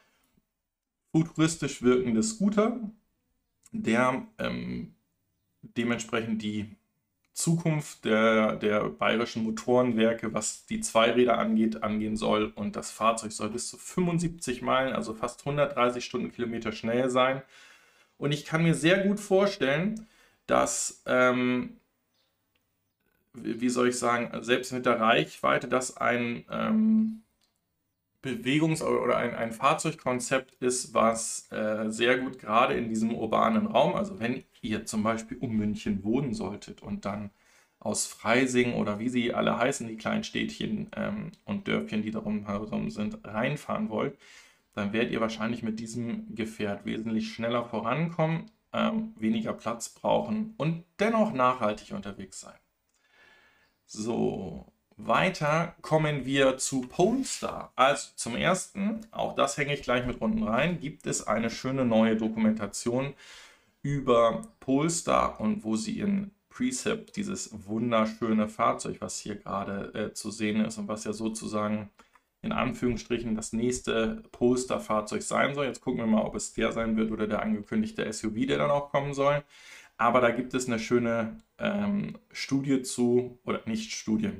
futuristisch 1.12 1.82
wirkende 1.82 2.22
Scooter, 2.22 2.80
der 3.72 4.26
ähm, 4.38 4.94
dementsprechend 5.60 6.40
die 6.40 6.78
Zukunft 7.36 8.06
der, 8.06 8.56
der 8.56 8.88
bayerischen 8.88 9.44
Motorenwerke, 9.44 10.32
was 10.32 10.64
die 10.64 10.80
Zweiräder 10.80 11.38
angeht, 11.38 11.82
angehen 11.82 12.16
soll. 12.16 12.50
Und 12.54 12.76
das 12.76 12.90
Fahrzeug 12.90 13.30
soll 13.30 13.50
bis 13.50 13.68
zu 13.68 13.76
75 13.76 14.62
Meilen, 14.62 14.94
also 14.94 15.12
fast 15.12 15.40
130 15.40 16.02
Stundenkilometer 16.02 16.72
schnell 16.72 17.10
sein. 17.10 17.42
Und 18.16 18.32
ich 18.32 18.46
kann 18.46 18.62
mir 18.62 18.74
sehr 18.74 19.06
gut 19.06 19.20
vorstellen, 19.20 20.06
dass, 20.46 21.02
ähm, 21.04 21.76
wie 23.34 23.68
soll 23.68 23.88
ich 23.88 23.98
sagen, 23.98 24.30
selbst 24.42 24.72
mit 24.72 24.86
der 24.86 24.98
Reichweite, 24.98 25.68
dass 25.68 25.98
ein 25.98 26.46
ähm, 26.50 27.22
Bewegungs- 28.26 28.82
oder 28.82 29.16
ein, 29.16 29.34
ein 29.34 29.52
Fahrzeugkonzept 29.52 30.54
ist, 30.62 30.94
was 30.94 31.50
äh, 31.52 31.90
sehr 31.90 32.18
gut 32.18 32.38
gerade 32.38 32.74
in 32.74 32.88
diesem 32.88 33.14
urbanen 33.14 33.66
Raum, 33.66 33.94
also 33.94 34.18
wenn 34.20 34.44
ihr 34.62 34.84
zum 34.84 35.02
Beispiel 35.02 35.38
um 35.38 35.52
München 35.56 36.02
wohnen 36.04 36.34
solltet 36.34 36.82
und 36.82 37.04
dann 37.04 37.30
aus 37.78 38.06
Freising 38.06 38.74
oder 38.74 38.98
wie 38.98 39.08
sie 39.08 39.32
alle 39.32 39.58
heißen, 39.58 39.86
die 39.86 39.96
kleinen 39.96 40.24
Städtchen 40.24 40.90
ähm, 40.96 41.32
und 41.44 41.68
Dörfchen, 41.68 42.02
die 42.02 42.10
darum 42.10 42.46
herum 42.46 42.90
sind, 42.90 43.18
reinfahren 43.24 43.90
wollt, 43.90 44.18
dann 44.74 44.92
werdet 44.92 45.12
ihr 45.12 45.20
wahrscheinlich 45.20 45.62
mit 45.62 45.78
diesem 45.80 46.34
Gefährt 46.34 46.84
wesentlich 46.84 47.32
schneller 47.32 47.64
vorankommen, 47.64 48.50
ähm, 48.72 49.14
weniger 49.16 49.52
Platz 49.52 49.88
brauchen 49.88 50.54
und 50.58 50.84
dennoch 50.98 51.32
nachhaltig 51.32 51.92
unterwegs 51.92 52.40
sein. 52.40 52.58
So, 53.86 54.72
weiter 54.96 55.74
kommen 55.82 56.24
wir 56.24 56.58
zu 56.58 56.82
Polestar. 56.82 57.72
Also 57.76 58.08
zum 58.16 58.36
ersten, 58.36 59.06
auch 59.10 59.34
das 59.34 59.56
hänge 59.56 59.74
ich 59.74 59.82
gleich 59.82 60.06
mit 60.06 60.20
unten 60.20 60.42
rein, 60.42 60.80
gibt 60.80 61.06
es 61.06 61.26
eine 61.26 61.50
schöne 61.50 61.84
neue 61.84 62.16
Dokumentation 62.16 63.14
über 63.82 64.42
Polestar 64.60 65.40
und 65.40 65.64
wo 65.64 65.76
sie 65.76 66.00
in 66.00 66.32
Precept, 66.48 67.16
dieses 67.16 67.50
wunderschöne 67.66 68.48
Fahrzeug, 68.48 68.96
was 69.00 69.18
hier 69.18 69.36
gerade 69.36 69.92
äh, 69.94 70.12
zu 70.14 70.30
sehen 70.30 70.64
ist 70.64 70.78
und 70.78 70.88
was 70.88 71.04
ja 71.04 71.12
sozusagen 71.12 71.90
in 72.40 72.52
Anführungsstrichen 72.52 73.34
das 73.34 73.52
nächste 73.52 74.22
Polestar-Fahrzeug 74.32 75.22
sein 75.22 75.54
soll. 75.54 75.66
Jetzt 75.66 75.82
gucken 75.82 76.00
wir 76.00 76.06
mal, 76.06 76.22
ob 76.22 76.34
es 76.34 76.54
der 76.54 76.72
sein 76.72 76.96
wird 76.96 77.10
oder 77.10 77.26
der 77.26 77.42
angekündigte 77.42 78.10
SUV, 78.10 78.46
der 78.46 78.58
dann 78.58 78.70
auch 78.70 78.90
kommen 78.90 79.12
soll. 79.12 79.42
Aber 79.98 80.20
da 80.20 80.30
gibt 80.30 80.54
es 80.54 80.66
eine 80.66 80.78
schöne 80.78 81.40
ähm, 81.58 82.18
Studie 82.32 82.82
zu, 82.82 83.38
oder 83.44 83.62
nicht 83.66 83.92
Studie, 83.92 84.30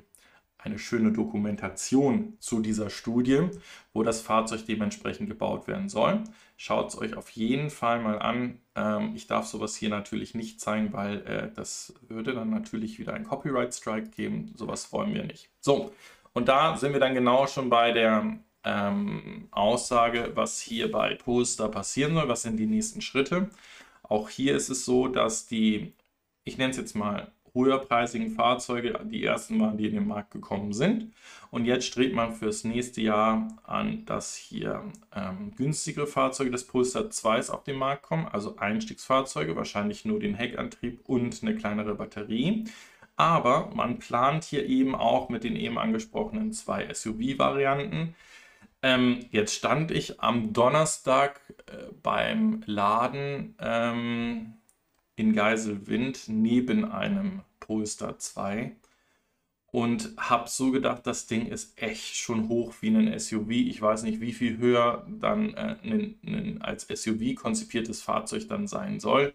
eine 0.67 0.79
schöne 0.79 1.13
Dokumentation 1.13 2.37
zu 2.41 2.61
dieser 2.61 2.91
Studie, 2.91 3.49
wo 3.93 4.03
das 4.03 4.21
Fahrzeug 4.21 4.67
dementsprechend 4.67 5.29
gebaut 5.29 5.69
werden 5.69 5.89
soll. 5.89 6.25
Schaut 6.57 6.89
es 6.89 6.99
euch 6.99 7.17
auf 7.17 7.31
jeden 7.31 7.71
Fall 7.71 8.03
mal 8.03 8.19
an. 8.19 8.59
Ähm, 8.75 9.13
ich 9.15 9.27
darf 9.27 9.47
sowas 9.47 9.77
hier 9.77 9.89
natürlich 9.89 10.35
nicht 10.35 10.61
zeigen, 10.61 10.93
weil 10.93 11.23
äh, 11.27 11.51
das 11.55 11.95
würde 12.09 12.35
dann 12.35 12.51
natürlich 12.51 12.99
wieder 12.99 13.15
einen 13.15 13.25
Copyright 13.25 13.75
Strike 13.75 14.11
geben. 14.11 14.53
Sowas 14.57 14.93
wollen 14.93 15.15
wir 15.15 15.25
nicht. 15.25 15.51
So, 15.61 15.93
und 16.33 16.49
da 16.49 16.77
sind 16.77 16.93
wir 16.93 17.01
dann 17.01 17.15
genau 17.15 17.47
schon 17.47 17.71
bei 17.71 17.93
der 17.93 18.39
ähm, 18.65 19.49
Aussage, 19.53 20.33
was 20.35 20.61
hier 20.61 20.91
bei 20.91 21.15
Poster 21.15 21.69
passieren 21.69 22.15
soll, 22.15 22.29
was 22.29 22.43
sind 22.43 22.57
die 22.57 22.67
nächsten 22.67 23.01
Schritte. 23.01 23.49
Auch 24.03 24.29
hier 24.29 24.57
ist 24.57 24.69
es 24.69 24.85
so, 24.85 25.09
dass 25.09 25.47
die, 25.47 25.95
ich 26.45 26.59
nenne 26.59 26.73
es 26.73 26.77
jetzt 26.77 26.97
mal 26.97 27.33
höherpreisigen 27.57 28.31
Fahrzeuge 28.31 29.01
die 29.05 29.25
ersten 29.25 29.59
waren, 29.61 29.77
die 29.77 29.87
in 29.87 29.95
den 29.95 30.07
Markt 30.07 30.31
gekommen 30.31 30.73
sind. 30.73 31.13
Und 31.51 31.65
jetzt 31.65 31.87
strebt 31.87 32.15
man 32.15 32.33
fürs 32.33 32.63
nächste 32.63 33.01
Jahr 33.01 33.49
an, 33.65 34.05
dass 34.05 34.37
hier 34.37 34.85
ähm, 35.15 35.53
günstigere 35.57 36.07
Fahrzeuge 36.07 36.51
des 36.51 36.67
Polestar 36.67 37.11
2 37.11 37.49
auf 37.51 37.65
den 37.65 37.77
Markt 37.77 38.03
kommen, 38.03 38.27
also 38.27 38.57
Einstiegsfahrzeuge, 38.57 39.57
wahrscheinlich 39.57 40.05
nur 40.05 40.21
den 40.21 40.35
Heckantrieb 40.35 41.01
und 41.07 41.43
eine 41.43 41.57
kleinere 41.57 41.95
Batterie. 41.95 42.65
Aber 43.17 43.71
man 43.75 43.99
plant 43.99 44.45
hier 44.45 44.67
eben 44.67 44.95
auch 44.95 45.31
mit 45.31 45.43
den 45.43 45.57
eben 45.57 45.79
angesprochenen 45.79 46.53
zwei 46.53 46.93
SUV-Varianten. 46.93 48.15
Ähm, 48.83 49.27
jetzt 49.31 49.55
stand 49.55 49.91
ich 49.91 50.21
am 50.21 50.53
Donnerstag 50.53 51.41
äh, 51.67 51.93
beim 52.03 52.63
Laden 52.67 53.57
ähm, 53.59 54.56
in 55.17 55.33
Geiselwind 55.33 56.29
neben 56.29 56.85
einem 56.85 57.43
Polestar 57.59 58.19
2 58.19 58.77
und 59.77 60.15
habe 60.17 60.49
so 60.49 60.71
gedacht, 60.71 61.07
das 61.07 61.27
Ding 61.27 61.47
ist 61.47 61.81
echt 61.83 62.17
schon 62.17 62.49
hoch 62.49 62.75
wie 62.81 62.89
ein 62.89 63.19
SUV. 63.19 63.51
Ich 63.51 63.83
weiß 63.83 64.05
nicht, 64.05 64.21
wie 64.21 64.33
viel 64.33 64.59
höher 64.59 65.07
dann 65.09 65.55
äh, 65.55 65.77
ein, 65.83 66.19
ein 66.25 66.63
als 66.63 66.87
SUV 66.89 67.35
konzipiertes 67.35 68.03
Fahrzeug 68.03 68.49
dann 68.49 68.67
sein 68.67 69.01
soll. 69.01 69.35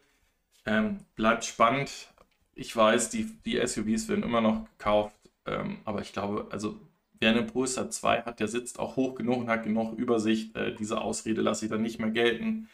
Ähm, 0.66 1.00
bleibt 1.16 1.46
spannend. 1.46 2.14
Ich 2.54 2.76
weiß, 2.76 3.10
die, 3.10 3.26
die 3.46 3.66
SUVs 3.66 4.08
werden 4.08 4.24
immer 4.24 4.42
noch 4.42 4.66
gekauft, 4.66 5.16
ähm, 5.46 5.80
aber 5.86 6.02
ich 6.02 6.14
glaube, 6.14 6.48
also 6.52 6.80
wer 7.20 7.32
eine 7.32 7.44
Polestar 7.44 7.90
2 7.90 8.24
hat, 8.24 8.40
der 8.40 8.48
sitzt 8.48 8.80
auch 8.80 8.96
hoch 8.96 9.16
genug 9.16 9.38
und 9.42 9.50
hat 9.50 9.64
genug 9.64 9.98
Übersicht. 9.98 10.56
Äh, 10.56 10.76
diese 10.76 11.02
Ausrede 11.02 11.42
lasse 11.42 11.66
ich 11.66 11.72
dann 11.72 11.82
nicht 11.82 12.00
mehr 12.00 12.12
gelten. 12.12 12.68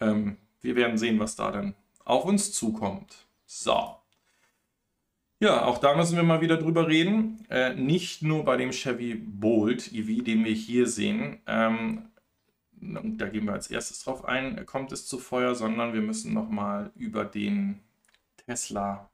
Ähm, 0.00 0.36
wir 0.60 0.76
werden 0.76 0.98
sehen, 0.98 1.18
was 1.18 1.36
da 1.36 1.50
dann 1.50 1.74
auf 2.04 2.24
uns 2.24 2.52
zukommt. 2.52 3.26
So. 3.46 3.96
Ja, 5.40 5.64
auch 5.64 5.78
da 5.78 5.96
müssen 5.96 6.16
wir 6.16 6.22
mal 6.22 6.40
wieder 6.40 6.56
drüber 6.56 6.88
reden. 6.88 7.44
Äh, 7.50 7.74
nicht 7.74 8.22
nur 8.22 8.44
bei 8.44 8.56
dem 8.56 8.72
Chevy 8.72 9.14
Bolt 9.14 9.92
EV, 9.92 10.22
den 10.22 10.44
wir 10.44 10.52
hier 10.52 10.86
sehen, 10.86 11.40
ähm, 11.46 12.08
da 12.72 13.28
gehen 13.28 13.46
wir 13.46 13.52
als 13.54 13.70
erstes 13.70 14.04
drauf 14.04 14.24
ein, 14.24 14.64
kommt 14.66 14.92
es 14.92 15.06
zu 15.06 15.18
Feuer, 15.18 15.54
sondern 15.54 15.94
wir 15.94 16.02
müssen 16.02 16.34
nochmal 16.34 16.92
über 16.96 17.24
den 17.24 17.80
Tesla, 18.36 19.10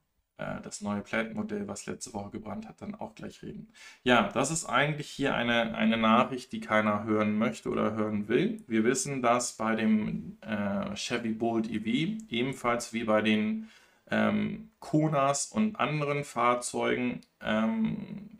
das 0.63 0.81
neue 0.81 1.01
Plaid-Modell, 1.01 1.67
was 1.67 1.85
letzte 1.85 2.13
Woche 2.13 2.31
gebrannt 2.31 2.67
hat, 2.67 2.81
dann 2.81 2.95
auch 2.95 3.15
gleich 3.15 3.41
reden. 3.43 3.71
Ja, 4.03 4.29
das 4.29 4.51
ist 4.51 4.65
eigentlich 4.65 5.09
hier 5.09 5.35
eine, 5.35 5.75
eine 5.75 5.97
Nachricht, 5.97 6.51
die 6.51 6.59
keiner 6.59 7.03
hören 7.03 7.37
möchte 7.37 7.69
oder 7.69 7.93
hören 7.93 8.27
will. 8.27 8.63
Wir 8.67 8.83
wissen, 8.83 9.21
dass 9.21 9.57
bei 9.57 9.75
dem 9.75 10.37
äh, 10.41 10.95
Chevy 10.95 11.33
Bolt 11.33 11.69
EV 11.69 12.17
ebenfalls 12.29 12.93
wie 12.93 13.03
bei 13.03 13.21
den 13.21 13.69
ähm, 14.09 14.69
Konas 14.79 15.47
und 15.47 15.79
anderen 15.79 16.23
Fahrzeugen 16.23 17.21
ähm, 17.41 18.39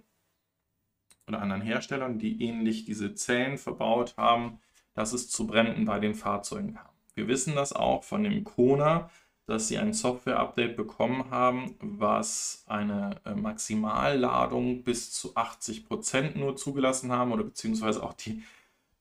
oder 1.27 1.41
anderen 1.41 1.61
Herstellern, 1.61 2.19
die 2.19 2.43
ähnlich 2.43 2.85
diese 2.85 3.15
Zellen 3.15 3.57
verbaut 3.57 4.15
haben, 4.17 4.59
dass 4.93 5.13
es 5.13 5.29
zu 5.29 5.47
Bränden 5.47 5.85
bei 5.85 5.99
den 5.99 6.13
Fahrzeugen 6.13 6.73
kam. 6.73 6.89
Wir 7.15 7.27
wissen 7.27 7.55
das 7.55 7.73
auch 7.73 8.03
von 8.03 8.23
dem 8.23 8.43
Kona, 8.43 9.09
dass 9.51 9.67
sie 9.67 9.77
ein 9.77 9.93
Software-Update 9.93 10.75
bekommen 10.75 11.29
haben, 11.29 11.75
was 11.79 12.63
eine 12.67 13.21
äh, 13.25 13.35
Maximalladung 13.35 14.83
bis 14.83 15.11
zu 15.11 15.35
80 15.35 15.85
Prozent 15.85 16.35
nur 16.35 16.55
zugelassen 16.55 17.11
haben 17.11 17.31
oder 17.31 17.43
beziehungsweise 17.43 18.01
auch 18.01 18.13
die 18.13 18.43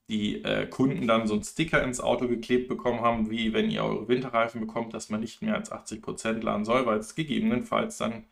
die 0.09 0.43
äh, 0.43 0.67
Kunden 0.67 1.07
dann 1.07 1.25
so 1.25 1.35
einen 1.35 1.43
Sticker 1.43 1.81
ins 1.81 2.01
Auto 2.01 2.27
geklebt 2.27 2.67
bekommen 2.67 2.99
haben, 2.99 3.31
wie 3.31 3.53
wenn 3.53 3.71
ihr 3.71 3.85
eure 3.85 4.09
Winterreifen 4.09 4.59
bekommt, 4.59 4.93
dass 4.93 5.09
man 5.09 5.21
nicht 5.21 5.41
mehr 5.41 5.55
als 5.55 5.71
80% 5.71 6.41
laden 6.41 6.65
soll, 6.65 6.85
weil 6.85 6.99
es 6.99 7.15
gegebenenfalls 7.15 7.97
dann 7.97 8.25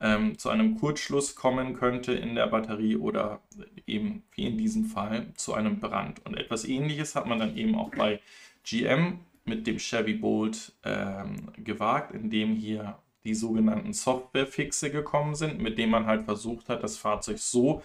ähm, 0.00 0.38
zu 0.38 0.48
einem 0.48 0.78
Kurzschluss 0.78 1.34
kommen 1.34 1.74
könnte 1.74 2.12
in 2.12 2.36
der 2.36 2.46
Batterie 2.46 2.94
oder 2.94 3.40
eben 3.84 4.22
wie 4.32 4.46
in 4.46 4.56
diesem 4.58 4.84
Fall 4.84 5.26
zu 5.34 5.54
einem 5.54 5.80
Brand. 5.80 6.24
Und 6.24 6.36
etwas 6.36 6.64
ähnliches 6.64 7.16
hat 7.16 7.26
man 7.26 7.40
dann 7.40 7.56
eben 7.56 7.74
auch 7.74 7.90
bei 7.90 8.20
GM 8.62 9.18
mit 9.44 9.66
dem 9.66 9.78
Chevy 9.78 10.14
Bolt 10.14 10.72
ähm, 10.84 11.50
gewagt, 11.56 12.12
indem 12.12 12.54
hier 12.54 12.98
die 13.24 13.34
sogenannten 13.34 13.92
Softwarefixe 13.92 14.90
gekommen 14.90 15.34
sind, 15.34 15.60
mit 15.60 15.78
denen 15.78 15.92
man 15.92 16.06
halt 16.06 16.24
versucht 16.24 16.68
hat, 16.68 16.82
das 16.82 16.96
Fahrzeug 16.96 17.38
so 17.38 17.82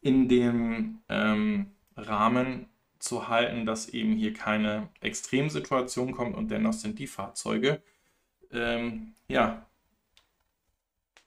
in 0.00 0.28
dem 0.28 1.00
ähm, 1.08 1.72
Rahmen 1.96 2.66
zu 2.98 3.28
halten, 3.28 3.66
dass 3.66 3.88
eben 3.88 4.14
hier 4.14 4.32
keine 4.32 4.88
Extremsituation 5.00 6.12
kommt 6.12 6.36
und 6.36 6.50
dennoch 6.50 6.72
sind 6.72 6.98
die 6.98 7.06
Fahrzeuge 7.06 7.82
ähm, 8.50 9.14
ja, 9.28 9.66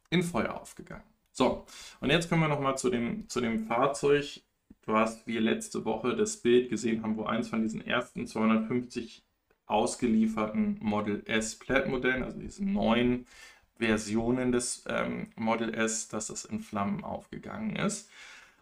in 0.10 0.24
Feuer 0.24 0.60
aufgegangen. 0.60 1.04
So, 1.32 1.66
und 2.00 2.10
jetzt 2.10 2.30
kommen 2.30 2.42
wir 2.42 2.48
nochmal 2.48 2.78
zu 2.78 2.90
dem, 2.90 3.28
zu 3.28 3.42
dem 3.42 3.68
Fahrzeug, 3.68 4.42
was 4.86 5.28
wir 5.28 5.42
letzte 5.42 5.84
Woche 5.84 6.16
das 6.16 6.38
Bild 6.38 6.70
gesehen 6.70 7.04
haben, 7.04 7.18
wo 7.18 7.26
eins 7.26 7.50
von 7.50 7.62
diesen 7.62 7.86
ersten 7.86 8.26
250 8.26 9.25
ausgelieferten 9.68 10.78
Model 10.82 11.24
S 11.26 11.56
Plaid-Modellen, 11.56 12.24
also 12.24 12.40
diesen 12.40 12.74
neuen 12.74 13.26
Versionen 13.78 14.52
des 14.52 14.86
ähm, 14.88 15.28
Model 15.36 15.74
S, 15.74 16.08
dass 16.08 16.28
das 16.28 16.46
in 16.46 16.62
Flammen 16.62 17.04
aufgegangen 17.04 17.76
ist. 17.76 18.10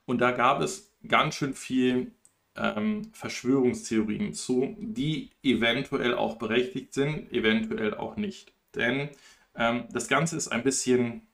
Und 0.06 0.20
da 0.20 0.32
gab 0.32 0.62
es 0.62 0.91
ganz 1.08 1.36
schön 1.36 1.54
viel 1.54 2.12
ähm, 2.56 3.12
Verschwörungstheorien 3.14 4.34
zu, 4.34 4.76
die 4.80 5.30
eventuell 5.43 6.16
auch 6.16 6.38
berechtigt 6.38 6.93
sind, 6.93 7.32
eventuell 7.32 7.93
auch 7.95 8.16
nicht. 8.16 8.54
Denn 8.76 9.10
ähm, 9.56 9.86
das 9.91 10.08
Ganze 10.08 10.36
ist 10.36 10.49
ein 10.49 10.64
bisschen, 10.64 11.28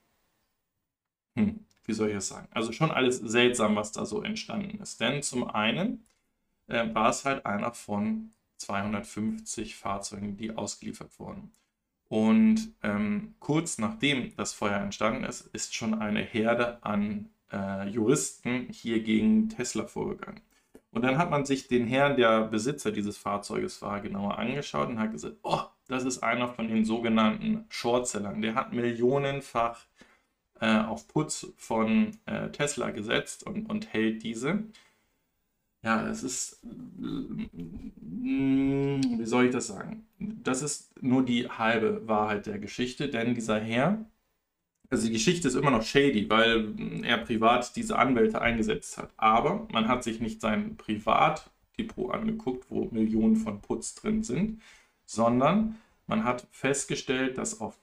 hm, 1.36 1.64
wie 1.84 1.92
soll 1.92 2.08
ich 2.08 2.14
das 2.14 2.28
sagen? 2.28 2.48
Also 2.52 2.72
schon 2.72 2.90
alles 2.90 3.18
seltsam, 3.18 3.76
was 3.76 3.92
da 3.92 4.04
so 4.04 4.22
entstanden 4.22 4.80
ist. 4.82 5.00
Denn 5.00 5.22
zum 5.22 5.48
einen 5.48 6.04
äh, 6.68 6.94
war 6.94 7.10
es 7.10 7.24
halt 7.24 7.46
einer 7.46 7.72
von 7.72 8.32
250 8.60 9.76
Fahrzeugen, 9.76 10.36
die 10.36 10.56
ausgeliefert 10.56 11.18
wurden. 11.18 11.52
Und 12.08 12.74
ähm, 12.82 13.34
kurz 13.38 13.78
nachdem 13.78 14.34
das 14.36 14.52
Feuer 14.52 14.80
entstanden 14.80 15.24
ist, 15.24 15.42
ist 15.52 15.74
schon 15.74 15.94
eine 15.94 16.22
Herde 16.22 16.82
an 16.82 17.30
äh, 17.52 17.88
Juristen 17.88 18.68
hier 18.70 19.02
gegen 19.02 19.48
Tesla 19.48 19.86
vorgegangen. 19.86 20.40
Und 20.92 21.02
dann 21.02 21.18
hat 21.18 21.30
man 21.30 21.44
sich 21.44 21.68
den 21.68 21.86
Herrn, 21.86 22.16
der 22.16 22.42
Besitzer 22.42 22.90
dieses 22.90 23.16
Fahrzeuges 23.16 23.80
war, 23.80 24.00
genauer 24.00 24.38
angeschaut 24.38 24.88
und 24.88 24.98
hat 24.98 25.12
gesagt, 25.12 25.36
oh, 25.42 25.62
das 25.86 26.04
ist 26.04 26.22
einer 26.22 26.48
von 26.48 26.68
den 26.68 26.84
sogenannten 26.84 27.64
Shortsellern. 27.68 28.42
Der 28.42 28.56
hat 28.56 28.72
millionenfach 28.72 29.86
äh, 30.60 30.78
auf 30.78 31.06
Putz 31.08 31.46
von 31.56 32.18
äh, 32.26 32.50
Tesla 32.50 32.90
gesetzt 32.90 33.46
und, 33.46 33.66
und 33.70 33.92
hält 33.92 34.22
diese. 34.22 34.64
Ja, 35.82 36.02
das 36.04 36.22
ist, 36.22 36.62
mm, 36.62 37.46
wie 39.18 39.24
soll 39.24 39.46
ich 39.46 39.50
das 39.50 39.66
sagen? 39.68 40.06
Das 40.18 40.62
ist 40.62 41.02
nur 41.02 41.24
die 41.24 41.48
halbe 41.48 42.06
Wahrheit 42.06 42.46
der 42.46 42.58
Geschichte, 42.58 43.08
denn 43.08 43.34
dieser 43.34 43.58
Herr 43.58 44.04
also 44.90 45.06
die 45.06 45.12
Geschichte 45.12 45.46
ist 45.46 45.54
immer 45.54 45.70
noch 45.70 45.84
shady, 45.84 46.28
weil 46.28 46.74
er 47.04 47.18
privat 47.18 47.76
diese 47.76 47.96
Anwälte 47.96 48.40
eingesetzt 48.40 48.98
hat. 48.98 49.12
Aber 49.16 49.68
man 49.72 49.86
hat 49.86 50.02
sich 50.02 50.20
nicht 50.20 50.40
sein 50.40 50.76
Privatdepot 50.76 52.12
angeguckt, 52.12 52.66
wo 52.70 52.88
Millionen 52.90 53.36
von 53.36 53.60
Putz 53.60 53.94
drin 53.94 54.24
sind, 54.24 54.60
sondern 55.06 55.76
man 56.08 56.24
hat 56.24 56.48
festgestellt, 56.50 57.38
dass 57.38 57.60
auf 57.60 57.78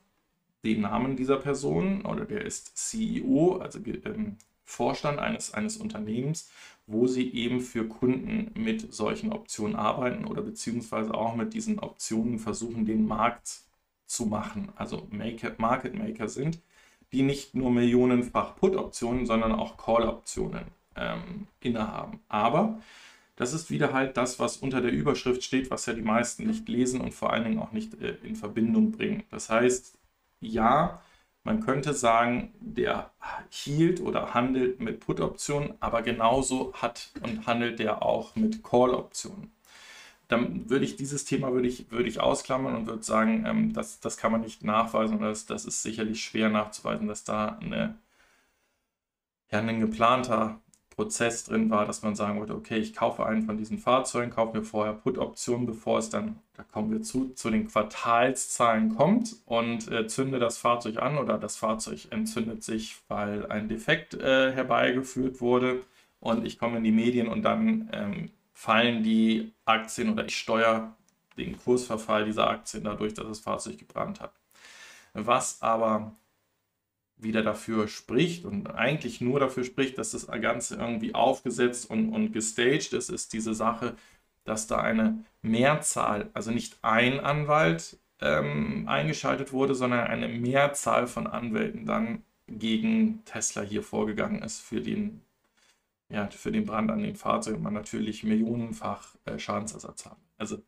den 0.65 0.81
Namen 0.81 1.15
dieser 1.15 1.37
Person, 1.37 2.05
oder 2.05 2.25
der 2.25 2.43
ist 2.43 2.77
CEO, 2.77 3.57
also 3.61 3.79
ähm, 3.79 4.35
Vorstand 4.67 5.17
eines, 5.17 5.53
eines 5.53 5.77
Unternehmens, 5.77 6.51
wo 6.85 7.07
sie 7.07 7.33
eben 7.33 7.61
für 7.61 7.87
Kunden 7.87 8.51
mit 8.53 8.93
solchen 8.93 9.33
Optionen 9.33 9.75
arbeiten 9.75 10.25
oder 10.25 10.43
beziehungsweise 10.43 11.15
auch 11.15 11.35
mit 11.35 11.53
diesen 11.53 11.79
Optionen 11.79 12.37
versuchen, 12.37 12.85
den 12.85 13.07
Markt 13.07 13.61
zu 14.05 14.27
machen, 14.27 14.71
also 14.75 15.07
Market 15.11 15.59
Maker 15.59 16.29
sind 16.29 16.59
die 17.11 17.21
nicht 17.21 17.55
nur 17.55 17.71
millionenfach 17.71 18.55
Put-Optionen, 18.55 19.25
sondern 19.25 19.53
auch 19.53 19.77
Call-Optionen 19.77 20.65
ähm, 20.95 21.47
innehaben. 21.61 22.19
Aber 22.27 22.81
das 23.35 23.53
ist 23.53 23.69
wieder 23.69 23.93
halt 23.93 24.17
das, 24.17 24.39
was 24.39 24.57
unter 24.57 24.81
der 24.81 24.91
Überschrift 24.91 25.43
steht, 25.43 25.71
was 25.71 25.85
ja 25.85 25.93
die 25.93 26.01
meisten 26.01 26.45
nicht 26.47 26.67
lesen 26.67 27.01
und 27.01 27.13
vor 27.13 27.31
allen 27.31 27.45
Dingen 27.45 27.59
auch 27.59 27.71
nicht 27.71 28.01
äh, 28.01 28.15
in 28.23 28.35
Verbindung 28.35 28.91
bringen. 28.91 29.23
Das 29.31 29.49
heißt, 29.49 29.97
ja, 30.41 31.01
Man 31.47 31.61
könnte 31.61 31.93
sagen, 31.93 32.53
der 32.59 33.09
hielt 33.49 34.01
oder 34.01 34.33
handelt 34.33 34.81
mit 34.81 34.99
Put-Optionen, 34.99 35.75
aber 35.79 36.01
genauso 36.01 36.73
hat 36.73 37.11
und 37.23 37.47
handelt 37.47 37.79
der 37.79 38.03
auch 38.03 38.35
mit 38.35 38.65
Call-Optionen. 38.65 39.53
Dann 40.27 40.69
würde 40.69 40.83
ich 40.83 40.97
dieses 40.97 41.23
Thema 41.23 41.53
würde 41.53 41.69
ich, 41.69 41.89
würde 41.89 42.09
ich 42.09 42.19
ausklammern 42.19 42.75
und 42.75 42.87
würde 42.87 43.01
sagen, 43.03 43.45
ähm, 43.47 43.71
das, 43.71 44.01
das 44.01 44.17
kann 44.17 44.33
man 44.33 44.41
nicht 44.41 44.65
nachweisen. 44.65 45.21
Das, 45.21 45.45
das 45.45 45.63
ist 45.63 45.83
sicherlich 45.83 46.21
schwer 46.21 46.49
nachzuweisen, 46.49 47.07
dass 47.07 47.23
da 47.23 47.57
eine, 47.61 47.97
ja, 49.49 49.59
ein 49.59 49.79
geplanter 49.79 50.59
Prozess 50.97 51.43
drin 51.43 51.69
war, 51.69 51.85
dass 51.85 52.01
man 52.01 52.15
sagen 52.15 52.39
wollte, 52.39 52.55
okay, 52.55 52.77
ich 52.77 52.95
kaufe 52.95 53.23
einen 53.23 53.43
von 53.43 53.55
diesen 53.55 53.77
Fahrzeugen, 53.77 54.31
kaufe 54.31 54.57
mir 54.57 54.63
vorher 54.63 54.93
Put-Optionen, 54.93 55.67
bevor 55.67 55.99
es 55.99 56.09
dann, 56.09 56.39
da 56.55 56.63
kommen 56.63 56.91
wir 56.91 57.03
zu, 57.03 57.29
zu 57.35 57.51
den 57.51 57.67
Quartalszahlen 57.67 58.95
kommt 58.95 59.35
und 59.45 59.91
äh, 59.91 60.07
zünde 60.07 60.39
das 60.39 60.57
Fahrzeug 60.57 60.97
an 60.97 61.19
oder 61.19 61.37
das 61.37 61.55
Fahrzeug 61.55 62.07
entzündet 62.09 62.63
sich, 62.63 62.97
weil 63.09 63.45
ein 63.45 63.69
Defekt 63.69 64.15
äh, 64.15 64.51
herbeigeführt 64.51 65.39
wurde 65.39 65.83
und 66.19 66.47
ich 66.47 66.57
komme 66.57 66.77
in 66.77 66.83
die 66.83 66.91
Medien 66.91 67.27
und 67.27 67.43
dann 67.43 67.89
ähm, 67.93 68.31
fallen 68.53 69.03
die 69.03 69.53
Aktien 69.65 70.09
oder 70.09 70.25
ich 70.25 70.35
steuere 70.35 70.95
den 71.37 71.59
Kursverfall 71.59 72.25
dieser 72.25 72.49
Aktien 72.49 72.83
dadurch, 72.83 73.13
dass 73.13 73.27
das 73.27 73.39
Fahrzeug 73.39 73.77
gebrannt 73.77 74.19
hat. 74.19 74.33
Was 75.13 75.61
aber 75.61 76.15
wieder 77.17 77.41
dafür 77.41 77.87
spricht 77.87 78.45
und 78.45 78.67
eigentlich 78.67 79.21
nur 79.21 79.39
dafür 79.39 79.63
spricht, 79.63 79.97
dass 79.97 80.11
das 80.11 80.27
Ganze 80.27 80.75
irgendwie 80.75 81.15
aufgesetzt 81.15 81.89
und, 81.89 82.13
und 82.13 82.31
gestaged 82.31 82.93
ist, 82.93 83.09
ist 83.09 83.33
diese 83.33 83.53
Sache, 83.53 83.95
dass 84.43 84.67
da 84.67 84.77
eine 84.77 85.23
Mehrzahl, 85.41 86.29
also 86.33 86.51
nicht 86.51 86.77
ein 86.83 87.19
Anwalt 87.19 87.97
ähm, 88.21 88.87
eingeschaltet 88.87 89.51
wurde, 89.51 89.75
sondern 89.75 90.07
eine 90.07 90.27
Mehrzahl 90.27 91.07
von 91.07 91.27
Anwälten 91.27 91.85
dann 91.85 92.23
gegen 92.47 93.23
Tesla 93.25 93.61
hier 93.61 93.83
vorgegangen 93.83 94.41
ist 94.41 94.61
für 94.61 94.81
den, 94.81 95.21
ja, 96.09 96.27
für 96.29 96.51
den 96.51 96.65
Brand 96.65 96.91
an 96.91 97.03
dem 97.03 97.15
Fahrzeug 97.15 97.57
und 97.57 97.63
man 97.63 97.73
natürlich 97.73 98.23
millionenfach 98.23 99.15
äh, 99.25 99.37
Schadensersatz 99.37 100.05
haben. 100.05 100.21
Also 100.37 100.61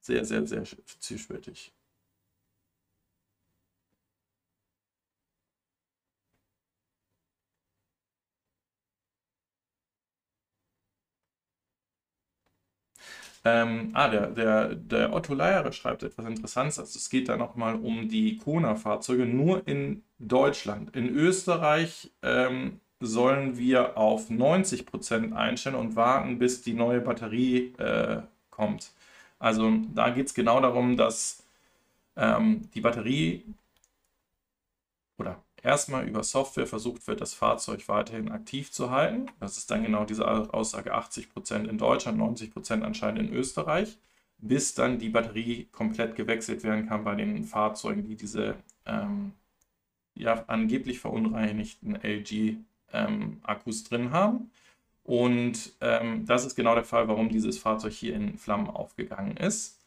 sehr, 0.00 0.24
sehr, 0.24 0.46
sehr 0.46 0.64
zwiespältig. 0.98 1.72
Ähm, 13.44 13.90
ah, 13.94 14.08
der, 14.08 14.28
der, 14.28 14.74
der 14.74 15.12
Otto 15.12 15.34
Leiere 15.34 15.72
schreibt 15.72 16.02
etwas 16.04 16.26
Interessantes. 16.26 16.78
Also 16.78 16.96
es 16.96 17.10
geht 17.10 17.28
da 17.28 17.36
nochmal 17.36 17.74
um 17.74 18.08
die 18.08 18.36
Kona-Fahrzeuge 18.38 19.26
nur 19.26 19.66
in 19.66 20.02
Deutschland. 20.18 20.94
In 20.94 21.08
Österreich 21.08 22.12
ähm, 22.22 22.80
sollen 23.00 23.58
wir 23.58 23.98
auf 23.98 24.30
90% 24.30 25.32
einstellen 25.32 25.74
und 25.74 25.96
warten, 25.96 26.38
bis 26.38 26.62
die 26.62 26.74
neue 26.74 27.00
Batterie 27.00 27.72
äh, 27.78 28.22
kommt. 28.50 28.92
Also 29.40 29.72
da 29.92 30.10
geht 30.10 30.26
es 30.26 30.34
genau 30.34 30.60
darum, 30.60 30.96
dass 30.96 31.42
ähm, 32.16 32.68
die 32.74 32.80
Batterie 32.80 33.44
erstmal 35.62 36.06
über 36.08 36.22
Software 36.22 36.66
versucht 36.66 37.06
wird, 37.06 37.20
das 37.20 37.34
Fahrzeug 37.34 37.88
weiterhin 37.88 38.30
aktiv 38.30 38.70
zu 38.72 38.90
halten. 38.90 39.26
Das 39.40 39.56
ist 39.56 39.70
dann 39.70 39.84
genau 39.84 40.04
diese 40.04 40.28
Aussage 40.52 40.94
80% 40.94 41.68
in 41.68 41.78
Deutschland, 41.78 42.20
90% 42.20 42.82
anscheinend 42.82 43.20
in 43.20 43.32
Österreich, 43.32 43.98
bis 44.38 44.74
dann 44.74 44.98
die 44.98 45.08
Batterie 45.08 45.68
komplett 45.72 46.16
gewechselt 46.16 46.64
werden 46.64 46.88
kann 46.88 47.04
bei 47.04 47.14
den 47.14 47.44
Fahrzeugen, 47.44 48.04
die 48.04 48.16
diese 48.16 48.56
ähm, 48.86 49.32
ja, 50.14 50.44
angeblich 50.48 50.98
verunreinigten 51.00 51.96
LG-Akkus 52.02 53.80
ähm, 53.80 53.88
drin 53.88 54.10
haben. 54.10 54.50
Und 55.04 55.72
ähm, 55.80 56.26
das 56.26 56.44
ist 56.44 56.54
genau 56.54 56.74
der 56.74 56.84
Fall, 56.84 57.08
warum 57.08 57.28
dieses 57.28 57.58
Fahrzeug 57.58 57.92
hier 57.92 58.14
in 58.14 58.38
Flammen 58.38 58.68
aufgegangen 58.68 59.36
ist. 59.36 59.81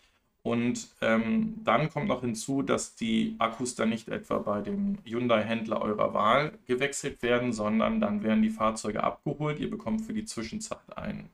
Und 0.46 0.89
ähm, 1.02 1.56
dann 1.64 1.89
kommt 1.89 2.08
noch 2.08 2.22
hinzu, 2.22 2.62
dass 2.62 2.93
die 2.93 3.36
Akkus 3.39 3.74
dann 3.74 3.89
nicht 3.89 4.10
etwa 4.10 4.38
bei 4.38 4.62
dem 4.62 5.00
Hyundai-Händler 5.04 5.82
eurer 5.82 6.14
Wahl 6.14 6.60
gewechselt 6.68 7.24
werden, 7.24 7.52
sondern 7.52 8.00
dann 8.00 8.22
werden 8.22 8.43
die 8.43 8.52
Fahrzeuge 8.52 9.04
abgeholt. 9.04 9.60
Ihr 9.60 9.72
bekommt 9.72 10.04
für 10.04 10.14
die 10.14 10.26
Zwischenzeit 10.26 10.96
einen 10.96 11.32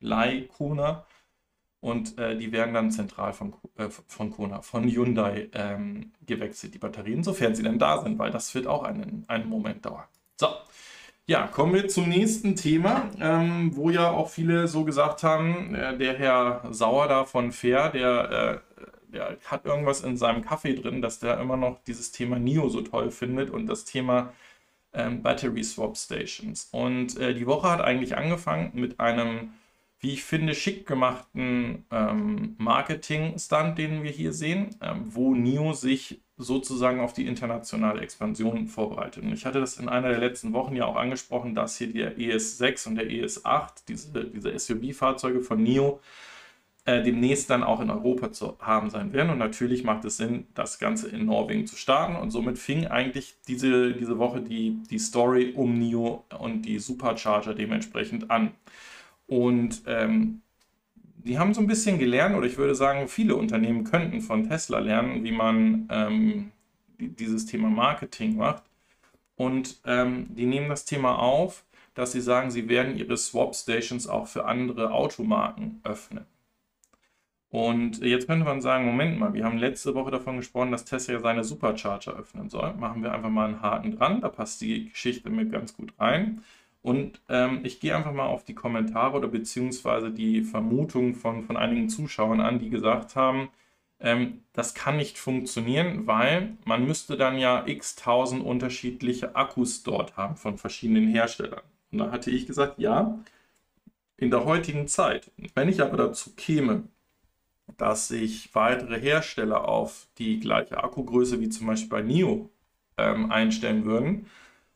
Leih-Kona 0.00 1.06
und 1.80 2.18
äh, 2.18 2.36
die 2.36 2.52
werden 2.52 2.74
dann 2.74 2.90
zentral 2.90 3.32
von, 3.32 3.54
äh, 3.78 3.88
von 3.88 4.30
Kona, 4.30 4.60
von 4.60 4.84
Hyundai 4.84 5.48
ähm, 5.54 6.12
gewechselt, 6.26 6.74
die 6.74 6.78
Batterien, 6.78 7.24
sofern 7.24 7.54
sie 7.54 7.62
denn 7.62 7.78
da 7.78 8.02
sind, 8.02 8.18
weil 8.18 8.30
das 8.30 8.54
wird 8.54 8.66
auch 8.66 8.82
einen, 8.82 9.24
einen 9.26 9.48
Moment 9.48 9.86
dauern. 9.86 10.04
So, 10.36 10.48
ja, 11.30 11.46
kommen 11.46 11.74
wir 11.74 11.86
zum 11.86 12.08
nächsten 12.08 12.56
Thema, 12.56 13.08
ähm, 13.20 13.70
wo 13.76 13.88
ja 13.88 14.10
auch 14.10 14.30
viele 14.30 14.66
so 14.66 14.82
gesagt 14.84 15.22
haben, 15.22 15.76
äh, 15.76 15.96
der 15.96 16.18
Herr 16.18 16.62
Sauer 16.72 17.06
da 17.06 17.24
von 17.24 17.52
Fair, 17.52 17.88
der, 17.90 18.62
äh, 18.80 19.12
der 19.12 19.36
hat 19.44 19.64
irgendwas 19.64 20.00
in 20.00 20.16
seinem 20.16 20.42
Kaffee 20.42 20.74
drin, 20.74 21.00
dass 21.00 21.20
der 21.20 21.38
immer 21.38 21.56
noch 21.56 21.78
dieses 21.84 22.10
Thema 22.10 22.40
NIO 22.40 22.68
so 22.68 22.80
toll 22.80 23.12
findet 23.12 23.50
und 23.50 23.68
das 23.68 23.84
Thema 23.84 24.32
ähm, 24.92 25.22
Battery 25.22 25.62
Swap 25.62 25.96
Stations. 25.96 26.68
Und 26.72 27.16
äh, 27.16 27.32
die 27.32 27.46
Woche 27.46 27.70
hat 27.70 27.80
eigentlich 27.80 28.16
angefangen 28.16 28.72
mit 28.74 28.98
einem, 28.98 29.52
wie 30.00 30.12
ich 30.12 30.24
finde, 30.24 30.54
schick 30.54 30.86
gemachten 30.86 31.84
ähm, 31.90 32.54
Marketing-Stunt, 32.58 33.76
den 33.78 34.02
wir 34.02 34.10
hier 34.10 34.32
sehen, 34.32 34.74
ähm, 34.80 35.02
wo 35.04 35.34
NIO 35.34 35.74
sich 35.74 36.22
sozusagen 36.38 37.00
auf 37.00 37.12
die 37.12 37.26
internationale 37.26 38.00
Expansion 38.00 38.66
vorbereitet. 38.66 39.22
Und 39.22 39.32
ich 39.32 39.44
hatte 39.44 39.60
das 39.60 39.76
in 39.76 39.90
einer 39.90 40.08
der 40.08 40.18
letzten 40.18 40.54
Wochen 40.54 40.74
ja 40.74 40.86
auch 40.86 40.96
angesprochen, 40.96 41.54
dass 41.54 41.76
hier 41.76 41.92
der 41.92 42.16
ES6 42.16 42.88
und 42.88 42.94
der 42.94 43.10
ES8, 43.10 43.84
diese, 43.88 44.24
diese 44.24 44.58
SUV-Fahrzeuge 44.58 45.42
von 45.42 45.62
NIO, 45.62 46.00
äh, 46.86 47.02
demnächst 47.02 47.50
dann 47.50 47.62
auch 47.62 47.80
in 47.80 47.90
Europa 47.90 48.32
zu 48.32 48.56
haben 48.58 48.88
sein 48.88 49.12
werden. 49.12 49.28
Und 49.28 49.38
natürlich 49.38 49.84
macht 49.84 50.06
es 50.06 50.16
Sinn, 50.16 50.46
das 50.54 50.78
Ganze 50.78 51.10
in 51.10 51.26
Norwegen 51.26 51.66
zu 51.66 51.76
starten. 51.76 52.16
Und 52.16 52.30
somit 52.30 52.58
fing 52.58 52.86
eigentlich 52.86 53.34
diese, 53.46 53.92
diese 53.92 54.18
Woche 54.18 54.40
die, 54.40 54.78
die 54.90 54.98
Story 54.98 55.52
um 55.54 55.78
NIO 55.78 56.24
und 56.38 56.62
die 56.62 56.78
Supercharger 56.78 57.52
dementsprechend 57.52 58.30
an. 58.30 58.52
Und 59.30 59.82
ähm, 59.86 60.42
die 60.94 61.38
haben 61.38 61.54
so 61.54 61.60
ein 61.60 61.68
bisschen 61.68 62.00
gelernt, 62.00 62.34
oder 62.34 62.48
ich 62.48 62.58
würde 62.58 62.74
sagen, 62.74 63.06
viele 63.06 63.36
Unternehmen 63.36 63.84
könnten 63.84 64.22
von 64.22 64.48
Tesla 64.48 64.80
lernen, 64.80 65.22
wie 65.22 65.30
man 65.30 65.88
ähm, 65.88 66.50
dieses 66.98 67.46
Thema 67.46 67.70
Marketing 67.70 68.36
macht. 68.36 68.64
Und 69.36 69.80
ähm, 69.86 70.26
die 70.30 70.46
nehmen 70.46 70.68
das 70.68 70.84
Thema 70.84 71.20
auf, 71.20 71.64
dass 71.94 72.10
sie 72.10 72.20
sagen, 72.20 72.50
sie 72.50 72.68
werden 72.68 72.96
ihre 72.96 73.16
Swap 73.16 73.54
Stations 73.54 74.08
auch 74.08 74.26
für 74.26 74.46
andere 74.46 74.90
Automarken 74.90 75.80
öffnen. 75.84 76.26
Und 77.50 78.02
jetzt 78.02 78.26
könnte 78.26 78.44
man 78.44 78.60
sagen, 78.60 78.84
Moment 78.84 79.16
mal, 79.20 79.32
wir 79.32 79.44
haben 79.44 79.58
letzte 79.58 79.94
Woche 79.94 80.10
davon 80.10 80.38
gesprochen, 80.38 80.72
dass 80.72 80.84
Tesla 80.84 81.20
seine 81.20 81.44
Supercharger 81.44 82.16
öffnen 82.16 82.48
soll. 82.48 82.74
Machen 82.74 83.04
wir 83.04 83.12
einfach 83.12 83.30
mal 83.30 83.46
einen 83.46 83.62
Haken 83.62 83.96
dran, 83.96 84.22
da 84.22 84.28
passt 84.28 84.60
die 84.60 84.88
Geschichte 84.88 85.30
mit 85.30 85.52
ganz 85.52 85.76
gut 85.76 85.92
rein. 86.00 86.42
Und 86.82 87.20
ähm, 87.28 87.60
ich 87.62 87.80
gehe 87.80 87.94
einfach 87.94 88.12
mal 88.12 88.26
auf 88.26 88.44
die 88.44 88.54
Kommentare 88.54 89.16
oder 89.16 89.28
beziehungsweise 89.28 90.10
die 90.10 90.42
Vermutung 90.42 91.14
von, 91.14 91.44
von 91.44 91.56
einigen 91.56 91.88
Zuschauern 91.88 92.40
an, 92.40 92.58
die 92.58 92.70
gesagt 92.70 93.16
haben, 93.16 93.50
ähm, 94.00 94.42
das 94.54 94.74
kann 94.74 94.96
nicht 94.96 95.18
funktionieren, 95.18 96.06
weil 96.06 96.56
man 96.64 96.86
müsste 96.86 97.16
dann 97.16 97.38
ja 97.38 97.66
x 97.66 97.96
tausend 97.96 98.42
unterschiedliche 98.42 99.36
Akkus 99.36 99.82
dort 99.82 100.16
haben 100.16 100.36
von 100.36 100.56
verschiedenen 100.56 101.08
Herstellern. 101.08 101.62
Und 101.92 101.98
da 101.98 102.10
hatte 102.10 102.30
ich 102.30 102.46
gesagt, 102.46 102.78
ja, 102.78 103.18
in 104.16 104.30
der 104.30 104.44
heutigen 104.44 104.86
Zeit. 104.88 105.30
Wenn 105.54 105.68
ich 105.68 105.82
aber 105.82 105.96
dazu 105.96 106.34
käme, 106.34 106.84
dass 107.76 108.08
sich 108.08 108.54
weitere 108.54 109.00
Hersteller 109.00 109.68
auf 109.68 110.06
die 110.18 110.40
gleiche 110.40 110.82
Akkugröße 110.82 111.40
wie 111.40 111.48
zum 111.48 111.66
Beispiel 111.66 111.88
bei 111.88 112.02
NIO 112.02 112.50
ähm, 112.96 113.30
einstellen 113.30 113.84
würden, 113.84 114.26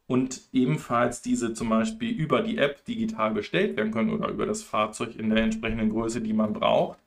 und 0.06 0.42
ebenfalls 0.52 1.22
diese 1.22 1.54
zum 1.54 1.70
Beispiel 1.70 2.10
über 2.10 2.42
die 2.42 2.58
App 2.58 2.84
digital 2.84 3.32
bestellt 3.32 3.76
werden 3.76 3.92
können 3.92 4.10
oder 4.10 4.28
über 4.28 4.46
das 4.46 4.62
Fahrzeug 4.62 5.16
in 5.16 5.30
der 5.30 5.44
entsprechenden 5.44 5.90
Größe, 5.90 6.20
die 6.20 6.32
man 6.32 6.52
braucht, 6.52 6.98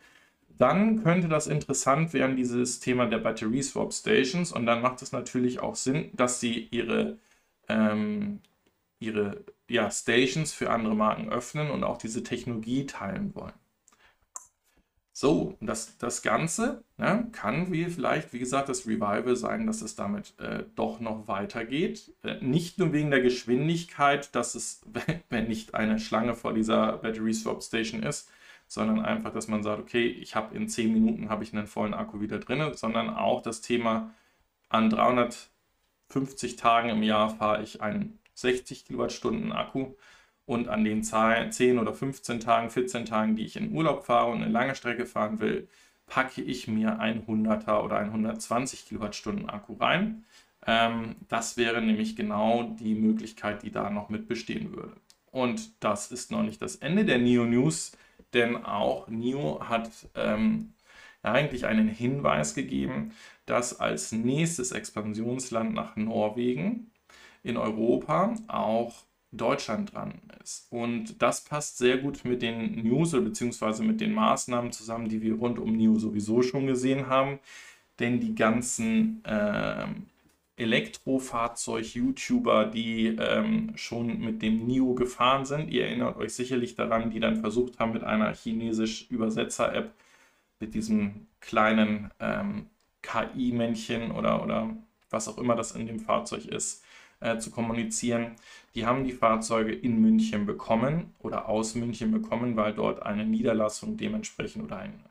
dann 0.57 1.03
könnte 1.03 1.27
das 1.29 1.47
interessant 1.47 2.13
werden, 2.13 2.35
dieses 2.35 2.79
Thema 2.79 3.05
der 3.07 3.19
Battery 3.19 3.61
Swap 3.61 3.93
Stations. 3.93 4.51
Und 4.51 4.65
dann 4.65 4.81
macht 4.81 5.01
es 5.01 5.11
natürlich 5.11 5.59
auch 5.59 5.75
Sinn, 5.75 6.09
dass 6.13 6.39
sie 6.39 6.67
ihre, 6.71 7.17
ähm, 7.69 8.41
ihre 8.99 9.45
ja, 9.69 9.91
Stations 9.91 10.53
für 10.53 10.71
andere 10.71 10.95
Marken 10.95 11.29
öffnen 11.29 11.71
und 11.71 11.83
auch 11.83 11.97
diese 11.97 12.23
Technologie 12.23 12.85
teilen 12.87 13.35
wollen. 13.35 13.53
So, 15.19 15.57
das, 15.61 15.97
das 15.97 16.21
Ganze 16.21 16.83
ne, 16.97 17.27
kann 17.31 17.71
wie 17.71 17.85
vielleicht, 17.85 18.33
wie 18.33 18.37
gesagt, 18.37 18.69
das 18.69 18.85
Revival 18.85 19.35
sein, 19.35 19.65
dass 19.65 19.81
es 19.81 19.95
damit 19.95 20.39
äh, 20.39 20.63
doch 20.75 20.99
noch 20.99 21.27
weitergeht. 21.27 22.13
Äh, 22.21 22.35
nicht 22.41 22.77
nur 22.77 22.93
wegen 22.93 23.09
der 23.09 23.21
Geschwindigkeit, 23.21 24.35
dass 24.35 24.53
es, 24.53 24.81
wenn 25.31 25.47
nicht 25.47 25.73
eine 25.73 25.97
Schlange 25.97 26.35
vor 26.35 26.53
dieser 26.53 26.97
Battery 26.97 27.33
Swap 27.33 27.63
Station 27.63 28.03
ist, 28.03 28.29
sondern 28.67 29.03
einfach, 29.03 29.33
dass 29.33 29.47
man 29.47 29.63
sagt, 29.63 29.79
okay, 29.79 30.05
ich 30.05 30.35
habe 30.35 30.55
in 30.55 30.69
10 30.69 30.93
Minuten 30.93 31.29
habe 31.29 31.43
ich 31.43 31.51
einen 31.51 31.65
vollen 31.65 31.95
Akku 31.95 32.21
wieder 32.21 32.37
drin, 32.37 32.73
sondern 32.75 33.09
auch 33.09 33.41
das 33.41 33.61
Thema 33.61 34.13
an 34.69 34.91
350 34.91 36.57
Tagen 36.57 36.89
im 36.89 37.01
Jahr 37.01 37.31
fahre 37.31 37.63
ich 37.63 37.81
einen 37.81 38.19
60 38.35 38.85
Kilowattstunden 38.85 39.51
Akku 39.51 39.95
und 40.47 40.69
an 40.69 40.83
den 40.85 41.03
10 41.03 41.77
oder 41.77 41.93
15 41.93 42.39
Tagen, 42.39 42.69
14 42.71 43.05
Tagen, 43.05 43.35
die 43.35 43.45
ich 43.45 43.57
in 43.57 43.73
Urlaub 43.73 44.05
fahre 44.05 44.31
und 44.31 44.41
eine 44.41 44.51
lange 44.51 44.75
Strecke 44.75 45.05
fahren 45.05 45.39
will, 45.39 45.67
packe 46.07 46.41
ich 46.41 46.69
mir 46.69 46.99
ein 46.99 47.27
100er 47.27 47.83
oder 47.83 47.97
ein 47.97 48.07
120 48.07 48.87
Kilowattstunden 48.87 49.49
Akku 49.49 49.73
rein. 49.73 50.23
Ähm, 50.65 51.17
das 51.27 51.57
wäre 51.57 51.81
nämlich 51.81 52.15
genau 52.15 52.63
die 52.79 52.95
Möglichkeit, 52.95 53.61
die 53.63 53.71
da 53.71 53.89
noch 53.89 54.07
mit 54.09 54.27
bestehen 54.29 54.73
würde. 54.73 54.93
Und 55.31 55.83
das 55.83 56.11
ist 56.11 56.31
noch 56.31 56.43
nicht 56.43 56.61
das 56.61 56.77
Ende 56.77 57.03
der 57.03 57.17
NIO 57.19 57.45
News, 57.45 57.97
denn 58.33 58.63
auch 58.65 59.09
NIO 59.09 59.59
hat 59.67 59.91
ähm, 60.15 60.73
eigentlich 61.23 61.65
einen 61.65 61.89
Hinweis 61.89 62.55
gegeben, 62.55 63.11
dass 63.45 63.81
als 63.81 64.13
nächstes 64.13 64.71
Expansionsland 64.71 65.73
nach 65.73 65.97
Norwegen 65.97 66.89
in 67.43 67.57
Europa 67.57 68.33
auch 68.47 69.06
Deutschland 69.31 69.93
dran 69.93 70.21
ist. 70.43 70.67
Und 70.71 71.21
das 71.21 71.43
passt 71.43 71.77
sehr 71.77 71.97
gut 71.97 72.23
mit 72.23 72.41
den 72.41 72.83
News 72.83 73.11
bzw. 73.11 73.83
mit 73.83 74.01
den 74.01 74.13
Maßnahmen 74.13 74.71
zusammen, 74.71 75.09
die 75.09 75.21
wir 75.21 75.35
rund 75.35 75.59
um 75.59 75.75
NIO 75.75 75.99
sowieso 75.99 76.41
schon 76.41 76.67
gesehen 76.67 77.07
haben. 77.07 77.39
Denn 77.99 78.19
die 78.19 78.35
ganzen 78.35 79.23
äh, 79.25 79.87
Elektrofahrzeug-YouTuber, 80.57 82.65
die 82.65 83.07
ähm, 83.07 83.71
schon 83.75 84.19
mit 84.19 84.41
dem 84.41 84.65
NIO 84.65 84.95
gefahren 84.95 85.45
sind, 85.45 85.69
ihr 85.69 85.85
erinnert 85.85 86.17
euch 86.17 86.33
sicherlich 86.33 86.75
daran, 86.75 87.11
die 87.11 87.19
dann 87.19 87.35
versucht 87.37 87.77
haben, 87.79 87.93
mit 87.93 88.03
einer 88.03 88.33
chinesisch 88.33 89.05
Übersetzer-App, 89.09 89.93
mit 90.59 90.73
diesem 90.73 91.27
kleinen 91.41 92.09
ähm, 92.19 92.65
KI-Männchen 93.03 94.09
oder, 94.11 94.43
oder 94.43 94.75
was 95.09 95.27
auch 95.27 95.37
immer 95.37 95.55
das 95.55 95.73
in 95.73 95.85
dem 95.85 95.99
Fahrzeug 95.99 96.45
ist, 96.45 96.83
äh, 97.19 97.37
zu 97.37 97.51
kommunizieren. 97.51 98.35
Die 98.75 98.85
haben 98.85 99.03
die 99.03 99.11
Fahrzeuge 99.11 99.73
in 99.73 99.99
München 100.01 100.45
bekommen 100.45 101.13
oder 101.19 101.49
aus 101.49 101.75
München 101.75 102.11
bekommen, 102.11 102.55
weil 102.55 102.73
dort 102.73 103.01
eine 103.01 103.25
Niederlassung 103.25 103.97
dementsprechend 103.97 104.63
oder 104.65 104.77
ein, 104.77 105.03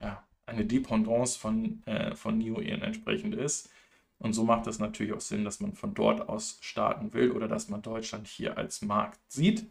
ja, 0.00 0.22
eine 0.46 0.64
Dependance 0.64 1.38
von, 1.38 1.82
äh, 1.86 2.14
von 2.14 2.38
NIO 2.38 2.60
entsprechend 2.60 3.34
ist. 3.34 3.70
Und 4.18 4.32
so 4.32 4.44
macht 4.44 4.66
es 4.66 4.78
natürlich 4.78 5.12
auch 5.12 5.20
Sinn, 5.20 5.44
dass 5.44 5.60
man 5.60 5.74
von 5.74 5.92
dort 5.92 6.28
aus 6.28 6.58
starten 6.62 7.12
will 7.12 7.32
oder 7.32 7.48
dass 7.48 7.68
man 7.68 7.82
Deutschland 7.82 8.26
hier 8.26 8.56
als 8.56 8.80
Markt 8.80 9.20
sieht, 9.28 9.66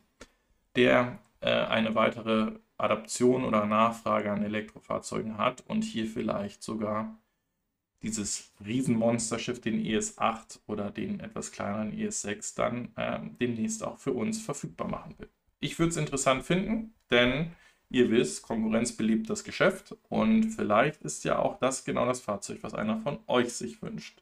der 0.76 1.20
äh, 1.40 1.50
eine 1.50 1.96
weitere 1.96 2.52
Adaption 2.78 3.46
oder 3.46 3.66
Nachfrage 3.66 4.32
an 4.32 4.44
Elektrofahrzeugen 4.44 5.38
hat 5.38 5.64
und 5.68 5.84
hier 5.84 6.06
vielleicht 6.06 6.62
sogar 6.62 7.18
dieses 8.04 8.51
Riesenmonsterschiff, 8.64 9.62
den 9.62 9.82
ES8 9.84 10.60
oder 10.68 10.91
den 10.91 11.22
etwas 11.22 11.51
kleineren 11.51 11.93
ES6, 11.93 12.56
dann 12.56 12.91
äh, 12.95 13.20
demnächst 13.39 13.84
auch 13.84 13.97
für 13.97 14.14
uns 14.14 14.41
verfügbar 14.41 14.89
machen 14.89 15.16
will. 15.18 15.30
Ich 15.60 15.80
würde 15.80 15.91
es 15.91 15.97
interessant 15.97 16.43
finden, 16.43 16.93
denn 17.10 17.54
ihr 17.89 18.12
wisst, 18.12 18.43
Konkurrenz 18.43 18.91
belebt 18.95 19.30
das 19.30 19.43
Geschäft 19.43 19.95
und 20.10 20.51
vielleicht 20.51 21.01
ist 21.04 21.24
ja 21.24 21.39
auch 21.39 21.58
das 21.60 21.86
genau 21.86 22.06
das 22.06 22.20
Fahrzeug, 22.20 22.60
was 22.62 22.74
einer 22.74 22.99
von 22.99 23.20
euch 23.28 23.54
sich 23.54 23.82
wünscht. 23.82 24.22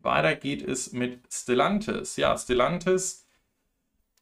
Weiter 0.00 0.34
geht 0.34 0.62
es 0.62 0.92
mit 0.92 1.20
Stellantis. 1.32 2.16
Ja, 2.16 2.36
Stellantis 2.36 3.26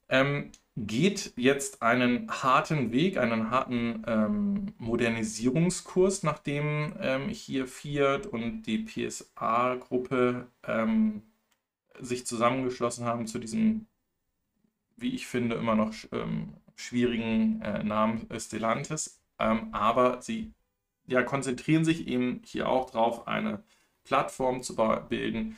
ähm, 0.08 0.50
geht 0.86 1.32
jetzt 1.36 1.82
einen 1.82 2.30
harten 2.30 2.92
Weg, 2.92 3.18
einen 3.18 3.50
harten 3.50 4.04
ähm, 4.06 4.74
Modernisierungskurs, 4.78 6.22
nachdem 6.22 6.94
ähm, 7.00 7.28
hier 7.28 7.66
Fiat 7.66 8.26
und 8.26 8.62
die 8.62 8.78
PSA-Gruppe 8.78 10.46
ähm, 10.64 11.22
sich 12.00 12.26
zusammengeschlossen 12.26 13.04
haben 13.04 13.26
zu 13.26 13.38
diesem, 13.38 13.86
wie 14.96 15.14
ich 15.14 15.26
finde, 15.26 15.56
immer 15.56 15.74
noch 15.74 15.92
ähm, 16.12 16.54
schwierigen 16.76 17.60
äh, 17.62 17.82
Namen 17.82 18.28
Stellantis. 18.38 19.20
Ähm, 19.38 19.68
aber 19.72 20.22
sie 20.22 20.52
ja, 21.06 21.22
konzentrieren 21.22 21.84
sich 21.84 22.06
eben 22.06 22.42
hier 22.44 22.68
auch 22.68 22.90
darauf, 22.90 23.26
eine 23.26 23.62
Plattform 24.04 24.62
zu 24.62 24.76
bilden, 25.08 25.56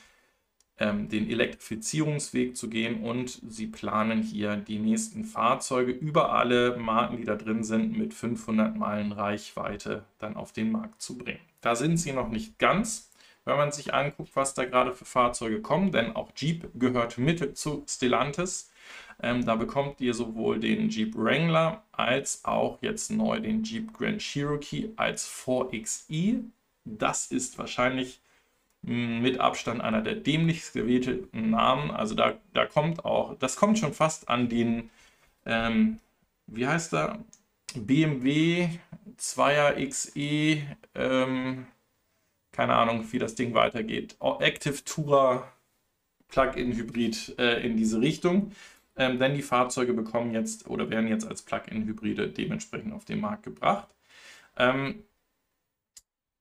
den 0.81 1.29
Elektrifizierungsweg 1.29 2.57
zu 2.57 2.71
gehen 2.71 3.03
und 3.03 3.41
sie 3.47 3.67
planen 3.67 4.23
hier 4.23 4.57
die 4.57 4.79
nächsten 4.79 5.25
Fahrzeuge 5.25 5.93
über 5.93 6.33
alle 6.33 6.77
Marken, 6.79 7.19
die 7.19 7.25
da 7.25 7.37
drin 7.37 7.63
sind, 7.65 7.99
mit 7.99 8.15
500 8.15 8.77
Meilen 8.77 9.13
Reichweite 9.13 10.05
dann 10.19 10.37
auf 10.37 10.53
den 10.53 10.73
Markt 10.73 11.03
zu 11.03 11.19
bringen. 11.19 11.41
Da 11.61 11.77
sind 11.77 11.99
sie 11.99 12.13
noch 12.13 12.31
nicht 12.31 12.59
ganz, 12.59 13.11
wenn 13.45 13.57
man 13.57 13.73
sich 13.73 13.93
anguckt, 13.93 14.31
was 14.35 14.55
da 14.55 14.65
gerade 14.65 14.93
für 14.93 15.05
Fahrzeuge 15.05 15.61
kommen, 15.61 15.93
denn 15.93 16.17
auch 16.17 16.31
Jeep 16.35 16.69
gehört 16.75 17.19
mit 17.19 17.59
zu 17.59 17.85
Stellantis. 17.87 18.71
Ähm, 19.23 19.45
da 19.45 19.57
bekommt 19.57 20.01
ihr 20.01 20.15
sowohl 20.15 20.61
den 20.61 20.89
Jeep 20.89 21.15
Wrangler 21.15 21.83
als 21.93 22.45
auch 22.45 22.79
jetzt 22.81 23.11
neu 23.11 23.41
den 23.41 23.65
Jeep 23.65 23.93
Grand 23.93 24.21
Cherokee 24.21 24.91
als 24.97 25.29
4XE. 25.29 26.45
Das 26.85 27.27
ist 27.27 27.59
wahrscheinlich 27.59 28.21
mit 28.83 29.39
Abstand 29.41 29.81
einer 29.81 30.03
der 30.03 30.17
dämlichst 30.17 30.73
gewählten 30.73 31.51
Namen. 31.51 31.91
Also 31.91 32.15
da, 32.15 32.35
da 32.55 32.67
kommt 32.67 33.05
auch, 33.05 33.37
das 33.39 33.57
kommt 33.57 33.79
schon 33.79 33.93
fast 33.93 34.29
an 34.29 34.49
den, 34.49 34.91
ähm, 35.47 35.99
wie 36.47 36.67
heißt 36.67 36.95
er? 36.95 37.19
BMW 37.75 38.69
2er 39.19 39.87
XE, 39.89 40.63
ähm, 40.95 41.67
keine 42.53 42.75
Ahnung, 42.75 43.07
wie 43.13 43.19
das 43.19 43.35
Ding 43.35 43.55
weitergeht. 43.55 44.17
Active 44.21 44.85
Tourer 44.85 45.53
Plug-in 46.29 46.77
Hybrid 46.77 47.35
äh, 47.39 47.65
in 47.65 47.77
diese 47.77 48.01
Richtung. 48.01 48.53
Ähm, 48.97 49.19
denn 49.19 49.35
die 49.35 49.43
Fahrzeuge 49.43 49.93
bekommen 49.93 50.33
jetzt 50.33 50.69
oder 50.69 50.91
werden 50.91 51.09
jetzt 51.09 51.27
als 51.27 51.43
Plug-in 51.43 51.87
Hybride 51.87 52.29
dementsprechend 52.29 52.93
auf 52.93 53.05
den 53.05 53.21
Markt 53.21 53.45
gebracht. 53.45 53.89
Ähm, 54.57 55.05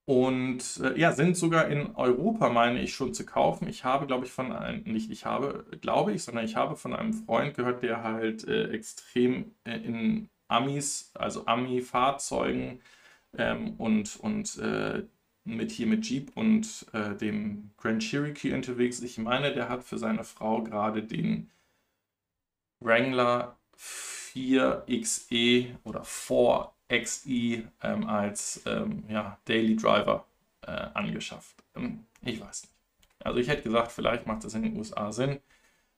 und 0.10 0.82
äh, 0.84 1.00
ja, 1.00 1.12
sind 1.12 1.38
sogar 1.38 1.68
in 1.68 1.96
Europa, 1.96 2.50
meine 2.50 2.82
ich, 2.82 2.96
schon 2.96 3.14
zu 3.14 3.28
kaufen. 3.28 3.68
Ich 3.68 3.84
habe, 3.84 4.08
glaube 4.08 4.26
ich, 4.26 4.32
von 4.32 4.52
einem, 4.52 4.82
nicht 4.92 5.12
ich 5.12 5.24
habe, 5.28 5.66
glaube 5.82 6.14
ich, 6.14 6.24
sondern 6.24 6.46
ich 6.46 6.56
habe 6.56 6.76
von 6.76 6.96
einem 6.96 7.14
Freund 7.14 7.56
gehört, 7.56 7.84
der 7.84 8.02
halt 8.02 8.44
äh, 8.48 8.72
extrem 8.72 9.52
äh, 9.66 9.78
in 9.78 10.28
Amis, 10.48 11.12
also 11.14 11.46
Ami-Fahrzeugen 11.46 12.82
ähm, 13.38 13.76
und, 13.78 14.16
und 14.20 14.58
äh, 14.58 15.04
mit 15.44 15.70
hier 15.70 15.86
mit 15.86 16.10
Jeep 16.10 16.36
und 16.36 16.88
äh, 16.94 17.16
dem 17.16 17.70
Grand 17.78 18.02
Cherokee 18.02 18.54
unterwegs. 18.54 19.02
Ich 19.02 19.20
meine, 19.20 19.54
der 19.54 19.70
hat 19.70 19.84
für 19.84 20.00
seine 20.00 20.24
Frau 20.24 20.64
gerade 20.64 21.04
den 21.04 21.52
Wrangler 22.80 23.60
4XE 23.78 25.76
oder 25.84 26.04
4 26.04 26.72
XE 26.90 27.64
ähm, 27.82 28.08
als 28.08 28.62
ähm, 28.66 29.04
ja, 29.08 29.38
Daily 29.46 29.76
Driver 29.76 30.26
äh, 30.62 30.72
angeschafft. 30.72 31.56
Ähm, 31.76 32.06
ich 32.22 32.42
weiß 32.42 32.64
nicht. 32.64 32.74
Also 33.20 33.40
ich 33.40 33.48
hätte 33.48 33.64
gesagt, 33.64 33.92
vielleicht 33.92 34.26
macht 34.28 34.44
das 34.44 34.54
in 34.54 34.64
den 34.64 34.78
USA 34.78 35.12
Sinn, 35.12 35.40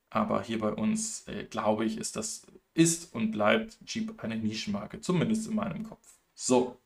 aber 0.10 0.44
hier 0.44 0.60
bei 0.60 0.74
uns, 0.74 1.28
äh, 1.28 1.46
glaube 1.46 1.86
ich, 1.86 1.98
ist 1.98 2.16
das 2.16 2.46
ist 2.74 3.14
und 3.14 3.32
bleibt 3.32 3.78
Jeep 3.86 4.24
eine 4.24 4.38
Nischenmarke, 4.38 5.02
zumindest 5.02 5.48
in 5.48 5.56
meinem 5.56 5.84
Kopf. 5.84 6.16
So. 6.34 6.78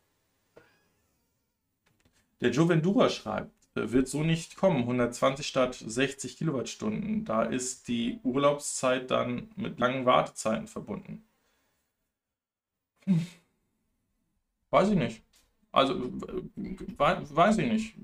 Der 2.42 2.52
Joe 2.52 2.68
Vendura 2.68 3.10
schreibt, 3.10 3.52
äh, 3.76 3.92
wird 3.92 4.08
so 4.08 4.24
nicht 4.24 4.56
kommen. 4.58 4.80
120 4.80 5.46
statt 5.48 5.76
60 5.76 6.38
Kilowattstunden. 6.38 7.26
Da 7.26 7.44
ist 7.44 7.88
die 7.88 8.20
Urlaubszeit 8.24 9.12
dann 9.12 9.50
mit 9.56 9.80
langen 9.80 10.06
Wartezeiten 10.06 10.68
verbunden. 10.68 11.24
Hm. 13.06 13.26
Weiß 14.76 14.90
ich 14.90 14.98
nicht. 14.98 15.24
Also, 15.72 15.94
weiß 16.58 17.58
ich 17.60 17.72
nicht. 17.72 17.96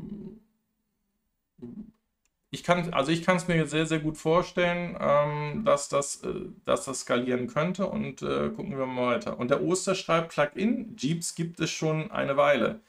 Ich 2.49 2.63
kann, 2.63 2.93
also 2.93 3.11
ich 3.11 3.23
kann 3.23 3.35
es 3.35 3.47
mir 3.49 3.65
sehr, 3.65 3.85
sehr 3.85 3.99
gut 3.99 4.17
vorstellen, 4.17 4.97
ähm, 4.99 5.65
dass, 5.65 5.89
das, 5.89 6.23
äh, 6.23 6.33
dass 6.63 6.85
das 6.85 7.01
skalieren 7.01 7.47
könnte 7.47 7.87
und 7.87 8.21
äh, 8.21 8.49
gucken 8.49 8.77
wir 8.77 8.85
mal 8.85 9.15
weiter. 9.15 9.37
Und 9.37 9.51
der 9.51 9.61
Oster 9.63 9.95
schreibt, 9.95 10.33
Plugin 10.33 10.95
Jeeps 10.97 11.35
gibt 11.35 11.59
es 11.59 11.71
schon 11.71 12.09
eine 12.09 12.37
Weile. 12.37 12.79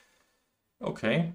Okay. 0.81 1.33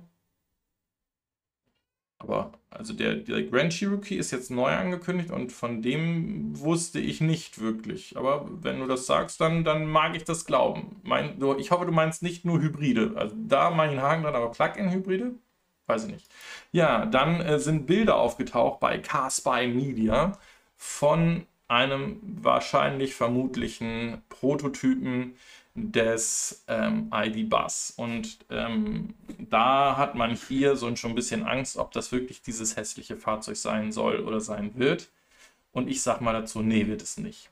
Aber 2.19 2.51
also 2.71 2.93
der, 2.93 3.15
der 3.15 3.43
Grand 3.43 3.73
Cherokee 3.73 4.17
ist 4.17 4.31
jetzt 4.31 4.49
neu 4.49 4.71
angekündigt 4.71 5.31
und 5.31 5.51
von 5.51 5.81
dem 5.81 6.59
wusste 6.59 6.99
ich 6.99 7.21
nicht 7.21 7.59
wirklich. 7.59 8.17
Aber 8.17 8.47
wenn 8.63 8.79
du 8.79 8.87
das 8.87 9.05
sagst, 9.05 9.39
dann, 9.39 9.63
dann 9.63 9.85
mag 9.85 10.15
ich 10.15 10.23
das 10.23 10.45
glauben. 10.45 10.99
Mein, 11.03 11.39
du, 11.39 11.55
ich 11.57 11.71
hoffe, 11.71 11.85
du 11.85 11.91
meinst 11.91 12.23
nicht 12.23 12.43
nur 12.43 12.59
Hybride. 12.61 13.13
Also 13.15 13.35
da 13.37 13.69
mache 13.69 13.87
ich 13.87 13.91
einen 13.93 14.01
Haken 14.01 14.23
dran, 14.23 14.35
aber 14.35 14.51
Plug-in-Hybride? 14.51 15.35
Weiß 15.87 16.05
ich 16.05 16.11
nicht. 16.11 16.31
Ja, 16.71 17.05
dann 17.05 17.39
äh, 17.41 17.59
sind 17.59 17.85
Bilder 17.85 18.17
aufgetaucht 18.17 18.79
bei 18.79 18.97
Carspy 18.99 19.67
Media 19.67 20.37
von 20.75 21.45
einem 21.67 22.19
wahrscheinlich 22.21 23.13
vermutlichen 23.15 24.21
Prototypen 24.29 25.35
des 25.75 26.63
ähm, 26.67 27.11
ID-Bus. 27.13 27.93
Und 27.97 28.39
ähm, 28.49 29.13
da 29.37 29.95
hat 29.95 30.15
man 30.15 30.35
hier 30.35 30.75
so 30.75 30.93
schon 30.95 31.11
ein 31.11 31.15
bisschen 31.15 31.45
Angst, 31.45 31.77
ob 31.77 31.91
das 31.91 32.11
wirklich 32.11 32.41
dieses 32.41 32.75
hässliche 32.75 33.15
Fahrzeug 33.15 33.57
sein 33.57 33.91
soll 33.91 34.21
oder 34.21 34.41
sein 34.41 34.71
wird. 34.75 35.09
Und 35.71 35.87
ich 35.87 36.01
sage 36.01 36.23
mal 36.23 36.33
dazu, 36.33 36.61
nee, 36.61 36.87
wird 36.87 37.03
es 37.03 37.17
nicht. 37.17 37.49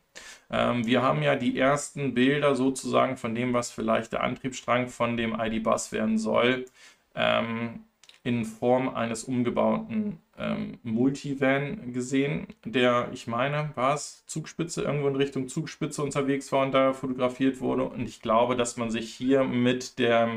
Ähm, 0.50 0.86
wir 0.88 1.04
haben 1.04 1.22
ja 1.22 1.36
die 1.36 1.58
ersten 1.58 2.16
Bilder 2.16 2.56
sozusagen 2.56 3.18
von 3.18 3.36
dem, 3.36 3.54
was 3.54 3.70
vielleicht 3.70 4.14
der 4.14 4.24
Antriebsstrang 4.24 4.88
von 4.88 5.18
dem 5.18 5.40
ID-Bus 5.40 5.92
werden 5.92 6.18
soll, 6.18 6.66
ähm, 7.14 7.82
in 8.26 8.44
Form 8.44 8.90
eines 8.90 9.24
umgebauten 9.24 10.18
ähm, 10.36 10.80
Multivan 10.82 11.94
gesehen, 11.94 12.48
der, 12.66 13.10
ich 13.14 13.28
meine, 13.28 13.70
war 13.76 13.94
es 13.94 14.26
Zugspitze, 14.26 14.82
irgendwo 14.82 15.08
in 15.08 15.16
Richtung 15.16 15.48
Zugspitze 15.48 16.02
unterwegs 16.02 16.52
war 16.52 16.64
und 16.64 16.72
da 16.74 16.94
fotografiert 16.94 17.62
wurde. 17.62 17.84
Und 17.84 18.10
ich 18.10 18.24
glaube, 18.24 18.56
dass 18.56 18.78
man 18.78 18.90
sich 18.90 19.14
hier 19.14 19.44
mit 19.44 20.00
der, 20.00 20.28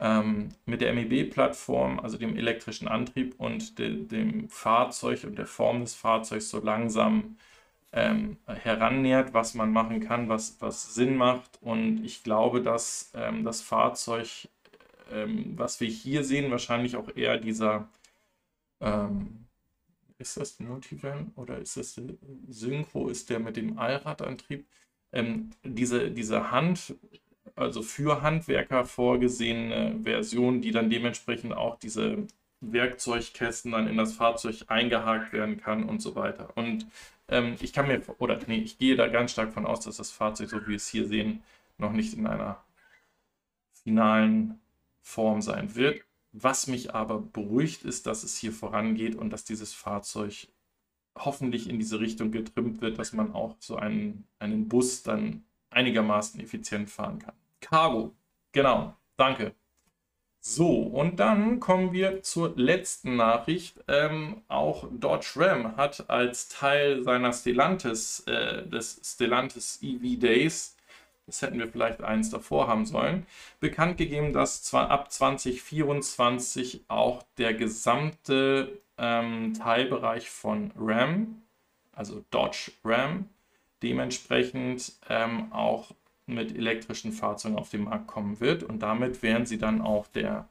ähm, 0.00 0.48
der 0.66 0.92
MEB-Plattform, 0.92 2.00
also 2.00 2.18
dem 2.18 2.36
elektrischen 2.36 2.88
Antrieb 2.88 3.36
und 3.38 3.78
de, 3.78 4.04
dem 4.04 4.48
Fahrzeug 4.48 5.22
und 5.22 5.38
der 5.38 5.46
Form 5.46 5.82
des 5.82 5.94
Fahrzeugs 5.94 6.50
so 6.50 6.60
langsam 6.60 7.36
ähm, 7.92 8.38
herannähert, 8.46 9.34
was 9.34 9.54
man 9.54 9.72
machen 9.72 10.00
kann, 10.00 10.28
was, 10.28 10.56
was 10.60 10.94
Sinn 10.94 11.16
macht. 11.16 11.58
Und 11.62 12.04
ich 12.04 12.24
glaube, 12.24 12.60
dass 12.60 13.12
ähm, 13.14 13.44
das 13.44 13.62
Fahrzeug, 13.62 14.48
ähm, 15.10 15.52
was 15.56 15.80
wir 15.80 15.88
hier 15.88 16.24
sehen, 16.24 16.50
wahrscheinlich 16.50 16.96
auch 16.96 17.14
eher 17.16 17.38
dieser 17.38 17.88
ähm, 18.80 19.48
ist 20.18 20.36
das 20.36 20.58
Multivan 20.60 21.32
oder 21.36 21.58
ist 21.58 21.76
das 21.76 22.00
Synchro? 22.48 23.08
Ist 23.08 23.30
der 23.30 23.38
mit 23.38 23.56
dem 23.56 23.78
Allradantrieb? 23.78 24.66
Ähm, 25.12 25.50
diese, 25.64 26.10
diese 26.10 26.50
Hand, 26.50 26.94
also 27.56 27.82
für 27.82 28.22
Handwerker 28.22 28.84
vorgesehene 28.84 30.00
Version, 30.02 30.60
die 30.60 30.72
dann 30.72 30.90
dementsprechend 30.90 31.54
auch 31.54 31.78
diese 31.78 32.26
Werkzeugkästen 32.60 33.72
dann 33.72 33.86
in 33.86 33.96
das 33.96 34.14
Fahrzeug 34.14 34.64
eingehakt 34.68 35.32
werden 35.32 35.58
kann 35.58 35.84
und 35.84 36.02
so 36.02 36.16
weiter. 36.16 36.50
Und 36.56 36.86
ähm, 37.28 37.56
ich 37.60 37.72
kann 37.72 37.86
mir, 37.86 38.02
oder 38.18 38.38
nee, 38.46 38.58
ich 38.58 38.78
gehe 38.78 38.96
da 38.96 39.06
ganz 39.08 39.32
stark 39.32 39.52
von 39.52 39.66
aus, 39.66 39.80
dass 39.80 39.98
das 39.98 40.10
Fahrzeug, 40.10 40.50
so 40.50 40.60
wie 40.62 40.68
wir 40.68 40.76
es 40.76 40.88
hier 40.88 41.06
sehen, 41.06 41.42
noch 41.78 41.92
nicht 41.92 42.14
in 42.14 42.26
einer 42.26 42.62
finalen 43.84 44.58
Form 45.08 45.40
sein 45.40 45.74
wird. 45.74 46.02
Was 46.32 46.66
mich 46.66 46.94
aber 46.94 47.18
beruhigt, 47.18 47.82
ist, 47.82 48.06
dass 48.06 48.24
es 48.24 48.36
hier 48.36 48.52
vorangeht 48.52 49.16
und 49.16 49.30
dass 49.30 49.44
dieses 49.44 49.72
Fahrzeug 49.72 50.48
hoffentlich 51.16 51.68
in 51.68 51.78
diese 51.78 51.98
Richtung 51.98 52.30
getrimmt 52.30 52.82
wird, 52.82 52.98
dass 52.98 53.14
man 53.14 53.32
auch 53.32 53.56
so 53.58 53.76
einen, 53.76 54.28
einen 54.38 54.68
Bus 54.68 55.02
dann 55.02 55.44
einigermaßen 55.70 56.38
effizient 56.40 56.90
fahren 56.90 57.18
kann. 57.18 57.34
Cargo, 57.60 58.14
genau, 58.52 58.94
danke. 59.16 59.54
So, 60.40 60.82
und 60.82 61.18
dann 61.18 61.58
kommen 61.58 61.92
wir 61.92 62.22
zur 62.22 62.54
letzten 62.56 63.16
Nachricht. 63.16 63.82
Ähm, 63.88 64.42
auch 64.48 64.88
Dodge 64.92 65.32
Ram 65.36 65.76
hat 65.76 66.08
als 66.08 66.48
Teil 66.48 67.02
seiner 67.02 67.32
Stellantis, 67.32 68.20
äh, 68.26 68.66
des 68.68 69.00
Stellantis 69.02 69.80
EV 69.82 70.18
Days, 70.20 70.77
das 71.28 71.42
hätten 71.42 71.58
wir 71.58 71.68
vielleicht 71.68 72.02
eins 72.02 72.30
davor 72.30 72.68
haben 72.68 72.86
sollen, 72.86 73.26
bekannt 73.60 73.98
gegeben, 73.98 74.32
dass 74.32 74.62
zwar 74.62 74.90
ab 74.90 75.12
2024 75.12 76.86
auch 76.88 77.22
der 77.36 77.52
gesamte 77.52 78.80
ähm, 78.96 79.52
Teilbereich 79.52 80.30
von 80.30 80.72
Ram, 80.74 81.42
also 81.92 82.24
Dodge 82.30 82.72
Ram, 82.82 83.28
dementsprechend 83.82 84.94
ähm, 85.10 85.52
auch 85.52 85.92
mit 86.24 86.56
elektrischen 86.56 87.12
Fahrzeugen 87.12 87.58
auf 87.58 87.68
den 87.68 87.84
Markt 87.84 88.06
kommen 88.06 88.40
wird. 88.40 88.62
Und 88.62 88.80
damit 88.80 89.22
wären 89.22 89.44
sie 89.44 89.58
dann 89.58 89.82
auch 89.82 90.06
der 90.06 90.48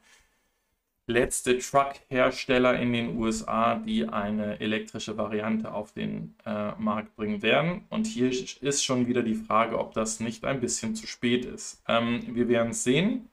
letzte 1.08 1.58
Truck-Hersteller 1.58 2.78
in 2.78 2.92
den 2.92 3.16
USA, 3.16 3.76
die 3.76 4.06
eine 4.06 4.60
elektrische 4.60 5.16
Variante 5.16 5.72
auf 5.72 5.92
den 5.92 6.34
äh, 6.44 6.72
Markt 6.78 7.16
bringen 7.16 7.42
werden. 7.42 7.86
Und 7.88 8.06
hier 8.06 8.30
ist 8.30 8.84
schon 8.84 9.08
wieder 9.08 9.22
die 9.22 9.34
Frage, 9.34 9.78
ob 9.78 9.94
das 9.94 10.20
nicht 10.20 10.44
ein 10.44 10.60
bisschen 10.60 10.94
zu 10.94 11.06
spät 11.06 11.46
ist. 11.46 11.82
Ähm, 11.88 12.22
wir 12.34 12.48
werden 12.48 12.70
es 12.70 12.84
sehen. 12.84 13.28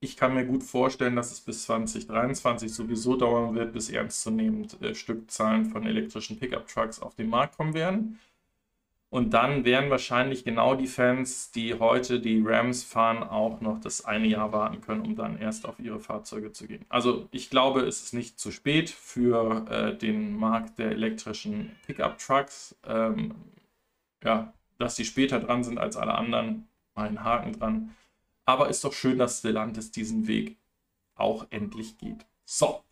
Ich 0.00 0.16
kann 0.16 0.34
mir 0.34 0.46
gut 0.46 0.62
vorstellen, 0.62 1.16
dass 1.16 1.32
es 1.32 1.40
bis 1.40 1.64
2023 1.64 2.72
sowieso 2.72 3.16
dauern 3.16 3.56
wird, 3.56 3.72
bis 3.72 3.90
ernstzunehmend 3.90 4.80
äh, 4.80 4.94
Stückzahlen 4.94 5.66
von 5.66 5.84
elektrischen 5.86 6.38
Pickup-Trucks 6.38 7.02
auf 7.02 7.16
den 7.16 7.28
Markt 7.28 7.56
kommen 7.56 7.74
werden. 7.74 8.20
Und 9.10 9.32
dann 9.32 9.64
werden 9.64 9.88
wahrscheinlich 9.88 10.44
genau 10.44 10.74
die 10.74 10.86
Fans, 10.86 11.50
die 11.50 11.78
heute 11.78 12.20
die 12.20 12.42
Rams 12.44 12.84
fahren, 12.84 13.22
auch 13.22 13.62
noch 13.62 13.80
das 13.80 14.04
eine 14.04 14.26
Jahr 14.26 14.52
warten 14.52 14.82
können, 14.82 15.00
um 15.00 15.16
dann 15.16 15.38
erst 15.38 15.64
auf 15.64 15.80
ihre 15.80 15.98
Fahrzeuge 15.98 16.52
zu 16.52 16.66
gehen. 16.66 16.84
Also 16.90 17.26
ich 17.30 17.48
glaube, 17.48 17.80
es 17.82 18.02
ist 18.02 18.12
nicht 18.12 18.38
zu 18.38 18.50
spät 18.50 18.90
für 18.90 19.66
äh, 19.70 19.96
den 19.96 20.36
Markt 20.36 20.78
der 20.78 20.90
elektrischen 20.90 21.72
Pickup-Trucks. 21.86 22.76
Ähm, 22.86 23.34
ja, 24.22 24.52
dass 24.76 24.96
sie 24.96 25.06
später 25.06 25.40
dran 25.40 25.64
sind 25.64 25.78
als 25.78 25.96
alle 25.96 26.14
anderen, 26.14 26.68
mal 26.94 27.08
einen 27.08 27.24
Haken 27.24 27.52
dran. 27.52 27.94
Aber 28.44 28.68
ist 28.68 28.84
doch 28.84 28.92
schön, 28.92 29.18
dass 29.18 29.38
Stellantis 29.38 29.90
diesen 29.90 30.26
Weg 30.26 30.56
auch 31.14 31.46
endlich 31.50 31.96
geht. 31.96 32.26
So, 32.44 32.82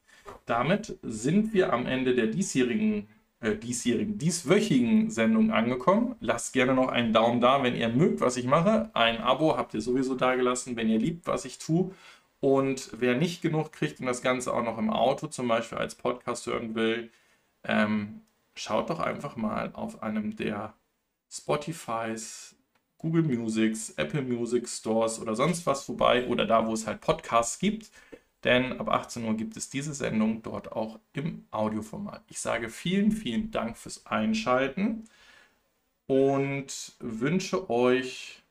damit 0.47 0.99
sind 1.03 1.53
wir 1.53 1.73
am 1.73 1.87
Ende 1.87 2.15
der 2.15 2.27
diesjährigen 2.27 3.03
äh, 3.03 3.16
diesjährigen, 3.55 4.19
dieswöchigen 4.19 5.11
Sendung 5.11 5.51
angekommen. 5.53 6.17
Lasst 6.21 6.53
gerne 6.53 6.75
noch 6.75 6.89
einen 6.89 7.13
Daumen 7.13 7.41
da, 7.41 7.63
wenn 7.63 7.77
ihr 7.77 7.89
mögt, 7.89 8.21
was 8.21 8.37
ich 8.37 8.47
mache. 8.47 8.91
Ein 8.95 9.19
Abo 9.19 9.57
habt 9.57 9.75
ihr 9.75 9.81
sowieso 9.81 10.15
da 10.15 10.35
gelassen, 10.35 10.77
wenn 10.77 10.89
ihr 10.89 10.99
liebt, 10.99 11.27
was 11.27 11.45
ich 11.45 11.59
tue. 11.59 11.93
Und 12.41 12.91
wer 12.99 13.17
nicht 13.17 13.43
genug 13.43 13.73
kriegt 13.73 14.01
und 14.01 14.07
das 14.07 14.23
Ganze 14.23 14.53
auch 14.53 14.63
noch 14.63 14.79
im 14.79 14.91
Auto 14.91 15.27
zum 15.29 15.49
Beispiel 15.49 15.79
als 15.79 15.95
Podcast 15.95 16.47
hören 16.47 16.75
will, 16.75 17.11
ähm, 17.65 18.23
schaut 18.55 18.91
doch 18.91 19.01
einfach 19.01 19.37
mal 19.37 19.71
auf 19.73 20.03
einem 20.03 20.37
der 20.37 20.75
Spotifys, 21.31 22.55
Google 22.99 23.23
Musics, 23.23 23.91
Apple 23.91 24.23
Music 24.23 24.69
Stores 24.69 25.21
oder 25.21 25.35
sonst 25.35 25.67
was 25.67 25.85
vorbei 25.85 26.27
oder 26.27 26.47
da, 26.47 26.67
wo 26.67 26.73
es 26.73 26.87
halt 26.87 27.01
Podcasts 27.01 27.59
gibt 27.59 27.91
denn 28.45 28.79
ab 28.79 28.89
18 28.89 29.25
Uhr 29.25 29.35
gibt 29.35 29.57
es 29.57 29.71
diese 29.71 29.95
Sendung 29.95 30.43
dort 30.43 30.73
auch 30.73 30.99
im 31.13 31.47
Audioformat. 31.51 32.23
Ich 32.29 32.41
sage 32.41 32.69
vielen, 32.69 33.13
vielen 33.13 33.51
Dank 33.51 33.77
fürs 33.77 34.07
Einschalten 34.07 35.05
und 36.07 36.95
wünsche 37.01 37.69
euch 37.71 38.43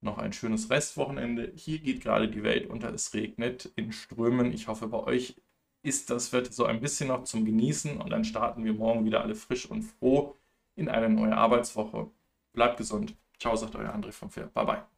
noch 0.00 0.18
ein 0.18 0.32
schönes 0.32 0.70
Restwochenende. 0.70 1.52
Hier 1.56 1.78
geht 1.80 2.02
gerade 2.02 2.28
die 2.28 2.42
Welt 2.42 2.70
unter, 2.70 2.92
es 2.92 3.14
regnet 3.14 3.70
in 3.76 3.92
Strömen. 3.92 4.52
Ich 4.52 4.68
hoffe, 4.68 4.86
bei 4.88 4.98
euch 4.98 5.34
ist 5.82 6.10
das 6.10 6.32
Wetter 6.32 6.52
so 6.52 6.64
ein 6.64 6.80
bisschen 6.80 7.08
noch 7.08 7.24
zum 7.24 7.44
Genießen 7.44 8.00
und 8.00 8.10
dann 8.10 8.24
starten 8.24 8.64
wir 8.64 8.74
morgen 8.74 9.04
wieder 9.04 9.22
alle 9.22 9.34
frisch 9.34 9.66
und 9.70 9.82
froh 9.82 10.36
in 10.76 10.88
eine 10.88 11.08
neue 11.08 11.36
Arbeitswoche. 11.36 12.10
Bleibt 12.52 12.78
gesund. 12.78 13.16
Ciao, 13.38 13.56
sagt 13.56 13.76
euer 13.76 13.94
André 13.94 14.12
vom 14.12 14.30
Fair. 14.30 14.48
Bye 14.48 14.66
bye. 14.66 14.97